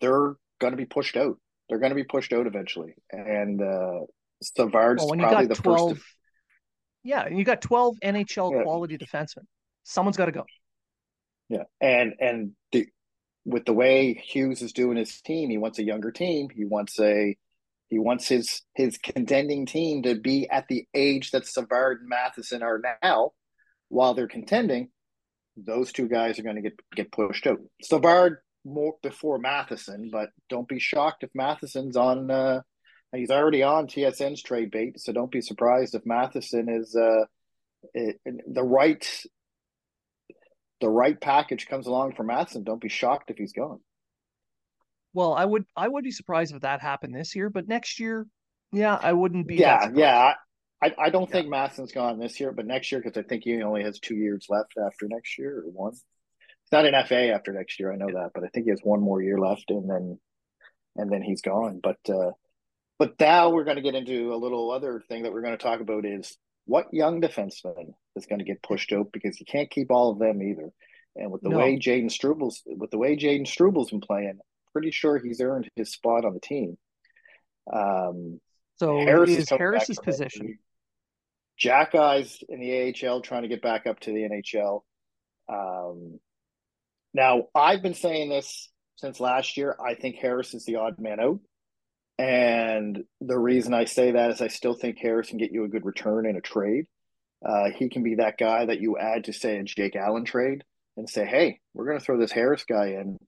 they're 0.00 0.36
going 0.60 0.72
to 0.72 0.76
be 0.76 0.84
pushed 0.84 1.16
out. 1.16 1.38
They're 1.68 1.80
going 1.80 1.90
to 1.90 1.96
be 1.96 2.04
pushed 2.04 2.32
out 2.32 2.46
eventually. 2.46 2.94
And 3.10 3.60
uh, 3.60 4.04
Savard's 4.42 5.04
well, 5.04 5.18
probably 5.18 5.46
the 5.46 5.54
12, 5.54 5.90
first. 5.90 6.00
To... 6.00 6.06
Yeah, 7.02 7.28
you 7.28 7.44
got 7.44 7.62
12 7.62 7.96
NHL 8.04 8.52
yeah. 8.52 8.62
quality 8.62 8.98
defensemen. 8.98 9.44
Someone's 9.82 10.16
got 10.16 10.26
to 10.26 10.32
go. 10.32 10.44
Yeah, 11.48 11.62
and 11.80 12.14
and 12.18 12.52
the 12.72 12.88
with 13.46 13.64
the 13.64 13.72
way 13.72 14.12
Hughes 14.12 14.60
is 14.60 14.72
doing 14.72 14.96
his 14.96 15.20
team, 15.22 15.48
he 15.48 15.56
wants 15.56 15.78
a 15.78 15.84
younger 15.84 16.10
team. 16.10 16.48
He 16.50 16.64
wants 16.64 16.98
a 17.00 17.36
he 17.88 17.98
wants 18.00 18.28
his 18.28 18.62
his 18.74 18.98
contending 18.98 19.64
team 19.64 20.02
to 20.02 20.16
be 20.16 20.50
at 20.50 20.66
the 20.68 20.86
age 20.92 21.30
that 21.30 21.46
Savard 21.46 22.00
and 22.00 22.08
Matheson 22.08 22.62
are 22.62 22.82
now, 23.02 23.30
while 23.88 24.14
they're 24.14 24.26
contending. 24.26 24.88
Those 25.56 25.92
two 25.92 26.08
guys 26.08 26.38
are 26.38 26.42
going 26.42 26.56
to 26.56 26.62
get 26.62 26.80
get 26.94 27.12
pushed 27.12 27.46
out. 27.46 27.60
Savard 27.82 28.38
more 28.64 28.94
before 29.00 29.38
Matheson, 29.38 30.10
but 30.10 30.30
don't 30.48 30.68
be 30.68 30.80
shocked 30.80 31.22
if 31.22 31.30
Matheson's 31.32 31.96
on. 31.96 32.28
Uh, 32.28 32.62
he's 33.14 33.30
already 33.30 33.62
on 33.62 33.86
TSN's 33.86 34.42
trade 34.42 34.72
bait, 34.72 34.98
so 34.98 35.12
don't 35.12 35.30
be 35.30 35.40
surprised 35.40 35.94
if 35.94 36.04
Matheson 36.04 36.68
is 36.68 36.96
uh, 36.96 37.24
it, 37.94 38.20
the 38.24 38.64
right 38.64 39.08
the 40.80 40.88
right 40.88 41.20
package 41.20 41.66
comes 41.66 41.86
along 41.86 42.14
for 42.14 42.22
Matheson, 42.22 42.64
don't 42.64 42.80
be 42.80 42.88
shocked 42.88 43.30
if 43.30 43.38
he's 43.38 43.52
gone. 43.52 43.80
Well, 45.14 45.32
I 45.32 45.44
would 45.44 45.64
I 45.74 45.88
would 45.88 46.04
be 46.04 46.10
surprised 46.10 46.54
if 46.54 46.62
that 46.62 46.80
happened 46.80 47.14
this 47.14 47.34
year, 47.34 47.48
but 47.48 47.66
next 47.66 47.98
year, 47.98 48.26
yeah, 48.72 48.98
I 49.00 49.12
wouldn't 49.12 49.46
be. 49.46 49.56
Yeah, 49.56 49.90
yeah. 49.94 50.34
I, 50.82 50.94
I 50.98 51.10
don't 51.10 51.28
yeah. 51.30 51.32
think 51.32 51.48
Matheson's 51.48 51.92
gone 51.92 52.18
this 52.18 52.38
year, 52.38 52.52
but 52.52 52.66
next 52.66 52.92
year 52.92 53.00
because 53.02 53.16
I 53.16 53.26
think 53.26 53.44
he 53.44 53.62
only 53.62 53.82
has 53.82 53.98
two 53.98 54.14
years 54.14 54.46
left 54.50 54.74
after 54.76 55.06
next 55.08 55.38
year 55.38 55.60
or 55.60 55.70
one. 55.70 55.92
It's 55.92 56.72
not 56.72 56.84
an 56.84 56.94
FA 57.06 57.32
after 57.32 57.52
next 57.52 57.80
year, 57.80 57.92
I 57.92 57.96
know 57.96 58.08
that, 58.08 58.32
but 58.34 58.44
I 58.44 58.48
think 58.48 58.64
he 58.64 58.70
has 58.70 58.80
one 58.82 59.00
more 59.00 59.22
year 59.22 59.38
left, 59.38 59.70
and 59.70 59.88
then 59.88 60.18
and 60.96 61.10
then 61.10 61.22
he's 61.22 61.40
gone. 61.40 61.80
But 61.82 61.98
uh, 62.08 62.32
but 62.98 63.14
now 63.18 63.50
we're 63.50 63.64
going 63.64 63.76
to 63.76 63.82
get 63.82 63.94
into 63.94 64.34
a 64.34 64.36
little 64.36 64.70
other 64.70 65.02
thing 65.08 65.22
that 65.22 65.32
we're 65.32 65.42
going 65.42 65.56
to 65.56 65.62
talk 65.62 65.80
about 65.80 66.04
is 66.04 66.36
what 66.66 66.92
young 66.92 67.20
defenseman 67.20 67.94
is 68.16 68.26
going 68.26 68.40
to 68.40 68.44
get 68.44 68.62
pushed 68.62 68.92
out 68.92 69.12
because 69.12 69.40
you 69.40 69.46
can't 69.46 69.70
keep 69.70 69.90
all 69.90 70.10
of 70.10 70.18
them 70.18 70.42
either. 70.42 70.70
And 71.14 71.30
with 71.30 71.40
the 71.40 71.48
no. 71.48 71.58
way 71.58 71.78
Jayden 71.78 72.10
Struble's 72.10 72.62
with 72.66 72.90
the 72.90 72.98
way 72.98 73.16
Jayden 73.16 73.46
Struble's 73.46 73.90
been 73.90 74.00
playing, 74.00 74.38
pretty 74.72 74.90
sure 74.90 75.18
he's 75.18 75.40
earned 75.40 75.70
his 75.76 75.92
spot 75.92 76.26
on 76.26 76.34
the 76.34 76.40
team. 76.40 76.76
Um, 77.72 78.40
so 78.78 78.98
Harris 78.98 79.30
is 79.30 79.48
Harris's 79.48 79.98
position. 79.98 80.58
Xhekaj's 81.58 82.44
in 82.48 82.60
the 82.60 82.94
AHL 83.08 83.22
trying 83.22 83.42
to 83.42 83.48
get 83.48 83.62
back 83.62 83.86
up 83.86 83.98
to 84.00 84.12
the 84.12 84.28
NHL. 84.28 84.82
Um, 85.48 86.20
now 87.14 87.44
I've 87.54 87.82
been 87.82 87.94
saying 87.94 88.28
this 88.28 88.68
since 88.96 89.20
last 89.20 89.56
year. 89.56 89.74
I 89.82 89.94
think 89.94 90.16
Harris 90.16 90.52
is 90.52 90.66
the 90.66 90.76
odd 90.76 90.98
man 90.98 91.20
out. 91.20 91.40
And 92.18 93.04
the 93.20 93.38
reason 93.38 93.74
I 93.74 93.84
say 93.84 94.12
that 94.12 94.30
is 94.30 94.40
I 94.40 94.48
still 94.48 94.74
think 94.74 94.98
Harris 94.98 95.28
can 95.28 95.38
get 95.38 95.52
you 95.52 95.64
a 95.64 95.68
good 95.68 95.84
return 95.84 96.26
in 96.26 96.36
a 96.36 96.40
trade. 96.40 96.86
Uh, 97.44 97.70
he 97.76 97.88
can 97.88 98.02
be 98.02 98.14
that 98.16 98.38
guy 98.38 98.64
that 98.64 98.80
you 98.80 98.96
add 98.96 99.24
to, 99.24 99.32
say, 99.32 99.58
a 99.58 99.62
Jake 99.62 99.96
Allen 99.96 100.24
trade 100.24 100.64
and 100.96 101.08
say, 101.08 101.26
hey, 101.26 101.60
we're 101.74 101.84
going 101.84 101.98
to 101.98 102.04
throw 102.04 102.18
this 102.18 102.32
Harris 102.32 102.64
guy 102.64 102.88
in. 102.88 103.18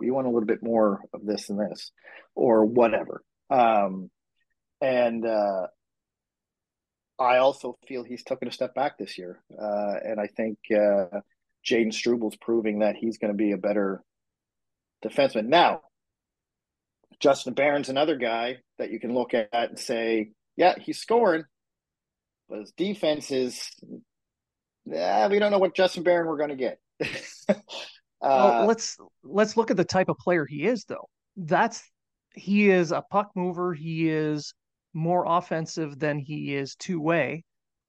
We 0.00 0.10
want 0.10 0.26
a 0.26 0.30
little 0.30 0.46
bit 0.46 0.62
more 0.62 1.00
of 1.12 1.24
this 1.24 1.48
and 1.48 1.58
this, 1.58 1.92
or 2.34 2.64
whatever. 2.64 3.22
Um, 3.50 4.10
and 4.80 5.24
uh, 5.24 5.68
I 7.18 7.38
also 7.38 7.78
feel 7.86 8.02
he's 8.02 8.24
taken 8.24 8.48
a 8.48 8.52
step 8.52 8.74
back 8.74 8.98
this 8.98 9.16
year. 9.16 9.40
Uh, 9.50 9.94
and 10.04 10.20
I 10.20 10.26
think 10.26 10.58
uh, 10.72 11.20
Jayden 11.64 11.92
Struble's 11.92 12.36
proving 12.36 12.80
that 12.80 12.96
he's 12.96 13.18
going 13.18 13.32
to 13.32 13.36
be 13.36 13.52
a 13.52 13.58
better 13.58 14.02
defenseman. 15.04 15.46
Now, 15.46 15.82
Justin 17.20 17.54
Barron's 17.54 17.88
another 17.88 18.16
guy 18.16 18.58
that 18.78 18.90
you 18.90 19.00
can 19.00 19.14
look 19.14 19.34
at 19.34 19.48
and 19.52 19.78
say, 19.78 20.30
yeah, 20.56 20.74
he's 20.78 20.98
scoring, 20.98 21.44
but 22.48 22.60
his 22.60 22.72
defense 22.72 23.30
is, 23.30 23.70
yeah, 24.86 25.28
we 25.28 25.38
don't 25.38 25.50
know 25.50 25.58
what 25.58 25.74
Justin 25.74 26.02
Barron 26.02 26.26
we're 26.26 26.36
going 26.36 26.50
to 26.50 26.56
get. 26.56 26.78
uh, 27.48 27.54
well, 28.20 28.66
let's 28.66 28.96
let's 29.22 29.56
look 29.56 29.70
at 29.70 29.76
the 29.76 29.84
type 29.84 30.08
of 30.08 30.16
player 30.18 30.46
he 30.46 30.64
is, 30.64 30.84
though. 30.84 31.08
That's 31.36 31.82
he 32.34 32.70
is 32.70 32.92
a 32.92 33.02
puck 33.10 33.30
mover. 33.34 33.74
He 33.74 34.08
is 34.08 34.54
more 34.94 35.24
offensive 35.26 35.98
than 35.98 36.18
he 36.18 36.54
is 36.54 36.74
two 36.76 37.00
way. 37.00 37.44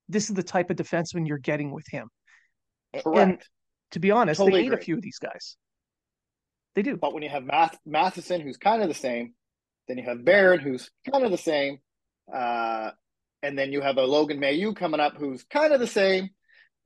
This 0.07 0.29
is 0.29 0.35
the 0.35 0.43
type 0.43 0.69
of 0.69 0.77
defenseman 0.77 1.27
you're 1.27 1.37
getting 1.37 1.71
with 1.71 1.85
him. 1.87 2.09
Correct. 2.93 3.17
And 3.17 3.41
to 3.91 3.99
be 3.99 4.11
honest, 4.11 4.39
Totally 4.39 4.61
they 4.61 4.69
need 4.69 4.73
a 4.73 4.81
few 4.81 4.95
of 4.95 5.01
these 5.01 5.19
guys. 5.19 5.55
They 6.75 6.81
do. 6.81 6.97
But 6.97 7.13
when 7.13 7.23
you 7.23 7.29
have 7.29 7.43
Math- 7.43 7.79
Matheson, 7.85 8.41
who's 8.41 8.57
kind 8.57 8.81
of 8.81 8.87
the 8.87 8.93
same, 8.93 9.33
then 9.87 9.97
you 9.97 10.05
have 10.05 10.23
Barron, 10.23 10.59
who's 10.59 10.89
kind 11.11 11.25
of 11.25 11.31
the 11.31 11.37
same, 11.37 11.79
uh, 12.33 12.91
and 13.41 13.57
then 13.57 13.71
you 13.71 13.81
have 13.81 13.97
a 13.97 14.03
Logan 14.03 14.39
Mailloux 14.39 14.75
coming 14.75 14.99
up, 14.99 15.15
who's 15.17 15.43
kind 15.43 15.73
of 15.73 15.79
the 15.79 15.87
same. 15.87 16.29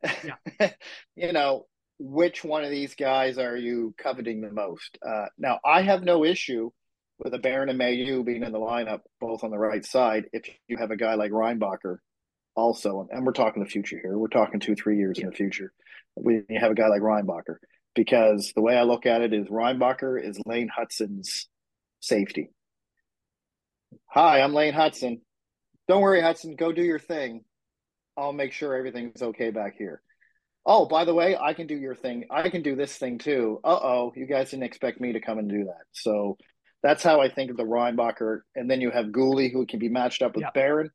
Yeah. 0.03 0.69
you 1.15 1.33
know, 1.33 1.65
which 1.99 2.43
one 2.43 2.63
of 2.63 2.71
these 2.71 2.95
guys 2.95 3.37
are 3.37 3.57
you 3.57 3.93
coveting 3.97 4.41
the 4.41 4.51
most? 4.51 4.97
Uh, 5.05 5.25
now, 5.37 5.59
I 5.65 5.81
have 5.81 6.03
no 6.03 6.23
issue 6.23 6.71
with 7.19 7.33
a 7.33 7.39
Barron 7.39 7.69
and 7.69 7.79
Mailloux 7.79 8.25
being 8.25 8.43
in 8.43 8.51
the 8.51 8.59
lineup, 8.59 9.01
both 9.19 9.43
on 9.43 9.51
the 9.51 9.57
right 9.57 9.85
side. 9.85 10.25
If 10.33 10.49
you 10.67 10.77
have 10.77 10.91
a 10.91 10.97
guy 10.97 11.15
like 11.15 11.31
Reinbacher, 11.31 11.97
also, 12.55 13.07
and 13.11 13.25
we're 13.25 13.31
talking 13.31 13.63
the 13.63 13.69
future 13.69 13.99
here, 14.01 14.17
we're 14.17 14.27
talking 14.27 14.59
two, 14.59 14.75
three 14.75 14.97
years 14.97 15.17
in 15.19 15.25
the 15.27 15.31
future. 15.31 15.71
When 16.15 16.45
you 16.49 16.59
have 16.59 16.71
a 16.71 16.75
guy 16.75 16.87
like 16.87 17.01
Reinbacher, 17.01 17.55
because 17.95 18.51
the 18.55 18.61
way 18.61 18.77
I 18.77 18.83
look 18.83 19.05
at 19.05 19.21
it 19.21 19.33
is 19.33 19.47
Reinbacher 19.47 20.23
is 20.23 20.39
Lane 20.45 20.69
Hutson's 20.75 21.47
safety. 21.99 22.49
Hi, 24.07 24.41
I'm 24.41 24.53
Lane 24.53 24.73
Hutson. 24.73 25.21
Don't 25.87 26.01
worry, 26.01 26.21
Hutson, 26.21 26.57
go 26.57 26.71
do 26.71 26.83
your 26.83 26.99
thing. 26.99 27.43
I'll 28.17 28.33
make 28.33 28.51
sure 28.51 28.75
everything's 28.75 29.21
okay 29.21 29.51
back 29.51 29.75
here. 29.77 30.01
Oh, 30.65 30.85
by 30.85 31.03
the 31.03 31.13
way, 31.13 31.35
I 31.35 31.53
can 31.53 31.67
do 31.67 31.75
your 31.75 31.95
thing. 31.95 32.25
I 32.29 32.49
can 32.49 32.61
do 32.61 32.75
this 32.75 32.95
thing 32.95 33.17
too. 33.17 33.59
Uh 33.63 33.79
oh, 33.81 34.13
you 34.15 34.25
guys 34.25 34.51
didn't 34.51 34.63
expect 34.63 35.01
me 35.01 35.13
to 35.13 35.19
come 35.19 35.39
and 35.39 35.49
do 35.49 35.65
that. 35.65 35.83
So 35.91 36.37
that's 36.81 37.03
how 37.03 37.21
I 37.21 37.29
think 37.29 37.51
of 37.51 37.57
the 37.57 37.63
Reinbacher. 37.63 38.41
And 38.55 38.69
then 38.69 38.79
you 38.79 38.91
have 38.91 39.07
Guhle, 39.07 39.51
who 39.51 39.65
can 39.65 39.79
be 39.79 39.89
matched 39.89 40.21
up 40.21 40.35
with. 40.35 40.45
Barron. 40.53 40.89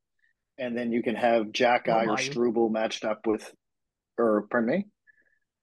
And 0.57 0.75
then 0.75 0.91
you 0.91 1.03
can 1.03 1.15
have 1.15 1.47
Xhekaj 1.47 2.07
or 2.07 2.15
Mailloux. 2.15 2.19
Struble 2.19 2.69
matched 2.69 3.05
up 3.05 3.25
with, 3.25 3.49
or 4.17 4.47
pardon 4.49 4.69
me? 4.69 4.85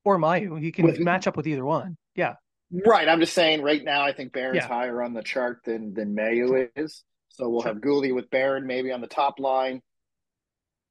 Or 0.06 0.18
Mailloux, 0.18 0.60
he 0.62 0.70
can 0.70 0.84
With- 0.86 1.00
match 1.00 1.26
up 1.26 1.36
with 1.36 1.48
either 1.48 1.64
one. 1.64 1.96
Yeah. 2.14 2.36
Right. 2.70 3.08
I'm 3.08 3.18
just 3.20 3.34
saying 3.34 3.60
right 3.62 3.82
now 3.82 4.02
I 4.02 4.12
think 4.12 4.32
Barron's 4.32 4.56
Yeah. 4.58 4.68
higher 4.68 5.02
on 5.02 5.14
the 5.14 5.22
chart 5.22 5.62
than 5.64 5.94
than 5.94 6.14
Mailloux 6.14 6.68
is. 6.76 7.02
So 7.28 7.48
we'll 7.48 7.62
Sure. 7.62 7.72
have 7.74 7.82
Guhle 7.82 8.14
with 8.14 8.30
Barron 8.30 8.66
maybe 8.66 8.92
on 8.92 9.00
the 9.00 9.08
top 9.08 9.40
line, 9.40 9.82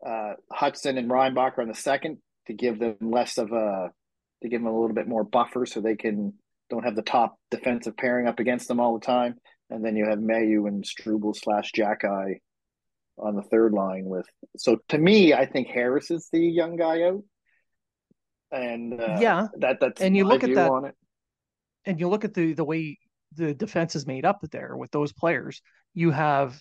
uh, 0.06 0.34
Hutson 0.52 0.98
and 0.98 1.10
Reinbacher 1.10 1.60
on 1.60 1.68
the 1.70 1.74
second 1.74 2.22
to 2.48 2.54
give 2.54 2.78
them 2.80 2.98
less 3.02 3.38
of 3.38 3.52
a 3.54 3.92
to 4.44 4.50
give 4.50 4.62
them 4.62 4.68
a 4.72 4.78
little 4.80 4.94
bit 4.96 5.08
more 5.08 5.24
buffer 5.24 5.66
so 5.66 5.80
they 5.80 5.96
can 5.96 6.34
don't 6.70 6.84
have 6.84 6.96
the 6.96 7.02
top 7.02 7.40
defensive 7.52 7.96
pairing 7.96 8.28
up 8.28 8.40
against 8.40 8.68
them 8.68 8.80
all 8.82 8.98
the 9.00 9.06
time. 9.06 9.40
And 9.70 9.84
then 9.84 9.96
you 9.96 10.06
have 10.10 10.20
Mailloux 10.20 10.68
and 10.68 10.86
Struble 10.86 11.34
slash 11.34 11.72
Xhekaj 11.72 12.40
on 13.18 13.36
the 13.36 13.44
third 13.44 13.72
line 13.72 14.06
with 14.06 14.28
so 14.58 14.78
to 14.90 14.98
me 14.98 15.34
I 15.34 15.46
think 15.46 15.70
Harris 15.70 16.12
is 16.12 16.28
the 16.34 16.40
young 16.40 16.76
guy 16.76 17.04
out. 17.04 17.24
And 18.56 19.00
uh, 19.00 19.18
Yeah. 19.20 19.48
that 19.60 19.80
that's 19.80 20.02
And 20.02 20.16
you 20.16 20.24
look 20.26 20.44
at 20.44 20.56
that- 20.56 20.72
on 20.72 20.86
it. 20.86 20.96
and 21.86 22.00
you 22.00 22.08
look 22.08 22.24
at 22.26 22.34
the 22.34 22.54
the 22.54 22.64
way 22.64 22.98
the 23.34 23.54
defense 23.54 23.96
is 23.96 24.08
made 24.08 24.26
up 24.26 24.40
there 24.52 24.76
with 24.78 24.92
those 24.92 25.12
players 25.12 25.62
you 25.94 26.10
have 26.12 26.60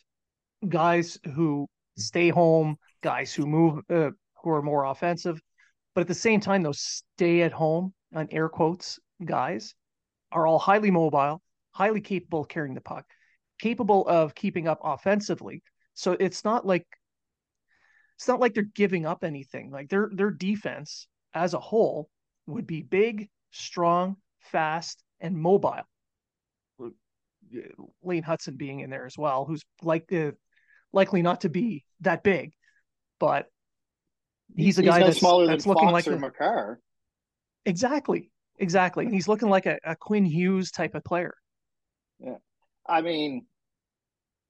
guys 0.68 1.18
who 1.34 1.68
stay 1.96 2.28
home 2.30 2.76
guys 3.00 3.32
who 3.32 3.46
move 3.46 3.80
uh, 3.90 4.10
who 4.42 4.50
are 4.50 4.62
more 4.62 4.84
offensive 4.84 5.40
but 5.94 6.00
at 6.02 6.08
the 6.08 6.14
same 6.14 6.40
time 6.40 6.62
those 6.62 6.80
stay 6.80 7.42
at 7.42 7.52
home 7.52 7.94
on 8.14 8.26
air 8.32 8.48
quotes 8.48 8.98
guys 9.24 9.74
are 10.32 10.46
all 10.46 10.58
highly 10.58 10.90
mobile 10.90 11.40
highly 11.72 12.00
capable 12.00 12.40
of 12.40 12.48
carrying 12.48 12.74
the 12.74 12.80
puck 12.80 13.04
capable 13.60 14.06
of 14.08 14.34
keeping 14.34 14.66
up 14.66 14.80
offensively 14.82 15.62
so 15.94 16.16
it's 16.18 16.44
not 16.44 16.66
like 16.66 16.86
it's 18.18 18.26
not 18.28 18.40
like 18.40 18.52
they're 18.54 18.72
giving 18.74 19.06
up 19.06 19.22
anything 19.24 19.70
like 19.70 19.88
their 19.88 20.10
their 20.12 20.30
defense 20.30 21.06
as 21.34 21.54
a 21.54 21.60
whole 21.60 22.08
would 22.46 22.66
be 22.66 22.82
big 22.82 23.28
strong 23.50 24.16
fast 24.40 25.02
and 25.20 25.36
mobile. 25.36 25.82
Lane 28.02 28.22
Hutson 28.22 28.56
being 28.56 28.80
in 28.80 28.90
there 28.90 29.06
as 29.06 29.16
well, 29.16 29.44
who's 29.44 29.62
like 29.82 30.12
uh, 30.12 30.32
likely 30.92 31.22
not 31.22 31.42
to 31.42 31.48
be 31.48 31.84
that 32.00 32.22
big, 32.22 32.52
but 33.20 33.46
he's 34.56 34.78
a 34.78 34.82
guy 34.82 35.00
no 35.00 35.06
that's, 35.06 35.18
smaller 35.18 35.46
that's 35.46 35.64
than 35.64 35.72
looking 35.72 35.88
Fox 35.88 36.06
like 36.06 36.08
or 36.08 36.16
a, 36.16 36.18
Makar. 36.18 36.80
exactly, 37.64 38.30
exactly, 38.58 39.04
and 39.04 39.14
he's 39.14 39.28
looking 39.28 39.50
like 39.50 39.66
a, 39.66 39.78
a 39.84 39.94
Quinn 39.94 40.24
Hughes 40.24 40.70
type 40.70 40.94
of 40.94 41.04
player. 41.04 41.34
Yeah, 42.18 42.38
I 42.86 43.02
mean, 43.02 43.46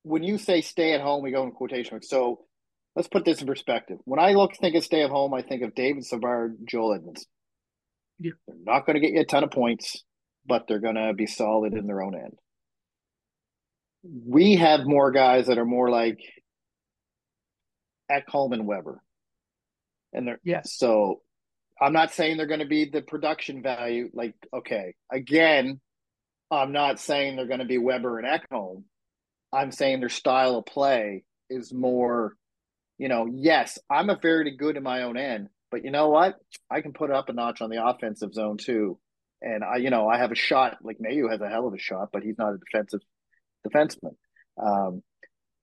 when 0.02 0.22
you 0.22 0.38
say 0.38 0.60
stay 0.60 0.92
at 0.94 1.00
home, 1.00 1.22
we 1.22 1.30
go 1.30 1.42
in 1.42 1.50
quotation 1.50 1.94
marks. 1.94 2.08
So 2.08 2.46
let's 2.96 3.08
put 3.08 3.24
this 3.24 3.40
in 3.40 3.46
perspective. 3.46 3.98
When 4.04 4.20
I 4.20 4.32
look 4.32 4.56
think 4.56 4.76
of 4.76 4.84
stay 4.84 5.02
at 5.02 5.10
home, 5.10 5.34
I 5.34 5.42
think 5.42 5.62
of 5.62 5.74
David 5.74 6.04
Savard, 6.04 6.58
Joel 6.64 6.98
Edmundson. 6.98 7.26
Yeah. 8.18 8.32
They're 8.46 8.56
not 8.64 8.86
going 8.86 8.94
to 8.94 9.00
get 9.00 9.12
you 9.12 9.20
a 9.20 9.24
ton 9.24 9.44
of 9.44 9.50
points, 9.50 10.04
but 10.46 10.66
they're 10.68 10.78
going 10.78 10.94
to 10.94 11.12
be 11.14 11.26
solid 11.26 11.74
in 11.74 11.86
their 11.86 12.02
own 12.02 12.14
end. 12.14 12.38
We 14.04 14.56
have 14.56 14.84
more 14.84 15.10
guys 15.10 15.46
that 15.46 15.58
are 15.58 15.64
more 15.64 15.90
like 15.90 16.18
Ekholm 18.10 18.52
and 18.52 18.66
Weber. 18.66 19.00
And 20.12 20.28
they're 20.28 20.40
Yes, 20.44 20.74
so 20.76 21.22
I'm 21.80 21.92
not 21.92 22.12
saying 22.12 22.36
they're 22.36 22.46
going 22.46 22.60
to 22.60 22.66
be 22.66 22.84
the 22.88 23.02
production 23.02 23.62
value. 23.62 24.10
Like, 24.12 24.34
okay, 24.54 24.94
again, 25.10 25.80
I'm 26.50 26.72
not 26.72 27.00
saying 27.00 27.34
they're 27.34 27.46
going 27.46 27.60
to 27.60 27.64
be 27.64 27.78
Weber 27.78 28.20
and 28.20 28.28
Ekholm. 28.28 28.84
I'm 29.52 29.72
saying 29.72 30.00
their 30.00 30.08
style 30.08 30.58
of 30.58 30.66
play 30.66 31.24
is 31.50 31.72
more, 31.72 32.36
you 32.98 33.08
know, 33.08 33.26
yes, 33.32 33.78
I'm 33.90 34.10
a 34.10 34.18
very 34.20 34.56
good 34.56 34.76
in 34.76 34.82
my 34.82 35.02
own 35.02 35.16
end, 35.16 35.48
but 35.70 35.84
you 35.84 35.90
know 35.90 36.08
what? 36.08 36.36
I 36.70 36.80
can 36.80 36.92
put 36.92 37.10
up 37.10 37.28
a 37.28 37.32
notch 37.32 37.60
on 37.60 37.70
the 37.70 37.84
offensive 37.84 38.32
zone 38.32 38.56
too. 38.56 38.98
And 39.42 39.62
I, 39.62 39.76
you 39.76 39.90
know, 39.90 40.08
I 40.08 40.18
have 40.18 40.32
a 40.32 40.36
shot 40.36 40.78
like 40.82 40.98
Mailloux 40.98 41.30
has 41.30 41.40
a 41.40 41.48
hell 41.48 41.66
of 41.66 41.74
a 41.74 41.78
shot, 41.78 42.08
but 42.12 42.22
he's 42.22 42.38
not 42.38 42.54
a 42.54 42.58
defensive 42.58 43.00
defenseman. 43.66 44.14
Um, 44.62 45.02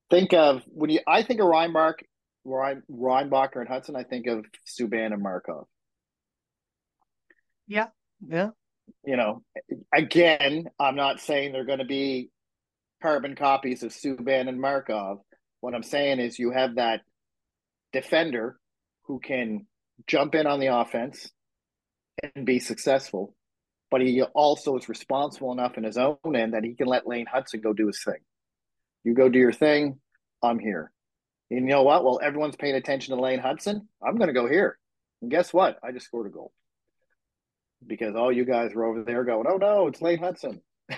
think 0.10 0.34
of 0.34 0.62
when 0.68 0.90
you, 0.90 1.00
I 1.08 1.24
think 1.24 1.40
of 1.40 1.48
Reinbach, 1.48 2.04
Rein, 2.44 2.84
Reinbacher 2.92 3.58
and 3.58 3.70
Hutson, 3.70 3.96
I 3.96 4.04
think 4.04 4.28
of 4.28 4.46
Subban 4.68 5.14
and 5.14 5.24
Markov. 5.24 5.66
Yeah, 7.68 7.88
yeah, 8.28 8.50
you 9.06 9.16
know, 9.16 9.44
again, 9.94 10.70
I'm 10.80 10.96
not 10.96 11.22
saying 11.22 11.52
they're 11.52 11.66
going 11.66 11.80
to 11.80 11.86
be 11.86 12.30
carbon 13.02 13.36
copies 13.36 13.84
of 13.84 13.92
Subban 13.92 14.48
and 14.48 14.60
Markov. 14.60 15.20
What 15.60 15.74
I'm 15.74 15.84
saying 15.84 16.20
is 16.20 16.38
you 16.38 16.52
have 16.52 16.76
that 16.76 17.02
defender 17.94 18.58
who 19.04 19.20
can 19.20 19.68
jump 20.08 20.36
in 20.36 20.48
on 20.48 20.60
the 20.60 20.76
offense 20.76 21.30
and 22.24 22.46
be 22.46 22.60
successful, 22.60 23.36
but 23.89 24.02
he 24.02 24.22
also 24.22 24.78
is 24.78 24.89
responsible 24.89 25.52
enough 25.52 25.78
in 25.78 25.84
his 25.84 25.98
own 25.98 26.36
end 26.36 26.54
that 26.54 26.64
he 26.64 26.76
can 26.76 26.88
let 26.88 27.08
Lane 27.08 27.26
Hutson 27.34 27.62
go 27.62 27.74
do 27.74 27.88
his 27.88 28.04
thing. 28.04 28.20
You 29.04 29.14
go 29.14 29.30
do 29.30 29.39
your 29.39 29.54
thing, 29.54 30.00
I'm 30.42 30.60
here. 30.60 30.92
And 31.50 31.62
you 31.62 31.66
know 31.66 31.84
what? 31.84 32.04
Well, 32.04 32.20
everyone's 32.24 32.56
paying 32.56 32.76
attention 32.76 33.16
to 33.16 33.22
Lane 33.22 33.39
Hutson. 33.39 33.82
I'm 34.02 34.16
going 34.16 34.28
to 34.28 34.34
go 34.34 34.48
here. 34.48 34.78
And 35.22 35.30
guess 35.30 35.54
what? 35.54 35.78
I 35.84 35.92
just 35.92 36.06
scored 36.06 36.28
a 36.28 36.30
goal 36.30 36.54
because 37.86 38.16
all 38.16 38.32
you 38.32 38.46
guys 38.46 38.74
were 38.74 38.86
over 38.86 39.04
there 39.04 39.24
going, 39.24 39.46
"Oh 39.48 39.58
no, 39.58 39.88
it's 39.88 40.02
Lane 40.02 40.20
Hutson." 40.20 40.62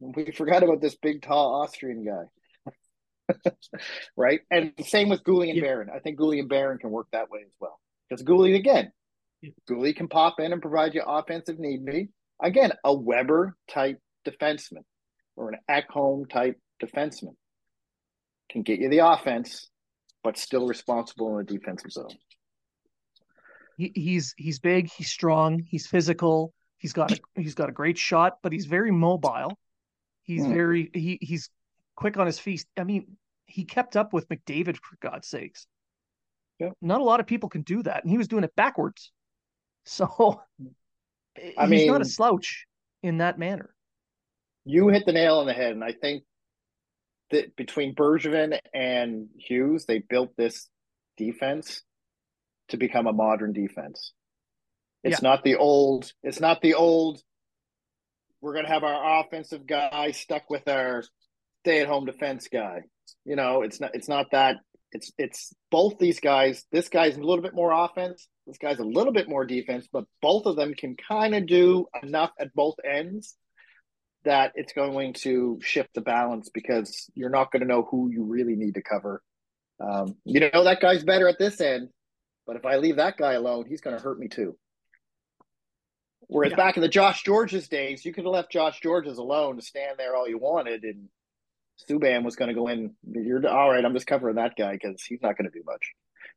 we 0.00 0.30
forgot 0.32 0.62
about 0.62 0.80
this 0.80 0.94
big, 0.94 1.22
tall 1.22 1.62
Austrian 1.62 2.04
guy, 2.04 2.24
right? 4.16 4.40
And 4.50 4.72
same 4.84 5.08
with 5.08 5.22
Guhle 5.24 5.48
and 5.48 5.56
Yeah. 5.56 5.62
Barron. 5.62 5.88
I 5.94 5.98
think 6.00 6.18
Guhle 6.18 6.38
and 6.38 6.48
Barron 6.48 6.78
can 6.78 6.90
work 6.90 7.08
that 7.12 7.30
way 7.30 7.40
as 7.40 7.52
well 7.60 7.78
because 8.08 8.24
Guhle 8.24 8.54
again, 8.56 8.90
Yeah. 9.42 9.50
Guhle 9.68 9.94
can 9.94 10.08
pop 10.08 10.40
in 10.40 10.52
and 10.52 10.62
provide 10.62 10.94
you 10.94 11.02
offense 11.06 11.48
if 11.48 11.58
need 11.58 11.84
be. 11.84 12.08
Again, 12.42 12.72
a 12.84 12.94
Weber 12.94 13.56
type 13.68 13.98
defenseman 14.26 14.84
or 15.36 15.50
an 15.52 15.58
Ekholm 15.70 16.28
type 16.30 16.58
defenseman 16.82 17.34
can 18.50 18.62
get 18.62 18.78
you 18.78 18.88
the 18.88 18.98
offense, 19.06 19.68
but 20.24 20.38
still 20.38 20.66
responsible 20.66 21.38
in 21.38 21.44
the 21.46 21.52
defensive 21.58 21.92
zone. 21.92 22.08
he, 23.76 23.92
he's 23.94 24.34
he's 24.36 24.58
big, 24.58 24.90
he's 24.90 25.10
strong, 25.10 25.62
he's 25.68 25.86
physical, 25.86 26.52
he's 26.78 26.92
got 26.92 27.12
a, 27.12 27.18
he's 27.36 27.54
got 27.54 27.68
a 27.68 27.72
great 27.72 27.98
shot, 27.98 28.38
but 28.42 28.52
he's 28.52 28.66
very 28.66 28.90
mobile. 28.90 29.58
He's 30.22 30.42
Mm. 30.44 30.54
very 30.54 30.90
he 30.94 31.18
he's 31.20 31.50
quick 31.96 32.16
on 32.16 32.26
his 32.26 32.38
feet. 32.38 32.64
I 32.76 32.84
mean, 32.84 33.16
he 33.48 33.64
kept 33.64 33.96
up 33.96 34.12
with 34.12 34.28
McDavid 34.28 34.76
for 34.76 34.96
God's 35.00 35.26
sakes. 35.26 35.66
Yep. 36.60 36.74
Not 36.82 37.00
a 37.00 37.04
lot 37.04 37.20
of 37.20 37.26
people 37.26 37.48
can 37.48 37.62
do 37.62 37.82
that, 37.82 38.02
and 38.04 38.10
he 38.10 38.18
was 38.18 38.28
doing 38.28 38.44
it 38.44 38.54
backwards. 38.54 39.10
So 39.90 40.42
I 41.56 41.66
mean 41.66 41.78
he's 41.78 41.88
not 41.88 42.02
a 42.02 42.04
slouch 42.04 42.66
in 43.02 43.18
that 43.18 43.38
manner. 43.38 43.74
You 44.66 44.88
hit 44.88 45.06
the 45.06 45.12
nail 45.12 45.38
on 45.38 45.46
the 45.46 45.54
head, 45.54 45.72
and 45.72 45.82
I 45.82 45.92
think 45.92 46.24
that 47.30 47.56
between 47.56 47.94
Bergevin 47.94 48.58
and 48.74 49.28
Hughes, 49.38 49.86
they 49.86 50.00
built 50.00 50.36
this 50.36 50.68
defense 51.16 51.84
to 52.68 52.76
become 52.76 53.06
a 53.06 53.14
modern 53.14 53.54
defense. 53.54 54.12
It's 55.02 55.22
not 55.22 55.42
the 55.42 55.56
old. 55.56 56.12
It's 56.22 56.40
not 56.40 56.60
the 56.60 56.74
old. 56.74 57.22
We're 58.42 58.54
gonna 58.54 58.68
have 58.68 58.84
our 58.84 59.20
offensive 59.20 59.66
guy 59.66 60.10
stuck 60.10 60.50
with 60.50 60.68
our 60.68 61.02
stay-at-home 61.68 62.06
defense 62.06 62.48
guy. 62.50 62.82
You 63.24 63.36
know, 63.36 63.62
it's 63.62 63.80
not. 63.80 63.94
It's 63.94 64.08
not 64.08 64.30
that. 64.32 64.56
It's 64.92 65.12
it's 65.18 65.54
both 65.70 65.98
these 65.98 66.20
guys. 66.20 66.64
This 66.72 66.88
guy's 66.88 67.16
a 67.16 67.20
little 67.20 67.42
bit 67.42 67.54
more 67.54 67.72
offense. 67.72 68.26
This 68.46 68.56
guy's 68.56 68.78
a 68.78 68.84
little 68.84 69.12
bit 69.12 69.28
more 69.28 69.44
defense, 69.44 69.86
but 69.92 70.04
both 70.22 70.46
of 70.46 70.56
them 70.56 70.72
can 70.74 70.96
kind 70.96 71.34
of 71.34 71.46
do 71.46 71.86
enough 72.02 72.30
at 72.40 72.54
both 72.54 72.76
ends 72.82 73.36
that 74.24 74.52
it's 74.54 74.72
going 74.72 75.12
to 75.12 75.58
shift 75.62 75.90
the 75.94 76.00
balance 76.00 76.48
because 76.52 77.10
you're 77.14 77.30
not 77.30 77.52
going 77.52 77.60
to 77.60 77.68
know 77.68 77.86
who 77.90 78.10
you 78.10 78.24
really 78.24 78.56
need 78.56 78.74
to 78.74 78.82
cover. 78.82 79.22
Um, 79.78 80.16
you 80.24 80.40
know 80.40 80.64
that 80.64 80.80
guy's 80.80 81.04
better 81.04 81.28
at 81.28 81.38
this 81.38 81.60
end, 81.60 81.90
but 82.46 82.56
if 82.56 82.64
I 82.64 82.76
leave 82.76 82.96
that 82.96 83.16
guy 83.18 83.34
alone, 83.34 83.66
he's 83.68 83.82
going 83.82 83.96
to 83.96 84.02
hurt 84.02 84.18
me 84.18 84.28
too. 84.28 84.56
Whereas 86.28 86.50
Yeah. 86.50 86.56
back 86.56 86.76
in 86.76 86.80
the 86.82 86.88
Josh 86.88 87.22
Gorges 87.24 87.68
days, 87.68 88.04
you 88.04 88.12
could 88.12 88.24
have 88.24 88.32
left 88.32 88.50
Josh 88.50 88.80
Gorges 88.80 89.18
alone 89.18 89.56
to 89.56 89.62
stand 89.62 89.98
there 89.98 90.16
all 90.16 90.28
you 90.28 90.38
wanted, 90.38 90.82
and 90.84 91.08
Subban 91.88 92.24
was 92.24 92.36
going 92.36 92.48
to 92.48 92.54
go 92.54 92.68
in. 92.68 92.94
You're 93.10 93.46
all 93.48 93.70
right. 93.70 93.84
I'm 93.84 93.94
just 93.94 94.06
covering 94.06 94.36
that 94.36 94.54
guy 94.56 94.72
because 94.72 95.02
he's 95.02 95.22
not 95.22 95.36
going 95.36 95.50
to 95.50 95.56
do 95.56 95.62
much, 95.64 95.92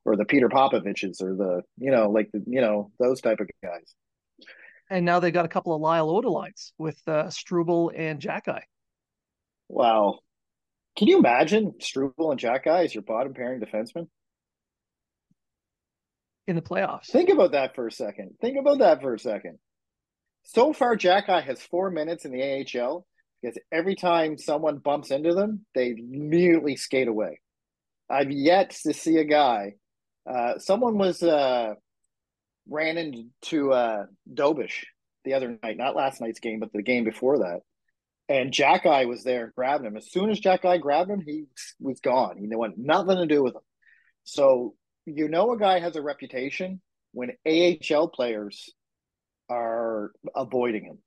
or 0.06 0.16
the 0.16 0.26
Peter 0.26 0.50
Popoviches, 0.50 1.22
or 1.22 1.36
the 1.36 1.62
you 1.78 1.92
know 1.92 2.10
like 2.10 2.30
the 2.32 2.44
you 2.48 2.62
know 2.62 2.92
those 3.00 3.22
type 3.22 3.40
of 3.40 3.50
guys. 3.64 3.96
And 4.90 5.06
now 5.06 5.20
they 5.20 5.32
got 5.32 5.46
a 5.46 5.50
couple 5.50 5.74
of 5.74 5.82
Lyle 5.82 6.10
Odeleins 6.10 6.74
with 6.78 7.00
uh, 7.08 7.30
Struble 7.30 7.92
and 7.96 8.20
Xhekaj. 8.20 8.62
Wow, 9.70 10.20
can 10.98 11.08
you 11.08 11.18
imagine 11.18 11.74
Struble 11.80 12.32
and 12.32 12.40
Xhekaj 12.40 12.86
as 12.86 12.94
your 12.94 13.04
bottom 13.04 13.34
pairing 13.34 13.62
defenseman? 13.62 14.08
in 16.48 16.56
the 16.56 16.62
playoffs. 16.62 17.08
Think 17.08 17.30
about 17.30 17.54
that 17.54 17.76
for 17.76 17.88
a 17.88 17.92
second. 17.92 18.36
Think 18.42 18.58
about 18.60 18.80
that 18.80 19.02
for 19.02 19.14
a 19.14 19.20
second. 19.20 19.58
So 20.44 20.74
far, 20.74 20.96
Xhekaj 20.96 21.44
has 21.44 21.62
four 21.62 21.92
minutes 21.92 22.26
in 22.26 22.32
the 22.32 22.44
AHL 22.80 23.06
because 23.42 23.58
every 23.72 23.96
time 23.96 24.38
someone 24.38 24.78
bumps 24.78 25.12
into 25.12 25.34
them, 25.34 25.66
they 25.74 25.90
immediately 25.90 26.76
skate 26.76 27.08
away. 27.08 27.40
I've 28.10 28.32
yet 28.32 28.72
to 28.84 28.94
see 28.94 29.18
a 29.18 29.24
guy. 29.24 29.76
Uh, 30.30 30.60
someone 30.60 30.98
was 30.98 31.24
uh, 31.24 31.74
ran 32.70 32.98
into 32.98 33.72
uh, 33.72 34.06
Dobeš 34.32 34.86
the 35.24 35.34
other 35.34 35.58
night, 35.64 35.78
not 35.78 35.96
last 35.96 36.22
night's 36.22 36.40
game, 36.40 36.60
but 36.60 36.72
the 36.74 36.82
game 36.82 37.04
before 37.04 37.40
that. 37.40 37.62
And 38.30 38.52
Xhekaj 38.52 39.08
was 39.08 39.24
there 39.24 39.52
grabbed 39.56 39.86
him. 39.86 39.98
As 39.98 40.12
soon 40.12 40.30
as 40.30 40.40
Xhekaj 40.40 40.82
grabbed 40.82 41.10
him, 41.10 41.22
he 41.22 41.46
was 41.80 42.00
gone. 42.00 42.38
He 42.38 42.48
wanted 42.56 42.78
nothing 42.78 43.18
to 43.18 43.26
do 43.26 43.44
with 43.44 43.56
him. 43.56 43.62
So 44.24 44.76
you 45.06 45.28
know 45.28 45.52
a 45.52 45.60
guy 45.60 45.80
has 45.80 45.96
a 45.96 46.02
reputation 46.02 46.82
when 47.14 47.32
AHL 47.46 48.08
players 48.10 48.74
are 49.50 50.12
avoiding 50.36 50.86
him. 50.86 51.00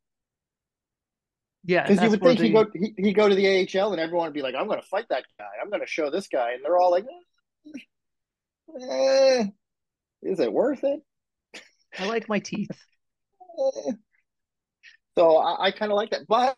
Yeah, 1.67 1.87
Because 1.87 2.03
you 2.03 2.11
would 2.11 2.21
think 2.21 2.41
he 2.41 2.49
the- 2.49 2.53
go 2.53 2.71
he, 2.75 2.95
he 2.99 3.13
go 3.13 3.29
to 3.29 3.35
the 3.35 3.47
AHL 3.49 3.93
and 3.93 4.01
everyone 4.01 4.27
would 4.27 4.35
be 4.35 4.43
like, 4.43 4.55
I'm 4.55 4.67
going 4.67 4.81
to 4.81 4.87
fight 4.87 5.07
that 5.09 5.25
guy. 5.39 5.47
I'm 5.63 5.71
going 5.71 5.81
to 5.81 5.87
show 5.87 6.11
this 6.11 6.29
guy, 6.29 6.53
and 6.53 6.63
they're 6.63 6.77
all 6.77 6.91
like, 6.91 7.07
eh, 8.81 9.45
Is 10.23 10.41
it 10.41 10.53
worth 10.53 10.85
it? 10.85 11.01
I 11.99 12.07
like 12.07 12.29
my 12.29 12.39
teeth. 12.41 12.71
Eh. 13.59 13.93
So 15.17 15.37
I, 15.37 15.67
I 15.67 15.71
kind 15.71 15.91
of 15.93 15.97
like 15.97 16.11
that. 16.11 16.27
But 16.29 16.57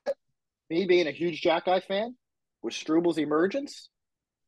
me 0.71 0.87
being 0.87 1.07
a 1.07 1.13
huge 1.13 1.43
Xhekaj 1.43 1.85
fan, 1.85 2.17
with 2.63 2.75
Struble's 2.75 3.19
emergence, 3.19 3.91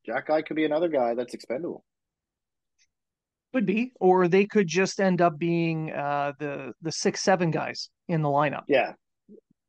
Xhekaj 0.09 0.47
could 0.47 0.57
be 0.57 0.65
another 0.65 0.89
guy 0.89 1.15
that's 1.15 1.35
expendable. 1.35 1.85
Could 3.55 3.67
be, 3.67 3.93
or 4.01 4.29
they 4.29 4.47
could 4.47 4.67
just 4.67 5.01
end 5.01 5.21
up 5.23 5.39
being 5.39 5.93
uh, 5.93 6.33
the 6.39 6.73
the 6.83 6.93
six 6.93 7.23
seven 7.23 7.51
guys 7.51 7.91
in 8.09 8.23
the 8.23 8.29
lineup. 8.29 8.65
Yeah. 8.67 8.93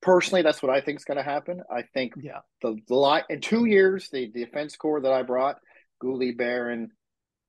Personally, 0.02 0.42
that's 0.42 0.64
what 0.64 0.72
I 0.72 0.82
think 0.82 1.00
is 1.00 1.06
going 1.06 1.18
to 1.18 1.24
happen. 1.24 1.62
I 1.70 1.82
think 1.94 2.14
Yeah, 2.18 2.40
the, 2.62 2.78
the 2.88 2.96
line 2.96 3.24
in 3.30 3.42
two 3.42 3.66
years, 3.66 4.10
the 4.10 4.28
defense 4.28 4.76
core 4.76 5.02
that 5.02 5.12
I 5.12 5.24
brought, 5.24 5.58
Guhle, 6.02 6.38
Barron, 6.38 6.92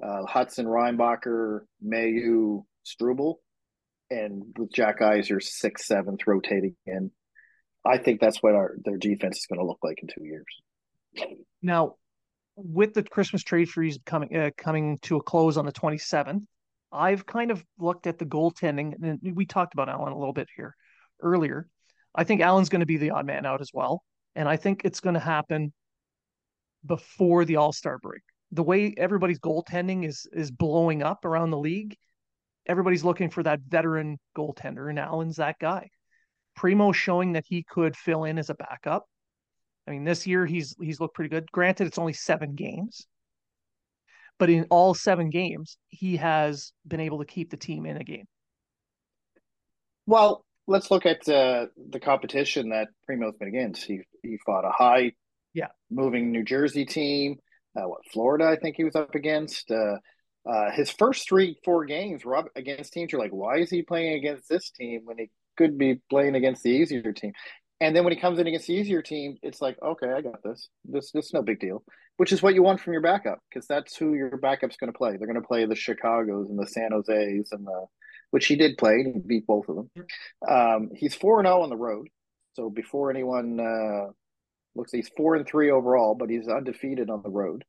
uh, 0.02 0.22
Hutson, 0.28 0.66
Reinbacher, 0.66 1.60
Mailloux, 1.84 2.64
Struble, 2.82 3.40
and 4.10 4.42
with 4.58 4.72
Jack 4.72 5.00
your 5.28 5.40
sixth, 5.40 5.86
seventh 5.86 6.26
rotating 6.26 6.76
in. 6.86 7.10
I 7.84 7.98
think 7.98 8.20
that's 8.20 8.42
what 8.42 8.54
our 8.54 8.76
their 8.84 8.98
defense 8.98 9.38
is 9.38 9.46
going 9.46 9.60
to 9.60 9.66
look 9.66 9.78
like 9.82 10.00
in 10.02 10.08
two 10.08 10.24
years. 10.24 11.38
Now, 11.62 11.96
with 12.56 12.94
the 12.94 13.02
Christmas 13.02 13.42
trade 13.42 13.68
freeze 13.70 13.98
coming 14.04 14.36
uh, 14.36 14.50
coming 14.56 14.98
to 15.02 15.16
a 15.16 15.22
close 15.22 15.56
on 15.56 15.66
the 15.66 15.72
27th, 15.72 16.42
I've 16.92 17.24
kind 17.24 17.50
of 17.50 17.64
looked 17.78 18.06
at 18.06 18.18
the 18.18 18.26
goaltending, 18.26 18.94
and 19.02 19.36
we 19.36 19.46
talked 19.46 19.74
about 19.74 19.88
Allen 19.88 20.12
a 20.12 20.18
little 20.18 20.34
bit 20.34 20.48
here 20.56 20.76
earlier. 21.22 21.68
I 22.14 22.24
think 22.24 22.40
Allen's 22.40 22.68
going 22.68 22.80
to 22.80 22.86
be 22.86 22.96
the 22.96 23.10
odd 23.10 23.26
man 23.26 23.46
out 23.46 23.60
as 23.60 23.70
well, 23.72 24.02
and 24.34 24.48
I 24.48 24.56
think 24.56 24.82
it's 24.84 25.00
going 25.00 25.14
to 25.14 25.20
happen 25.20 25.72
before 26.84 27.44
the 27.44 27.56
All 27.56 27.72
Star 27.72 27.98
break. 27.98 28.22
The 28.52 28.62
way 28.62 28.94
everybody's 28.96 29.38
goaltending 29.38 30.04
is 30.06 30.26
is 30.32 30.50
blowing 30.50 31.02
up 31.02 31.24
around 31.24 31.50
the 31.50 31.58
league, 31.58 31.96
everybody's 32.66 33.04
looking 33.04 33.30
for 33.30 33.42
that 33.42 33.60
veteran 33.68 34.18
goaltender, 34.36 34.88
and 34.88 34.98
Allen's 34.98 35.36
that 35.36 35.58
guy. 35.60 35.90
Primeau 36.56 36.92
showing 36.92 37.32
that 37.32 37.44
he 37.46 37.62
could 37.62 37.96
fill 37.96 38.24
in 38.24 38.38
as 38.38 38.50
a 38.50 38.54
backup. 38.54 39.06
I 39.86 39.92
mean, 39.92 40.04
this 40.04 40.26
year 40.26 40.46
he's 40.46 40.74
he's 40.80 41.00
looked 41.00 41.14
pretty 41.14 41.30
good. 41.30 41.50
Granted, 41.52 41.86
it's 41.86 41.98
only 41.98 42.12
seven 42.12 42.54
games, 42.54 43.06
but 44.38 44.50
in 44.50 44.66
all 44.70 44.94
seven 44.94 45.30
games, 45.30 45.78
he 45.88 46.16
has 46.16 46.72
been 46.86 47.00
able 47.00 47.18
to 47.18 47.24
keep 47.24 47.50
the 47.50 47.56
team 47.56 47.86
in 47.86 47.96
a 47.96 48.04
game. 48.04 48.26
Well, 50.06 50.44
let's 50.70 50.90
look 50.90 51.04
at 51.04 51.28
uh, 51.28 51.66
the 51.90 52.00
competition 52.00 52.70
that 52.70 52.88
Primeau's 53.04 53.36
been 53.36 53.48
against. 53.48 53.84
He 53.84 54.00
he 54.22 54.38
fought 54.46 54.64
a 54.64 54.70
high, 54.70 55.12
Yeah. 55.52 55.68
moving 55.90 56.30
New 56.30 56.44
Jersey 56.44 56.84
team. 56.86 57.38
Uh, 57.76 57.88
what 57.88 58.00
Florida? 58.12 58.46
I 58.46 58.56
think 58.56 58.76
he 58.76 58.84
was 58.84 58.96
up 58.96 59.14
against. 59.14 59.70
Uh, 59.70 59.96
uh, 60.48 60.70
his 60.72 60.90
first 60.90 61.28
three, 61.28 61.58
four 61.64 61.84
games 61.84 62.24
were 62.24 62.36
up 62.36 62.46
against 62.56 62.92
teams. 62.92 63.12
You're 63.12 63.20
like, 63.20 63.32
why 63.32 63.58
is 63.58 63.68
he 63.70 63.82
playing 63.82 64.14
against 64.14 64.48
this 64.48 64.70
team 64.70 65.02
when 65.04 65.18
he 65.18 65.30
could 65.58 65.76
be 65.76 66.00
playing 66.08 66.34
against 66.34 66.62
the 66.62 66.70
easier 66.70 67.12
team? 67.12 67.32
And 67.82 67.94
then 67.94 68.04
when 68.04 68.12
he 68.12 68.20
comes 68.20 68.38
in 68.38 68.46
against 68.46 68.66
the 68.66 68.74
easier 68.74 69.02
team, 69.02 69.36
it's 69.42 69.60
like, 69.62 69.76
okay, 69.82 70.10
I 70.10 70.20
got 70.20 70.42
this. 70.42 70.68
This 70.84 71.10
this 71.12 71.26
is 71.26 71.32
no 71.34 71.42
big 71.42 71.60
deal. 71.60 71.82
Which 72.16 72.32
is 72.32 72.42
what 72.42 72.54
you 72.54 72.62
want 72.62 72.80
from 72.80 72.92
your 72.92 73.02
backup 73.02 73.38
because 73.48 73.66
that's 73.66 73.96
who 73.96 74.14
your 74.14 74.36
backup's 74.36 74.76
going 74.76 74.92
to 74.92 74.96
play. 74.96 75.16
They're 75.16 75.26
going 75.26 75.40
to 75.40 75.46
play 75.46 75.64
the 75.66 75.74
Chicago's 75.74 76.50
and 76.50 76.58
the 76.58 76.66
San 76.66 76.90
Jose's 76.92 77.50
and 77.52 77.66
the 77.66 77.86
which 78.30 78.46
he 78.46 78.56
did 78.56 78.78
play. 78.78 78.94
and 79.00 79.14
He 79.14 79.20
beat 79.20 79.46
both 79.46 79.68
of 79.68 79.76
them. 79.76 79.90
Um, 80.48 80.90
he's 80.94 81.14
four 81.14 81.38
and 81.40 81.46
zero 81.46 81.62
on 81.62 81.70
the 81.70 81.76
road. 81.76 82.08
So 82.54 82.70
before 82.70 83.10
anyone 83.10 83.60
uh, 83.60 84.10
looks, 84.74 84.92
he's 84.92 85.10
four 85.16 85.36
and 85.36 85.46
three 85.46 85.70
overall, 85.70 86.14
but 86.14 86.30
he's 86.30 86.48
undefeated 86.48 87.10
on 87.10 87.22
the 87.22 87.30
road. 87.30 87.64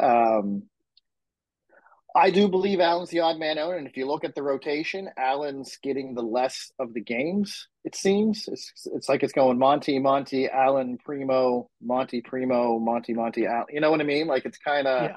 Um, 0.00 0.64
I 2.16 2.30
do 2.30 2.48
believe 2.48 2.80
Allen's 2.80 3.10
the 3.10 3.20
odd 3.20 3.38
man 3.38 3.58
out, 3.58 3.74
and 3.76 3.86
if 3.86 3.96
you 3.96 4.06
look 4.06 4.24
at 4.24 4.34
the 4.34 4.42
rotation, 4.42 5.08
Allen's 5.16 5.78
getting 5.82 6.14
the 6.14 6.22
less 6.22 6.72
of 6.78 6.94
the 6.94 7.02
games. 7.02 7.68
It 7.84 7.94
seems 7.94 8.48
it's 8.48 8.72
it's 8.86 9.08
like 9.08 9.22
it's 9.22 9.32
going 9.34 9.58
Monty, 9.58 9.98
Monty, 9.98 10.48
Allen, 10.48 10.98
Primeau, 11.04 11.68
Monty, 11.82 12.22
Primeau, 12.22 12.78
Monty, 12.80 13.12
Monty, 13.14 13.46
Allen. 13.46 13.66
You 13.70 13.80
know 13.80 13.90
what 13.90 14.00
I 14.00 14.04
mean? 14.04 14.26
Like 14.26 14.46
it's 14.46 14.58
kind 14.58 14.86
of, 14.88 15.10
Yeah. 15.10 15.16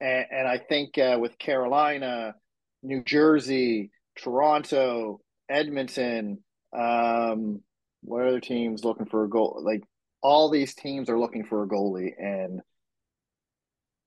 and, 0.00 0.26
and 0.30 0.48
I 0.48 0.58
think 0.58 0.96
uh, 0.98 1.16
with 1.20 1.38
Carolina, 1.38 2.34
New 2.82 3.02
Jersey, 3.02 3.90
Toronto, 4.16 5.20
Edmonton, 5.48 6.38
um, 6.76 7.60
what 8.02 8.26
other 8.26 8.40
teams 8.40 8.84
looking 8.84 9.06
for 9.06 9.24
a 9.24 9.28
goal? 9.28 9.60
Like 9.62 9.82
all 10.22 10.50
these 10.50 10.74
teams 10.74 11.08
are 11.08 11.18
looking 11.18 11.44
for 11.44 11.62
a 11.62 11.68
goalie, 11.68 12.12
and 12.18 12.60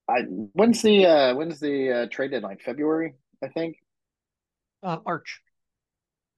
I 0.10 0.22
when's 0.54 0.82
the 0.82 1.06
uh, 1.06 1.36
when's 1.36 1.60
the 1.60 1.92
uh, 1.92 2.06
trade 2.12 2.32
deadline? 2.32 2.58
February, 2.64 3.16
I 3.44 3.48
think. 3.48 3.78
Uh, 4.84 4.98
March. 5.06 5.42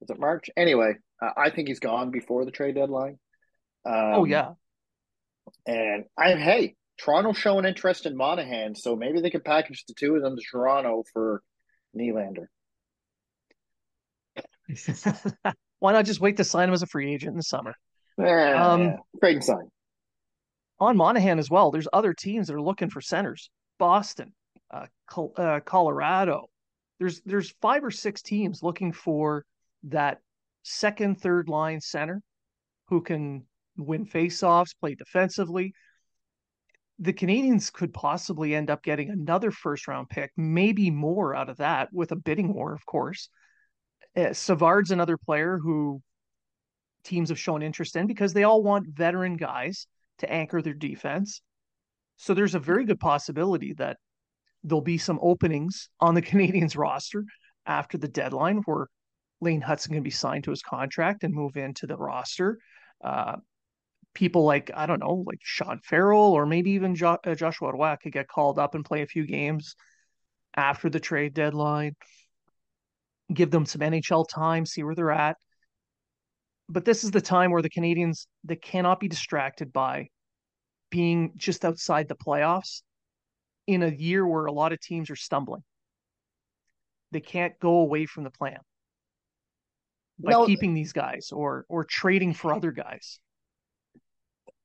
Is 0.01 0.09
it 0.09 0.19
March? 0.19 0.49
Anyway, 0.55 0.93
uh, 1.21 1.31
I 1.35 1.49
think 1.49 1.67
he's 1.67 1.79
gone 1.79 2.11
before 2.11 2.45
the 2.45 2.51
trade 2.51 2.75
deadline. 2.75 3.17
Um, 3.85 4.13
oh 4.13 4.25
yeah, 4.25 4.51
and 5.65 6.05
I 6.17 6.33
hey, 6.35 6.75
Toronto 6.97 7.33
showing 7.33 7.65
interest 7.65 8.05
in 8.05 8.15
Monahan, 8.15 8.75
so 8.75 8.95
maybe 8.95 9.21
they 9.21 9.29
could 9.29 9.45
package 9.45 9.85
the 9.87 9.93
two 9.93 10.15
of 10.15 10.21
them 10.21 10.35
to 10.35 10.41
Toronto 10.51 11.03
for 11.13 11.41
Nylander. 11.95 12.47
why 15.79 15.93
not 15.93 16.05
just 16.05 16.19
wait 16.19 16.37
to 16.37 16.43
sign 16.43 16.69
him 16.69 16.73
as 16.73 16.81
a 16.81 16.87
free 16.87 17.13
agent 17.13 17.31
in 17.31 17.37
the 17.37 17.43
summer? 17.43 17.73
Yeah, 18.17 18.65
Um, 18.65 18.81
yeah. 18.81 18.95
Great 19.19 19.35
and 19.35 19.43
sign. 19.43 19.69
On 20.79 20.95
Monahan 20.95 21.39
as 21.39 21.49
well, 21.49 21.71
there's 21.71 21.87
other 21.91 22.13
teams 22.13 22.47
that 22.47 22.55
are 22.55 22.61
looking 22.61 22.89
for 22.89 23.01
centers. 23.01 23.49
Boston, 23.79 24.33
uh, 24.71 24.85
Col- 25.07 25.33
uh, 25.37 25.59
Colorado, 25.61 26.47
there's 26.99 27.21
there's 27.21 27.51
five 27.61 27.83
or 27.83 27.91
six 27.91 28.21
teams 28.21 28.63
looking 28.63 28.91
for 28.91 29.43
that 29.83 30.19
second, 30.63 31.19
third 31.19 31.49
line 31.49 31.79
center 31.79 32.21
who 32.89 33.01
can 33.01 33.45
win 33.77 34.05
faceoffs, 34.05 34.75
play 34.79 34.95
defensively. 34.95 35.73
The 36.99 37.13
Canadiens 37.13 37.71
could 37.71 37.93
possibly 37.93 38.55
end 38.55 38.71
up 38.71 38.83
getting 38.83 39.09
another 39.11 39.51
first 39.51 39.87
round 39.87 40.09
pick, 40.09 40.31
maybe 40.35 40.89
more 40.89 41.35
out 41.35 41.49
of 41.49 41.57
that 41.57 41.89
with 41.93 42.11
a 42.11 42.15
bidding 42.15 42.53
war, 42.53 42.73
of 42.73 42.85
course. 42.85 43.29
Uh, 44.17 44.33
Savard's 44.33 44.91
another 44.91 45.17
player 45.17 45.59
who 45.61 46.01
teams 47.03 47.29
have 47.29 47.39
shown 47.39 47.61
interest 47.61 47.95
in 47.95 48.07
because 48.07 48.33
they 48.33 48.43
all 48.43 48.63
want 48.63 48.87
veteran 48.87 49.37
guys 49.37 49.87
to 50.19 50.31
anchor 50.31 50.61
their 50.61 50.73
defense. 50.73 51.41
So 52.17 52.33
there's 52.33 52.55
a 52.55 52.59
very 52.59 52.85
good 52.85 52.99
possibility 52.99 53.73
that 53.73 53.97
there'll 54.63 54.81
be 54.81 54.97
some 54.97 55.19
openings 55.21 55.89
on 55.99 56.15
the 56.15 56.21
Canadiens 56.29 56.77
roster 56.77 57.23
after 57.65 57.97
the 57.97 58.07
deadline 58.07 58.61
where 58.65 58.87
Lane 59.39 59.61
Hudson 59.61 59.93
can 59.93 60.03
be 60.03 60.09
signed 60.09 60.45
to 60.45 60.51
his 60.51 60.63
contract 60.63 61.23
and 61.23 61.33
move 61.33 61.57
into 61.57 61.85
the 61.85 61.95
roster. 61.95 62.57
Uh, 63.03 63.37
people 64.15 64.43
like 64.43 64.71
I 64.73 64.87
don't 64.87 64.99
know, 64.99 65.23
like 65.27 65.39
Sean 65.43 65.79
Farrell 65.83 66.33
or 66.33 66.47
maybe 66.47 66.71
even 66.71 66.95
jo- 66.95 67.19
uh, 67.23 67.35
Joshua 67.35 67.71
Roy 67.71 67.95
could 68.01 68.13
get 68.13 68.27
called 68.27 68.57
up 68.57 68.73
and 68.73 68.83
play 68.83 69.03
a 69.03 69.07
few 69.07 69.27
games 69.27 69.75
after 70.55 70.89
the 70.89 70.99
trade 70.99 71.35
deadline. 71.35 71.95
Give 73.33 73.51
them 73.51 73.65
some 73.65 73.81
NHL 73.81 74.27
time, 74.27 74.65
see 74.65 74.83
where 74.83 74.95
they're 74.95 75.11
at. 75.11 75.37
But 76.69 76.85
this 76.85 77.03
is 77.03 77.11
the 77.11 77.21
time 77.21 77.51
where 77.51 77.61
the 77.61 77.69
Canadiens 77.69 78.27
they 78.43 78.55
cannot 78.55 78.99
be 78.99 79.07
distracted 79.07 79.71
by 79.71 80.09
being 80.89 81.33
just 81.35 81.65
outside 81.65 82.07
the 82.07 82.15
playoffs 82.15 82.81
in 83.67 83.83
a 83.83 83.89
year 83.89 84.25
where 84.25 84.45
a 84.45 84.51
lot 84.51 84.73
of 84.73 84.79
teams 84.79 85.09
are 85.09 85.15
stumbling. 85.15 85.63
They 87.11 87.21
can't 87.21 87.57
go 87.59 87.77
away 87.77 88.05
from 88.05 88.23
the 88.23 88.31
plan 88.31 88.57
by 90.19 90.31
no, 90.31 90.45
keeping 90.45 90.73
these 90.73 90.93
guys 90.93 91.29
or 91.31 91.65
or 91.69 91.85
trading 91.85 92.33
for 92.33 92.53
other 92.53 92.71
guys. 92.71 93.19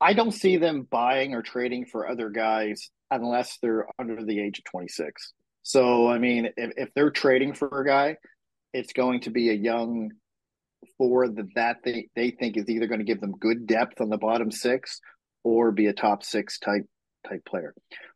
I 0.01 0.15
don't 0.15 0.33
see 0.33 0.57
them 0.57 0.87
buying 0.91 1.35
or 1.35 1.43
trading 1.43 1.87
for 1.87 2.09
other 2.09 2.29
guys 2.29 2.91
unless 3.13 3.59
they're 3.63 3.87
under 4.01 4.25
the 4.25 4.41
age 4.41 4.59
of 4.59 4.65
26. 4.65 5.33
So, 5.63 6.09
I 6.09 6.19
mean, 6.19 6.49
if, 6.57 6.73
if 6.77 6.95
they're 6.95 7.11
trading 7.11 7.55
for 7.55 7.69
a 7.81 7.87
guy, 7.87 8.17
it's 8.73 8.93
going 8.93 9.21
to 9.21 9.31
be 9.31 9.51
a 9.51 9.55
young 9.55 10.11
forward 10.99 11.37
that, 11.37 11.49
that 11.55 11.77
they, 11.85 12.09
they 12.17 12.31
think 12.31 12.57
is 12.57 12.69
either 12.69 12.87
going 12.87 13.01
to 13.01 13.05
give 13.05 13.21
them 13.21 13.37
good 13.39 13.67
depth 13.67 14.01
on 14.01 14.09
the 14.09 14.19
bottom 14.19 14.51
six 14.51 15.01
or 15.45 15.73
be 15.73 15.87
a 15.87 15.93
top 15.93 16.23
six 16.23 16.59
type 16.59 16.87
type 17.29 17.45
player. 17.45 17.75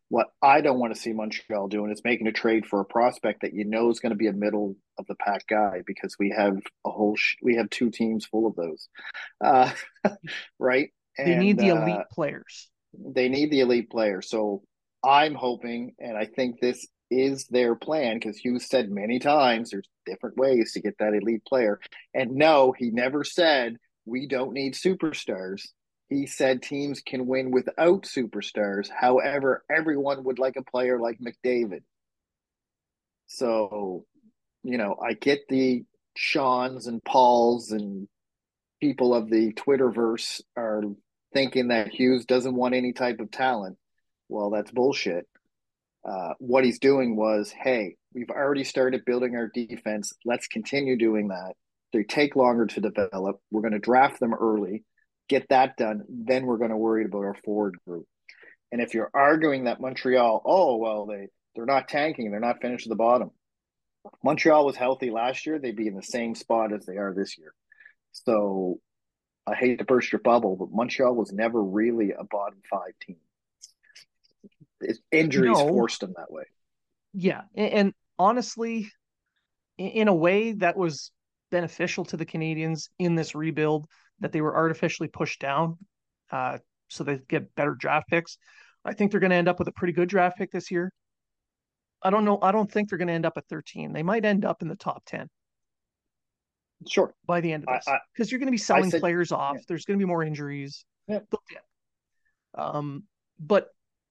What 0.09 0.27
I 0.41 0.61
don't 0.61 0.79
want 0.79 0.93
to 0.93 0.99
see 0.99 1.11
Montreal 1.11 1.67
doing 1.67 1.91
is 1.91 2.01
making 2.03 2.27
a 2.27 2.31
trade 2.31 2.65
for 2.65 2.79
a 2.79 2.85
prospect 2.85 3.41
that 3.41 3.53
you 3.53 3.65
know 3.65 3.89
is 3.89 3.99
going 3.99 4.11
to 4.11 4.17
be 4.17 4.27
a 4.27 4.33
middle 4.33 4.75
of 4.97 5.05
the 5.07 5.15
pack 5.15 5.45
guy 5.47 5.81
because 5.85 6.15
we 6.17 6.33
have 6.35 6.57
a 6.85 6.89
whole 6.89 7.15
sh- 7.15 7.35
we 7.41 7.55
have 7.55 7.69
two 7.69 7.89
teams 7.89 8.25
full 8.25 8.47
of 8.47 8.55
those, 8.55 8.87
uh, 9.43 9.71
right? 10.59 10.91
And, 11.17 11.27
they 11.27 11.35
need 11.35 11.57
the 11.57 11.69
elite 11.69 11.95
uh, 11.95 12.03
players. 12.11 12.69
They 12.93 13.27
need 13.27 13.51
the 13.51 13.61
elite 13.61 13.89
players. 13.89 14.29
So 14.29 14.63
I'm 15.03 15.35
hoping, 15.35 15.93
and 15.99 16.17
I 16.17 16.25
think 16.25 16.59
this 16.61 16.87
is 17.09 17.45
their 17.47 17.75
plan 17.75 18.15
because 18.15 18.37
Hughes 18.37 18.67
said 18.67 18.89
many 18.89 19.19
times 19.19 19.69
there's 19.69 19.87
different 20.05 20.37
ways 20.37 20.73
to 20.73 20.81
get 20.81 20.97
that 20.99 21.13
elite 21.13 21.45
player. 21.45 21.79
And 22.13 22.31
no, 22.31 22.73
he 22.77 22.91
never 22.91 23.23
said 23.23 23.77
we 24.05 24.27
don't 24.27 24.53
need 24.53 24.73
superstars 24.73 25.61
he 26.09 26.25
said 26.25 26.61
teams 26.61 27.01
can 27.01 27.25
win 27.27 27.51
without 27.51 28.03
superstars. 28.03 28.89
However, 28.89 29.63
everyone 29.69 30.23
would 30.23 30.39
like 30.39 30.55
a 30.55 30.63
player 30.63 30.99
like 30.99 31.19
McDavid. 31.19 31.81
So, 33.27 34.05
you 34.63 34.77
know, 34.77 34.95
I 35.05 35.13
get 35.13 35.41
the 35.49 35.83
Sean's 36.15 36.87
and 36.87 37.03
Paul's 37.03 37.71
and 37.71 38.07
people 38.79 39.13
of 39.13 39.29
the 39.29 39.51
Twitterverse 39.53 40.41
are 40.55 40.83
thinking 41.33 41.69
that 41.69 41.89
Hughes 41.89 42.25
doesn't 42.25 42.55
want 42.55 42.73
any 42.73 42.93
type 42.93 43.19
of 43.19 43.29
talent. 43.29 43.77
Well, 44.29 44.49
that's 44.49 44.71
bullshit. 44.71 45.27
Uh, 46.03 46.33
what 46.39 46.63
he's 46.63 46.79
doing 46.79 47.15
was, 47.15 47.51
hey, 47.51 47.95
we've 48.13 48.29
already 48.29 48.63
started 48.63 49.05
building 49.05 49.35
our 49.35 49.49
defense. 49.53 50.13
Let's 50.25 50.47
continue 50.47 50.97
doing 50.97 51.29
that. 51.29 51.53
They 51.93 52.03
take 52.03 52.35
longer 52.35 52.65
to 52.65 52.81
develop. 52.81 53.37
We're 53.51 53.61
going 53.61 53.73
to 53.73 53.79
draft 53.79 54.19
them 54.19 54.33
early 54.33 54.83
get 55.27 55.49
that 55.49 55.77
done, 55.77 56.03
then 56.09 56.45
we're 56.45 56.57
going 56.57 56.71
to 56.71 56.77
worry 56.77 57.05
about 57.05 57.25
our 57.25 57.35
forward 57.45 57.77
group. 57.85 58.05
And 58.71 58.81
if 58.81 58.93
you're 58.93 59.11
arguing 59.13 59.65
that 59.65 59.79
Montreal, 59.79 60.41
oh 60.45 60.77
well, 60.77 61.05
they 61.05 61.27
they're 61.55 61.65
not 61.65 61.87
tanking, 61.87 62.31
they're 62.31 62.39
not 62.39 62.61
finished 62.61 62.85
at 62.85 62.89
the 62.89 62.95
bottom. 62.95 63.31
Montreal 64.23 64.65
was 64.65 64.75
healthy 64.75 65.09
last 65.09 65.45
year; 65.45 65.59
they'd 65.59 65.75
be 65.75 65.87
in 65.87 65.95
the 65.95 66.03
same 66.03 66.35
spot 66.35 66.73
as 66.73 66.85
they 66.85 66.97
are 66.97 67.13
this 67.13 67.37
year. 67.37 67.53
So, 68.11 68.79
I 69.45 69.55
hate 69.55 69.79
to 69.79 69.85
burst 69.85 70.11
your 70.11 70.21
bubble, 70.21 70.55
but 70.55 70.71
Montreal 70.71 71.15
was 71.15 71.31
never 71.31 71.61
really 71.61 72.11
a 72.11 72.23
bottom 72.23 72.59
five 72.69 72.93
team. 73.01 73.17
Injuries 75.11 75.57
no. 75.57 75.67
forced 75.67 76.01
them 76.01 76.13
that 76.17 76.31
way. 76.31 76.43
Yeah, 77.13 77.41
and, 77.55 77.73
and 77.73 77.93
honestly, 78.19 78.91
in 79.77 80.07
a 80.07 80.13
way, 80.13 80.53
that 80.53 80.77
was 80.77 81.11
beneficial 81.51 82.05
to 82.05 82.17
the 82.17 82.25
Canadiens 82.25 82.89
in 82.99 83.15
this 83.15 83.35
rebuild 83.35 83.87
that 84.19 84.31
they 84.31 84.41
were 84.41 84.55
artificially 84.55 85.07
pushed 85.07 85.39
down 85.39 85.77
uh, 86.31 86.57
so 86.89 87.03
they 87.03 87.19
get 87.27 87.53
better 87.55 87.75
draft 87.75 88.07
picks. 88.09 88.37
I 88.85 88.93
think 88.93 89.11
they're 89.11 89.19
going 89.19 89.31
to 89.31 89.35
end 89.35 89.47
up 89.47 89.59
with 89.59 89.67
a 89.67 89.73
pretty 89.73 89.93
good 89.93 90.09
draft 90.09 90.37
pick 90.37 90.51
this 90.51 90.71
year. 90.71 90.91
I 92.01 92.09
don't 92.09 92.25
know. 92.25 92.39
I 92.41 92.51
don't 92.51 92.71
think 92.71 92.89
they're 92.89 92.97
going 92.97 93.09
to 93.09 93.13
end 93.13 93.25
up 93.25 93.37
at 93.37 93.47
13. 93.47 93.91
They 93.91 94.03
might 94.03 94.23
end 94.23 94.45
up 94.45 94.61
in 94.61 94.67
the 94.67 94.75
top 94.75 95.03
10. 95.07 95.27
Sure. 96.87 97.13
By 97.25 97.41
the 97.41 97.51
end 97.51 97.65
of 97.67 97.73
this, 97.73 97.93
because 98.13 98.31
you're 98.31 98.39
going 98.39 98.47
to 98.47 98.51
be 98.51 98.57
selling 98.57 98.91
said, 98.91 99.01
players 99.01 99.31
off. 99.31 99.55
Yeah. 99.55 99.61
There's 99.67 99.85
going 99.85 99.99
to 99.99 100.03
be 100.03 100.07
more 100.07 100.23
injuries. 100.23 100.85
Yeah. 101.07 101.19
Um, 102.57 103.03
but 103.39 103.69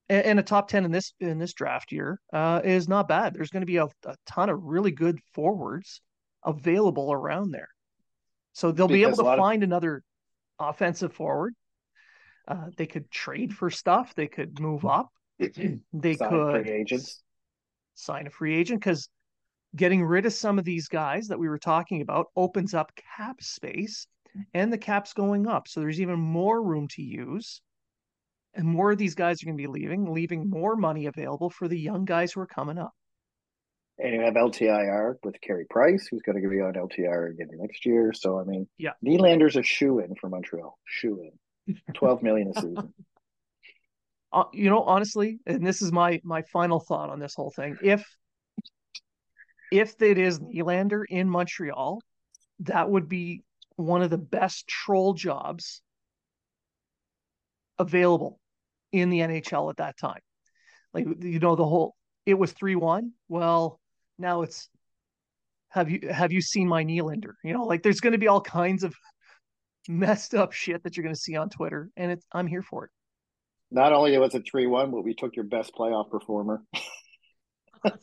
and 0.08 0.38
a 0.38 0.42
top 0.42 0.68
10 0.68 0.84
in 0.84 0.92
this 0.92 1.12
in 1.20 1.38
this 1.38 1.52
draft 1.52 1.92
year 1.92 2.20
uh, 2.32 2.60
is 2.64 2.88
not 2.88 3.08
bad. 3.08 3.34
There's 3.34 3.50
going 3.50 3.62
to 3.62 3.66
be 3.66 3.78
a, 3.78 3.86
a 4.04 4.16
ton 4.26 4.48
of 4.48 4.62
really 4.62 4.92
good 4.92 5.18
forwards 5.34 6.00
available 6.44 7.12
around 7.12 7.50
there. 7.50 7.68
So 8.52 8.70
they'll 8.70 8.88
because 8.88 9.16
be 9.16 9.22
able 9.22 9.30
to 9.30 9.36
find 9.36 9.62
of... 9.62 9.68
another 9.68 10.02
offensive 10.58 11.12
forward. 11.12 11.54
Uh, 12.46 12.66
they 12.76 12.86
could 12.86 13.10
trade 13.10 13.52
for 13.52 13.70
stuff. 13.70 14.14
They 14.14 14.28
could 14.28 14.60
move 14.60 14.84
up. 14.84 15.08
they 15.38 16.14
sign 16.14 16.30
could 16.30 16.64
free 16.64 16.72
agents. 16.72 17.22
sign 17.94 18.26
a 18.26 18.30
free 18.30 18.54
agent 18.54 18.80
because 18.80 19.08
getting 19.74 20.04
rid 20.04 20.24
of 20.24 20.32
some 20.32 20.58
of 20.58 20.64
these 20.64 20.88
guys 20.88 21.28
that 21.28 21.38
we 21.38 21.48
were 21.48 21.58
talking 21.58 22.00
about 22.00 22.26
opens 22.36 22.72
up 22.72 22.92
cap 23.16 23.42
space 23.42 24.06
and 24.54 24.72
the 24.72 24.78
cap's 24.78 25.12
going 25.12 25.46
up. 25.46 25.68
So 25.68 25.80
there's 25.80 26.00
even 26.00 26.18
more 26.18 26.62
room 26.62 26.88
to 26.88 27.02
use. 27.02 27.60
And 28.56 28.66
more 28.66 28.90
of 28.90 28.98
these 28.98 29.14
guys 29.14 29.42
are 29.42 29.46
going 29.46 29.56
to 29.56 29.62
be 29.62 29.66
leaving, 29.66 30.12
leaving 30.12 30.48
more 30.48 30.76
money 30.76 31.06
available 31.06 31.50
for 31.50 31.68
the 31.68 31.78
young 31.78 32.06
guys 32.06 32.32
who 32.32 32.40
are 32.40 32.46
coming 32.46 32.78
up. 32.78 32.92
And 33.98 34.14
you 34.14 34.20
have 34.22 34.34
LTIR 34.34 35.16
with 35.22 35.40
Carey 35.42 35.66
Price, 35.68 36.06
who's 36.10 36.22
going 36.22 36.42
to 36.42 36.48
be 36.48 36.60
on 36.60 36.72
LTIR 36.72 37.30
again 37.30 37.48
next 37.52 37.84
year. 37.86 38.12
So 38.14 38.38
I 38.40 38.44
mean, 38.44 38.66
yeah, 38.78 38.92
Nylander's 39.04 39.56
a 39.56 39.62
shoe 39.62 40.00
in 40.00 40.14
for 40.16 40.28
Montreal. 40.28 40.78
Shoe 40.84 41.30
in, 41.66 41.76
twelve 41.94 42.22
million 42.22 42.52
a 42.54 42.54
season. 42.60 42.94
Uh, 44.32 44.44
you 44.52 44.68
know, 44.68 44.82
honestly, 44.82 45.38
and 45.46 45.66
this 45.66 45.80
is 45.80 45.92
my 45.92 46.20
my 46.24 46.42
final 46.52 46.78
thought 46.78 47.08
on 47.08 47.20
this 47.20 47.34
whole 47.34 47.50
thing. 47.50 47.78
If 47.82 48.04
if 49.72 50.00
it 50.02 50.18
is 50.18 50.40
Nylander 50.40 51.04
in 51.08 51.28
Montreal, 51.28 52.00
that 52.60 52.90
would 52.90 53.08
be 53.08 53.44
one 53.76 54.02
of 54.02 54.10
the 54.10 54.18
best 54.18 54.66
troll 54.66 55.14
jobs 55.14 55.80
available 57.78 58.40
in 58.92 59.10
the 59.10 59.20
NHL 59.20 59.70
at 59.70 59.78
that 59.78 59.98
time. 59.98 60.20
Like 60.94 61.06
you 61.20 61.38
know, 61.38 61.56
the 61.56 61.64
whole 61.66 61.94
it 62.24 62.34
was 62.34 62.52
three 62.52 62.76
one. 62.76 63.12
Well, 63.28 63.80
now 64.18 64.42
it's 64.42 64.68
have 65.68 65.90
you 65.90 66.08
have 66.10 66.32
you 66.32 66.40
seen 66.40 66.68
my 66.68 66.84
Nylander? 66.84 67.34
You 67.44 67.52
know, 67.52 67.64
like 67.64 67.82
there's 67.82 68.00
going 68.00 68.12
to 68.12 68.18
be 68.18 68.28
all 68.28 68.40
kinds 68.40 68.82
of 68.82 68.94
messed 69.88 70.34
up 70.34 70.52
shit 70.52 70.82
that 70.84 70.96
you're 70.96 71.04
going 71.04 71.14
to 71.14 71.20
see 71.20 71.36
on 71.36 71.50
Twitter, 71.50 71.90
and 71.96 72.12
it's 72.12 72.24
I'm 72.32 72.46
here 72.46 72.62
for 72.62 72.84
it. 72.86 72.90
Not 73.70 73.92
only 73.92 74.16
was 74.18 74.34
it 74.34 74.46
three 74.50 74.66
one, 74.66 74.90
but 74.90 75.02
we 75.02 75.14
took 75.14 75.36
your 75.36 75.44
best 75.44 75.74
playoff 75.74 76.10
performer. 76.10 76.62
it's 77.84 78.00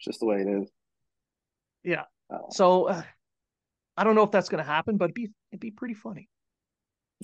just 0.00 0.20
the 0.20 0.26
way 0.26 0.40
it 0.40 0.48
is. 0.48 0.70
Yeah. 1.82 2.04
Uh, 2.32 2.38
so 2.50 2.84
uh, 2.84 3.02
I 3.96 4.04
don't 4.04 4.14
know 4.14 4.22
if 4.22 4.30
that's 4.30 4.48
going 4.48 4.62
to 4.62 4.70
happen, 4.70 4.96
but 4.96 5.06
it'd 5.06 5.14
be 5.14 5.28
it'd 5.50 5.60
be 5.60 5.70
pretty 5.70 5.94
funny. 5.94 6.28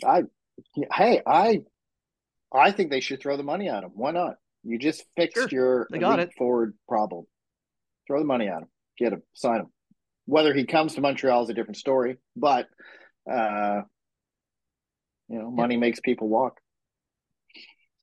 I 0.05 0.25
hey 0.93 1.21
I 1.27 1.63
I 2.53 2.71
think 2.71 2.91
they 2.91 3.01
should 3.01 3.21
throw 3.21 3.37
the 3.37 3.43
money 3.43 3.69
at 3.69 3.85
him. 3.85 3.91
Why 3.95 4.13
not? 4.13 4.37
You 4.63 4.79
just 4.79 5.05
fixed 5.17 5.37
sure. 5.37 5.49
your 5.51 5.89
they 5.91 5.99
got 5.99 6.19
it. 6.19 6.33
forward 6.37 6.75
problem. 6.89 7.25
Throw 8.07 8.19
the 8.19 8.25
money 8.25 8.49
at 8.49 8.63
him. 8.63 8.69
Get 8.99 9.13
him. 9.13 9.23
Sign 9.35 9.61
him. 9.61 9.67
Whether 10.27 10.55
he 10.55 10.65
comes 10.65 10.95
to 10.95 11.01
Montreal 11.01 11.45
is 11.45 11.51
a 11.51 11.55
different 11.55 11.77
story, 11.77 12.17
but 12.35 12.67
uh, 13.31 13.83
you 15.29 15.39
know, 15.39 15.51
money 15.51 15.75
yeah. 15.75 15.81
makes 15.81 16.01
people 16.01 16.29
walk. 16.29 16.59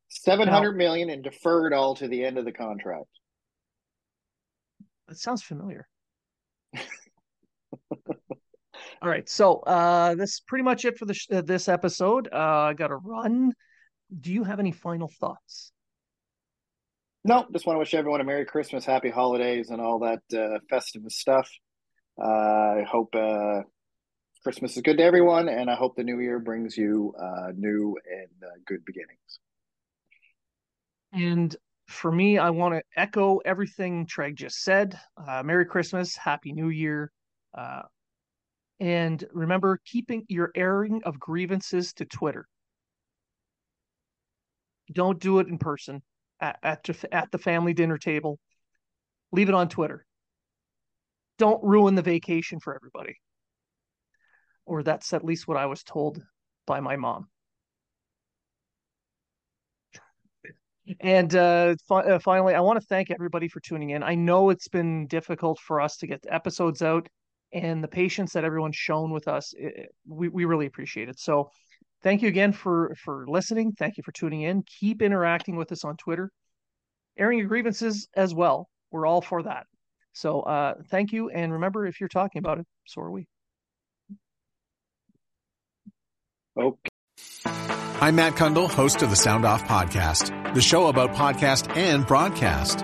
Seven 0.10 0.48
hundred 0.48 0.78
million 0.78 1.10
and 1.10 1.24
deferred 1.24 1.74
all 1.74 1.96
to 1.96 2.08
the 2.08 2.24
end 2.24 2.38
of 2.38 2.46
the 2.46 2.52
contract. 2.52 3.08
That 5.08 5.18
sounds 5.18 5.44
familiar. 5.44 5.88
All 9.04 9.10
right, 9.10 9.28
so 9.28 9.56
uh, 9.68 10.16
this 10.16 10.36
is 10.36 10.42
pretty 10.48 10.64
much 10.64 10.86
it 10.86 10.98
for 10.98 11.04
the 11.04 11.14
sh- 11.14 11.28
uh, 11.30 11.42
this 11.42 11.68
episode. 11.68 12.30
Uh, 12.32 12.38
I 12.38 12.74
got 12.74 12.88
to 12.88 12.96
run. 12.96 13.52
Do 14.22 14.32
you 14.32 14.46
have 14.46 14.62
any 14.62 14.72
final 14.72 15.12
thoughts? 15.20 15.74
No, 17.26 17.46
just 17.52 17.66
want 17.66 17.76
to 17.76 17.80
wish 17.80 17.94
everyone 17.94 18.22
a 18.22 18.24
Merry 18.24 18.46
Christmas, 18.46 18.86
Happy 18.86 19.10
Holidays, 19.10 19.72
and 19.72 19.82
all 19.82 20.00
that 20.00 20.22
uh, 20.34 20.60
festive 20.70 21.02
stuff. 21.10 21.50
Uh, 22.18 22.28
I 22.28 22.86
hope 22.90 23.14
uh, 23.14 23.64
Christmas 24.42 24.78
is 24.78 24.82
good 24.82 25.00
to 25.00 25.04
everyone, 25.04 25.50
and 25.50 25.70
I 25.70 25.76
hope 25.76 25.98
the 25.98 26.06
new 26.06 26.22
year 26.22 26.40
brings 26.40 26.78
you 26.78 27.14
uh, 27.20 27.52
new 27.58 27.98
and 28.10 28.30
uh, 28.42 28.56
good 28.66 28.86
beginnings. 28.86 29.40
And 31.12 31.54
for 31.90 32.10
me, 32.10 32.38
I 32.38 32.52
want 32.52 32.76
to 32.76 32.84
echo 32.96 33.40
everything 33.40 34.08
Treg 34.08 34.36
just 34.36 34.64
said. 34.64 34.98
Uh, 35.18 35.44
Merry 35.44 35.66
Christmas, 35.66 36.16
Happy 36.16 36.54
New 36.54 36.70
Year. 36.70 37.12
And 38.84 39.24
remember, 39.32 39.80
keeping 39.86 40.26
your 40.28 40.52
airing 40.54 41.04
of 41.06 41.18
grievances 41.18 41.94
to 41.94 42.06
Twitter. 42.06 42.46
Don't 44.92 45.22
do 45.22 45.40
it 45.40 45.48
in 45.48 45.58
person 45.58 46.02
at, 46.42 46.60
at, 46.62 46.90
at 47.14 47.32
the 47.32 47.38
family 47.38 47.74
dinner 47.74 47.98
table. 47.98 48.40
Leave 49.32 49.48
it 49.48 49.56
on 49.56 49.70
Twitter. 49.70 50.06
Don't 51.38 51.64
ruin 51.64 51.96
the 51.96 52.02
vacation 52.02 52.60
for 52.60 52.76
everybody. 52.76 53.16
Or 54.66 54.84
that's 54.84 55.14
at 55.14 55.24
least 55.24 55.48
what 55.48 55.56
I 55.56 55.68
was 55.68 55.82
told 55.84 56.22
by 56.68 56.82
my 56.82 56.98
mom. 56.98 57.30
And 61.00 61.34
uh, 61.34 61.76
fi- 61.88 62.02
uh, 62.02 62.20
finally, 62.20 62.54
I 62.54 62.60
want 62.60 62.82
to 62.82 62.86
thank 62.86 63.12
everybody 63.12 63.48
for 63.48 63.62
tuning 63.62 63.92
in. 63.92 64.04
I 64.04 64.16
know 64.16 64.50
it's 64.50 64.68
been 64.68 65.08
difficult 65.08 65.58
for 65.62 65.80
us 65.80 65.96
to 66.00 66.08
get 66.08 66.22
the 66.24 66.34
episodes 66.34 66.82
out, 66.82 67.08
and 67.54 67.84
the 67.84 67.88
patience 67.88 68.34
that 68.34 68.44
everyone's 68.44 68.76
shown 68.76 69.12
with 69.12 69.28
us, 69.28 69.54
it, 69.58 69.94
we 70.08 70.30
we 70.30 70.46
really 70.46 70.66
appreciate 70.66 71.10
it. 71.10 71.20
So, 71.20 71.52
thank 72.02 72.22
you 72.22 72.28
again 72.28 72.52
for 72.52 72.96
for 73.04 73.26
listening. 73.28 73.74
Thank 73.74 73.98
you 73.98 74.04
for 74.04 74.12
tuning 74.12 74.42
in. 74.42 74.64
Keep 74.80 75.02
interacting 75.02 75.56
with 75.56 75.72
us 75.72 75.84
on 75.84 75.98
Twitter, 75.98 76.32
airing 77.18 77.40
your 77.40 77.48
grievances 77.48 78.08
as 78.16 78.34
well. 78.34 78.70
We're 78.92 79.06
all 79.06 79.22
for 79.22 79.44
that. 79.44 79.66
So, 80.14 80.42
uh, 80.42 80.76
thank 80.90 81.12
you, 81.12 81.30
and 81.30 81.54
remember, 81.54 81.88
if 81.88 82.00
you're 82.00 82.10
talking 82.10 82.40
about 82.40 82.60
it, 82.60 82.66
so 82.86 83.02
are 83.02 83.12
we. 83.12 83.28
Okay. 86.58 86.90
I'm 88.00 88.16
Matt 88.16 88.34
Cundill, 88.34 88.70
host 88.70 89.02
of 89.02 89.10
the 89.10 89.16
Sound 89.16 89.46
Off 89.46 89.64
Podcast, 89.64 90.54
the 90.54 90.62
show 90.62 90.88
about 90.88 91.14
podcast 91.14 91.76
and 91.78 92.06
broadcast. 92.06 92.84